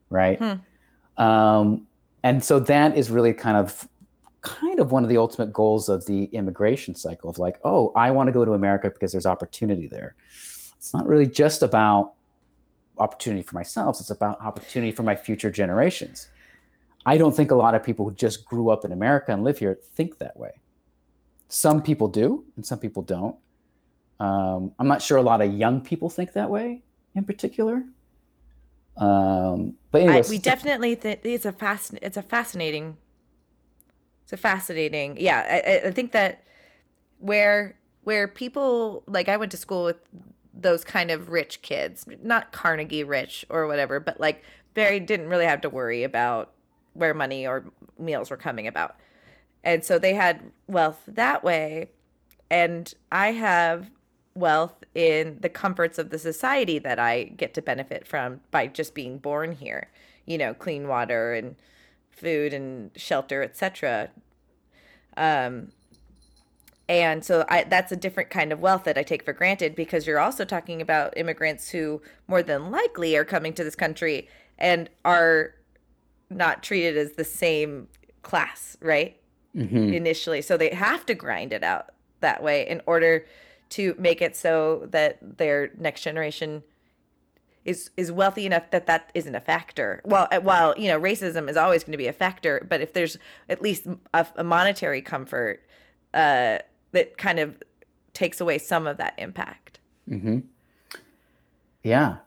[0.09, 1.23] right hmm.
[1.23, 1.87] um,
[2.23, 3.87] and so that is really kind of
[4.41, 8.11] kind of one of the ultimate goals of the immigration cycle of like, oh, I
[8.11, 10.15] want to go to America because there's opportunity there.
[10.77, 12.13] It's not really just about
[12.97, 16.29] opportunity for myself, it's about opportunity for my future generations.
[17.05, 19.59] I don't think a lot of people who just grew up in America and live
[19.59, 20.51] here think that way.
[21.49, 23.35] Some people do, and some people don't.
[24.19, 26.81] Um, I'm not sure a lot of young people think that way
[27.15, 27.83] in particular.
[28.97, 32.97] Um, but anyways, I, we definitely think it's a fast, it's a fascinating
[34.27, 35.15] it's a fascinating.
[35.17, 36.43] Yeah, I, I think that
[37.19, 39.95] where where people like I went to school with
[40.53, 44.43] those kind of rich kids, not Carnegie rich or whatever, but like
[44.75, 46.51] very didn't really have to worry about
[46.91, 47.63] where money or
[47.97, 48.97] meals were coming about.
[49.67, 51.89] And so they had wealth that way.
[52.49, 53.91] And I have
[54.33, 58.95] wealth in the comforts of the society that I get to benefit from by just
[58.95, 59.89] being born here.
[60.25, 61.57] You know, clean water and
[62.09, 64.09] food and shelter, etc.
[65.17, 65.73] Um,
[66.87, 70.07] and so I, that's a different kind of wealth that I take for granted because
[70.07, 74.89] you're also talking about immigrants who more than likely are coming to this country and
[75.03, 75.55] are
[76.29, 77.89] not treated as the same
[78.21, 79.17] class, right?
[79.57, 79.93] Mm-hmm.
[79.93, 80.41] Initially.
[80.43, 81.89] So they have to grind it out
[82.19, 83.25] that way in order
[83.69, 86.63] to make it so that their next generation
[87.65, 90.01] is is wealthy enough that that isn't a factor.
[90.05, 92.93] Well, uh, while you know racism is always going to be a factor, but if
[92.93, 93.17] there's
[93.49, 95.61] at least a, a monetary comfort
[96.13, 96.59] uh,
[96.93, 97.61] that kind of
[98.13, 99.79] takes away some of that impact.
[100.09, 100.39] Mm-hmm.
[101.83, 102.17] Yeah,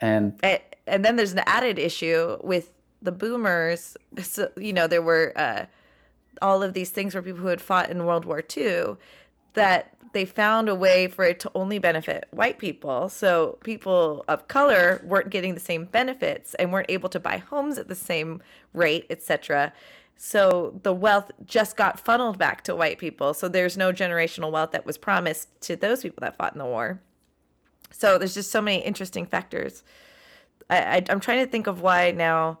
[0.00, 2.70] and, and and then there's an added issue with
[3.02, 3.96] the boomers.
[4.22, 5.66] So you know there were uh,
[6.42, 8.96] all of these things for people who had fought in World War II
[9.54, 13.08] that they found a way for it to only benefit white people.
[13.08, 17.78] So people of color weren't getting the same benefits and weren't able to buy homes
[17.78, 18.42] at the same
[18.72, 19.72] rate, etc.
[20.16, 23.34] So the wealth just got funneled back to white people.
[23.34, 26.66] So there's no generational wealth that was promised to those people that fought in the
[26.66, 27.00] war.
[27.90, 29.82] So there's just so many interesting factors.
[30.68, 32.58] I, I I'm trying to think of why now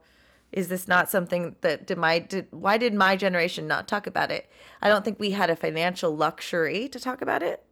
[0.52, 4.30] is this not something that did my did why did my generation not talk about
[4.30, 4.50] it?
[4.82, 7.64] I don't think we had a financial luxury to talk about it.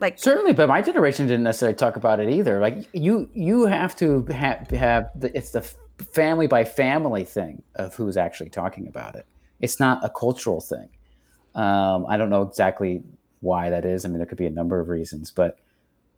[0.00, 2.60] Like certainly but my generation didn't necessarily talk about it either.
[2.60, 5.62] Like you you have to have have the, it's the
[6.12, 9.26] family by family thing of who's actually talking about it.
[9.60, 10.88] It's not a cultural thing.
[11.54, 13.02] Um, i don't know exactly
[13.40, 14.06] why that is.
[14.06, 15.58] I mean there could be a number of reasons but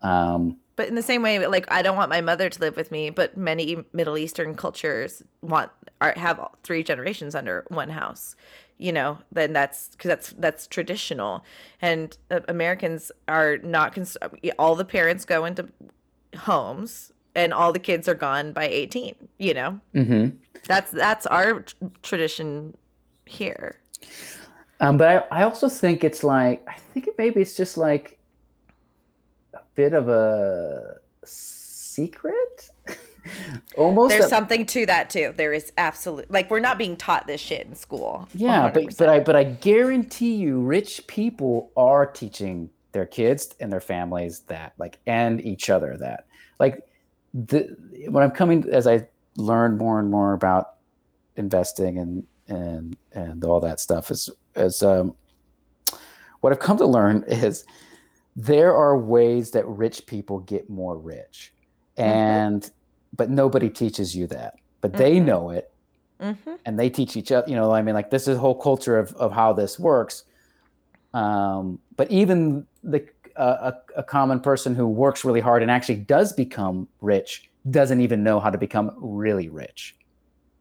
[0.01, 2.91] um, but in the same way like i don't want my mother to live with
[2.91, 5.71] me but many middle eastern cultures want
[6.01, 8.37] are have three generations under one house
[8.79, 9.19] you know?
[9.33, 11.45] Then that's because that's that's traditional.
[11.81, 14.17] And uh, americans are not cons-
[14.59, 15.69] all the parents go into
[16.37, 19.81] homes and all the kids are gone by 18 you know?
[19.95, 20.37] Mm-hmm.
[20.67, 22.77] that's that's our t- tradition
[23.27, 23.81] here.
[24.81, 28.19] Um, but I, I also think it's like i think it maybe it's just like
[29.75, 32.71] bit of a secret.
[33.77, 35.33] Almost there's a, something to that too.
[35.37, 38.29] There is absolutely like we're not being taught this shit in school.
[38.35, 38.75] Yeah, 100%.
[38.75, 43.81] but but I but I guarantee you, rich people are teaching their kids and their
[43.81, 46.27] families that like and each other that
[46.61, 46.83] like
[47.33, 47.77] the
[48.09, 50.75] when I'm coming as I learn more and more about
[51.37, 55.15] investing and and and all that stuff is as um
[56.41, 57.65] what I've come to learn is
[58.37, 61.53] there are ways that rich people get more rich.
[61.97, 62.69] And
[63.17, 64.55] but nobody teaches you that.
[64.81, 65.25] But they Mhm.
[65.25, 65.71] know it
[66.21, 66.55] Mm-hmm.
[66.65, 68.99] and they teach each other, you know, I mean like this is a whole culture
[68.99, 70.25] of of how this works.
[71.13, 73.07] Um, but even the
[73.37, 78.01] uh, a, a common person who works really hard and actually does become rich doesn't
[78.01, 79.97] even know how to become really rich.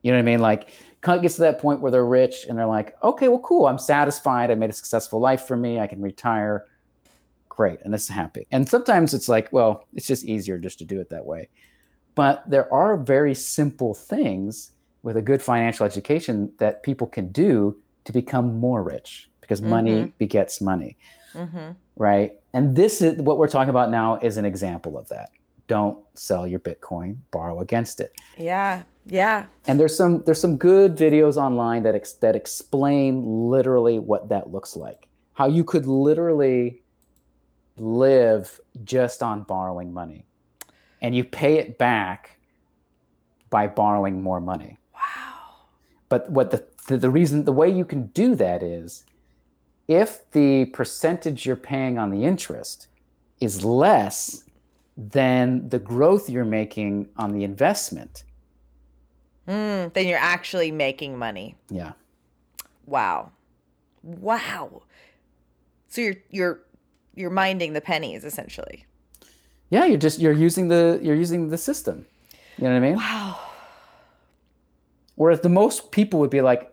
[0.02, 0.40] You know what I mean?
[0.40, 0.70] Like,
[1.02, 3.68] kind of gets to that point where they're rich and they're like, okay, well, cool.
[3.68, 4.50] I'm satisfied.
[4.52, 5.80] I made a successful life for me.
[5.80, 6.66] I can retire.
[7.56, 7.80] Great.
[7.84, 8.48] And it's happy.
[8.52, 11.50] And sometimes it's like, well, it's just easier just to do it that way.
[12.16, 14.72] But there are very simple things
[15.04, 20.14] with a good financial education that people can do to become more rich because money
[20.18, 20.98] begets money
[21.34, 21.72] Mm-hmm.
[21.96, 22.34] right?
[22.54, 25.32] And this is what we're talking about now is an example of that.
[25.68, 28.14] Don't sell your Bitcoin, borrow against it.
[28.38, 28.84] Yeah.
[29.08, 29.46] Yeah.
[29.66, 34.52] And there's some there's some good videos online that ex, that explain literally what that
[34.52, 35.08] looks like.
[35.34, 36.83] How you could literally
[37.78, 40.26] live just on borrowing money.
[41.02, 42.38] And you pay it back
[43.50, 44.80] by borrowing more money.
[44.94, 45.56] Wow.
[46.10, 49.06] But what the, the the reason the way you can do that is
[49.88, 52.88] if the percentage you're paying on the interest
[53.40, 54.44] is less
[54.96, 58.24] than the growth you're making on the investment.
[59.48, 61.56] Mm, then you're actually making money.
[61.70, 61.94] Yeah.
[62.86, 63.32] Wow.
[64.04, 64.84] Wow.
[65.90, 66.60] So you're you're
[67.16, 68.86] you're minding the pennies essentially.
[69.70, 72.06] Yeah, you're just you're using the you're using the system.
[72.58, 72.96] You know what I mean?
[72.96, 73.40] Wow.
[75.16, 76.72] Whereas the most people would be like,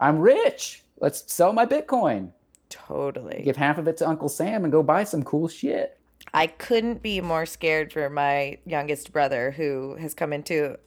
[0.00, 0.82] I'm rich.
[1.00, 2.32] Let's sell my Bitcoin.
[2.68, 3.42] Totally.
[3.44, 5.98] Give half of it to Uncle Sam and go buy some cool shit.
[6.34, 10.78] I couldn't be more scared for my youngest brother who has come into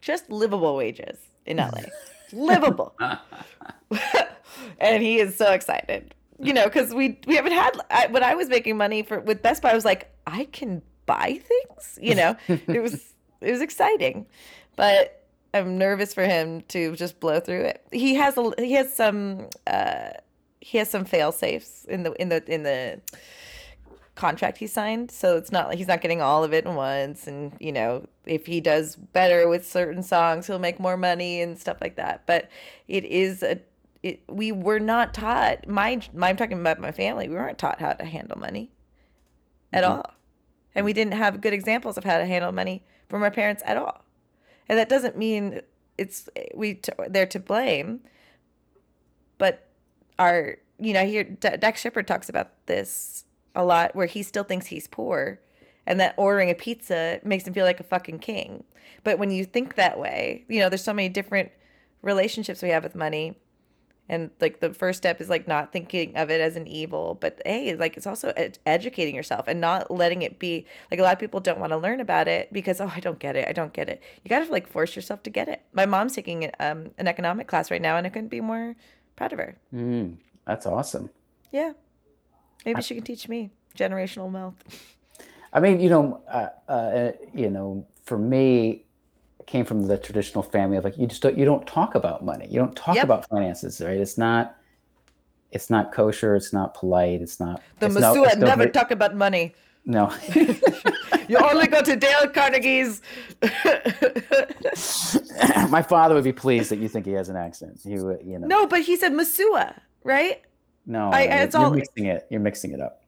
[0.00, 1.82] just livable wages in LA.
[2.32, 2.94] livable.
[4.78, 6.14] and he is so excited.
[6.42, 9.42] You know, cuz we we haven't had I, when I was making money for with
[9.42, 12.36] Best Buy I was like, I can buy things, you know.
[12.48, 14.26] it was it was exciting.
[14.76, 15.24] But
[15.54, 17.86] I'm nervous for him to just blow through it.
[17.92, 20.10] He has a he has some uh
[20.60, 23.00] he has some fail safes in the in the in the
[24.14, 27.26] contract he signed so it's not like he's not getting all of it at once
[27.26, 31.58] and you know if he does better with certain songs he'll make more money and
[31.58, 32.50] stuff like that but
[32.88, 33.58] it is a
[34.02, 37.80] it, we were not taught my, my i'm talking about my family we weren't taught
[37.80, 38.70] how to handle money
[39.72, 39.88] at Mhm.
[39.90, 40.14] all.
[40.74, 43.76] And we didn't have good examples of how to handle money from our parents at
[43.76, 44.04] all.
[44.68, 45.60] And that doesn't mean
[45.98, 48.00] it's we t- they're to blame
[49.38, 49.68] but
[50.18, 53.24] our you know I hear D- Shepard talks about this
[53.54, 55.40] a lot where he still thinks he's poor
[55.86, 58.64] and that ordering a pizza makes him feel like a fucking king.
[59.04, 61.50] But when you think that way you know there's so many different
[62.02, 63.38] relationships we have with money
[64.08, 67.40] and like the first step is like not thinking of it as an evil but
[67.46, 71.12] hey like it's also ed- educating yourself and not letting it be like a lot
[71.12, 73.52] of people don't want to learn about it because oh i don't get it i
[73.52, 74.02] don't get it.
[74.24, 75.62] You gotta like force yourself to get it.
[75.72, 78.74] My mom's taking um, an economic class right now and i couldn't be more
[79.16, 79.56] proud of her.
[79.74, 80.16] Mm,
[80.46, 81.10] that's awesome.
[81.50, 81.72] yeah.
[82.64, 84.54] Maybe she can teach me generational wealth.
[85.52, 88.91] I mean, you know, uh, uh, you know, for me, I
[89.46, 92.46] came from the traditional family of like you just don't, you don't talk about money.
[92.50, 93.04] You don't talk Yep.
[93.04, 93.98] about finances, right?
[93.98, 94.56] It's not
[95.50, 96.34] it's not kosher.
[96.34, 97.20] It's not polite.
[97.20, 97.60] It's not.
[97.78, 99.54] the it's no- it's no never great- talk about money
[99.84, 100.10] No.
[101.28, 103.02] you only go to dale carnegie's
[105.70, 107.80] My father would be pleased that you think he has an accent.
[107.84, 108.46] He would, you know.
[108.46, 109.74] no but he said Masua
[110.04, 110.42] right
[110.86, 112.26] No, I- it's you're all- mixing it.
[112.30, 113.01] You're mixing it up.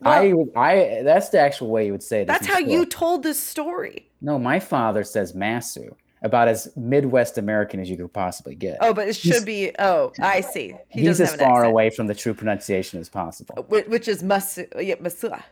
[0.00, 1.02] Well- I, would- I.
[1.02, 2.26] That's the actual way you would say it.
[2.26, 7.78] that's how you told this story No, my father says Masu, about as Midwest American
[7.80, 8.78] as you could possibly get.
[8.80, 9.72] Oh, but it should He's- be.
[9.78, 10.74] Oh, I see.
[10.88, 13.54] He He's as far away from the true pronunciation as possible.
[13.68, 14.66] Wh- which is Masu.
[14.80, 15.42] Yeah, Masua.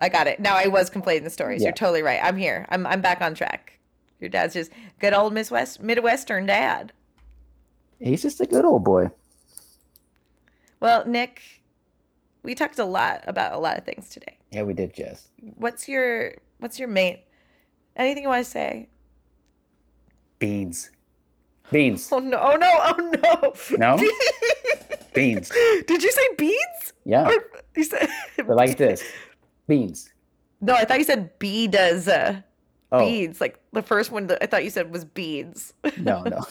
[0.00, 0.40] I got it.
[0.40, 1.62] Now I was completing the stories.
[1.62, 1.68] Yeah.
[1.68, 2.20] You're totally right.
[2.22, 2.66] I'm here.
[2.70, 3.78] I'm I'm back on track.
[4.20, 4.70] Your dad's just
[5.00, 6.92] good old Midwest Midwestern dad.
[7.98, 9.10] He's just a good old boy.
[10.80, 11.40] Well, Nick,
[12.46, 14.38] we talked a lot about a lot of things today.
[14.52, 15.28] Yeah, we did, Jess.
[15.56, 17.18] What's your What's your main?
[17.96, 18.88] Anything you want to say?
[20.38, 20.90] Beans.
[21.72, 22.08] Beans.
[22.12, 22.38] Oh no!
[22.40, 22.70] Oh no!
[22.72, 23.96] Oh no!
[23.96, 24.10] No?
[25.14, 25.50] Beans.
[25.86, 26.92] Did you say beans?
[27.04, 27.28] Yeah.
[27.28, 27.34] Or
[27.74, 29.02] you said They're like this.
[29.66, 30.12] Beans.
[30.60, 32.08] No, I thought you said bee does.
[32.08, 32.42] Uh,
[32.92, 33.40] Oh, beads.
[33.40, 35.74] Like the first one that I thought you said was beads.
[35.98, 36.46] no, no.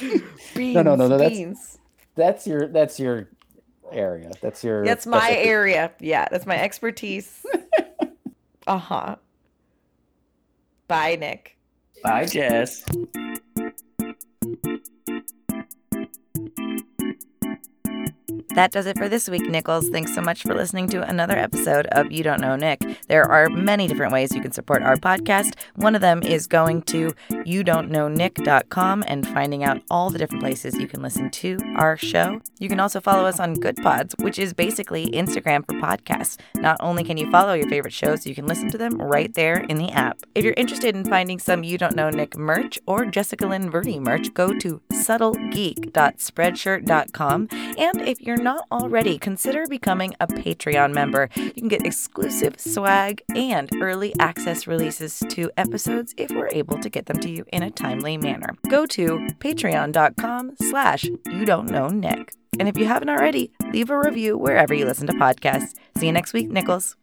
[0.54, 0.74] beans.
[0.76, 1.78] no, no, no, that's- beans.
[2.14, 3.28] That's your that's your
[3.92, 4.30] area.
[4.40, 5.48] That's your That's my specialty.
[5.48, 5.92] area.
[6.00, 7.44] Yeah, that's my expertise.
[8.66, 9.16] uh huh.
[10.88, 11.56] Bye, Nick.
[12.02, 12.84] Bye, Jess.
[18.54, 19.88] That does it for this week, Nichols.
[19.90, 22.82] Thanks so much for listening to another episode of You Don't Know Nick.
[23.08, 25.54] There are many different ways you can support our podcast.
[25.76, 30.88] One of them is going to youdon'tknownick.com and finding out all the different places you
[30.88, 32.40] can listen to our show.
[32.58, 36.38] You can also follow us on Good Pods, which is basically Instagram for podcasts.
[36.56, 39.58] Not only can you follow your favorite shows, you can listen to them right there
[39.58, 40.18] in the app.
[40.34, 44.00] If you're interested in finding some You Don't Know Nick merch or Jessica Lynn Verdi
[44.00, 47.48] merch, go to subtlegeek.spreadshirt.com.
[47.78, 51.28] And if you're not already, consider becoming a Patreon member.
[51.36, 56.88] You can get exclusive swag and early access releases to episodes if we're able to
[56.88, 58.54] get them to you in a timely manner.
[58.68, 62.32] Go to patreon.com slash you don't know Nick.
[62.58, 65.74] And if you haven't already, leave a review wherever you listen to podcasts.
[65.96, 66.96] See you next week, Nichols.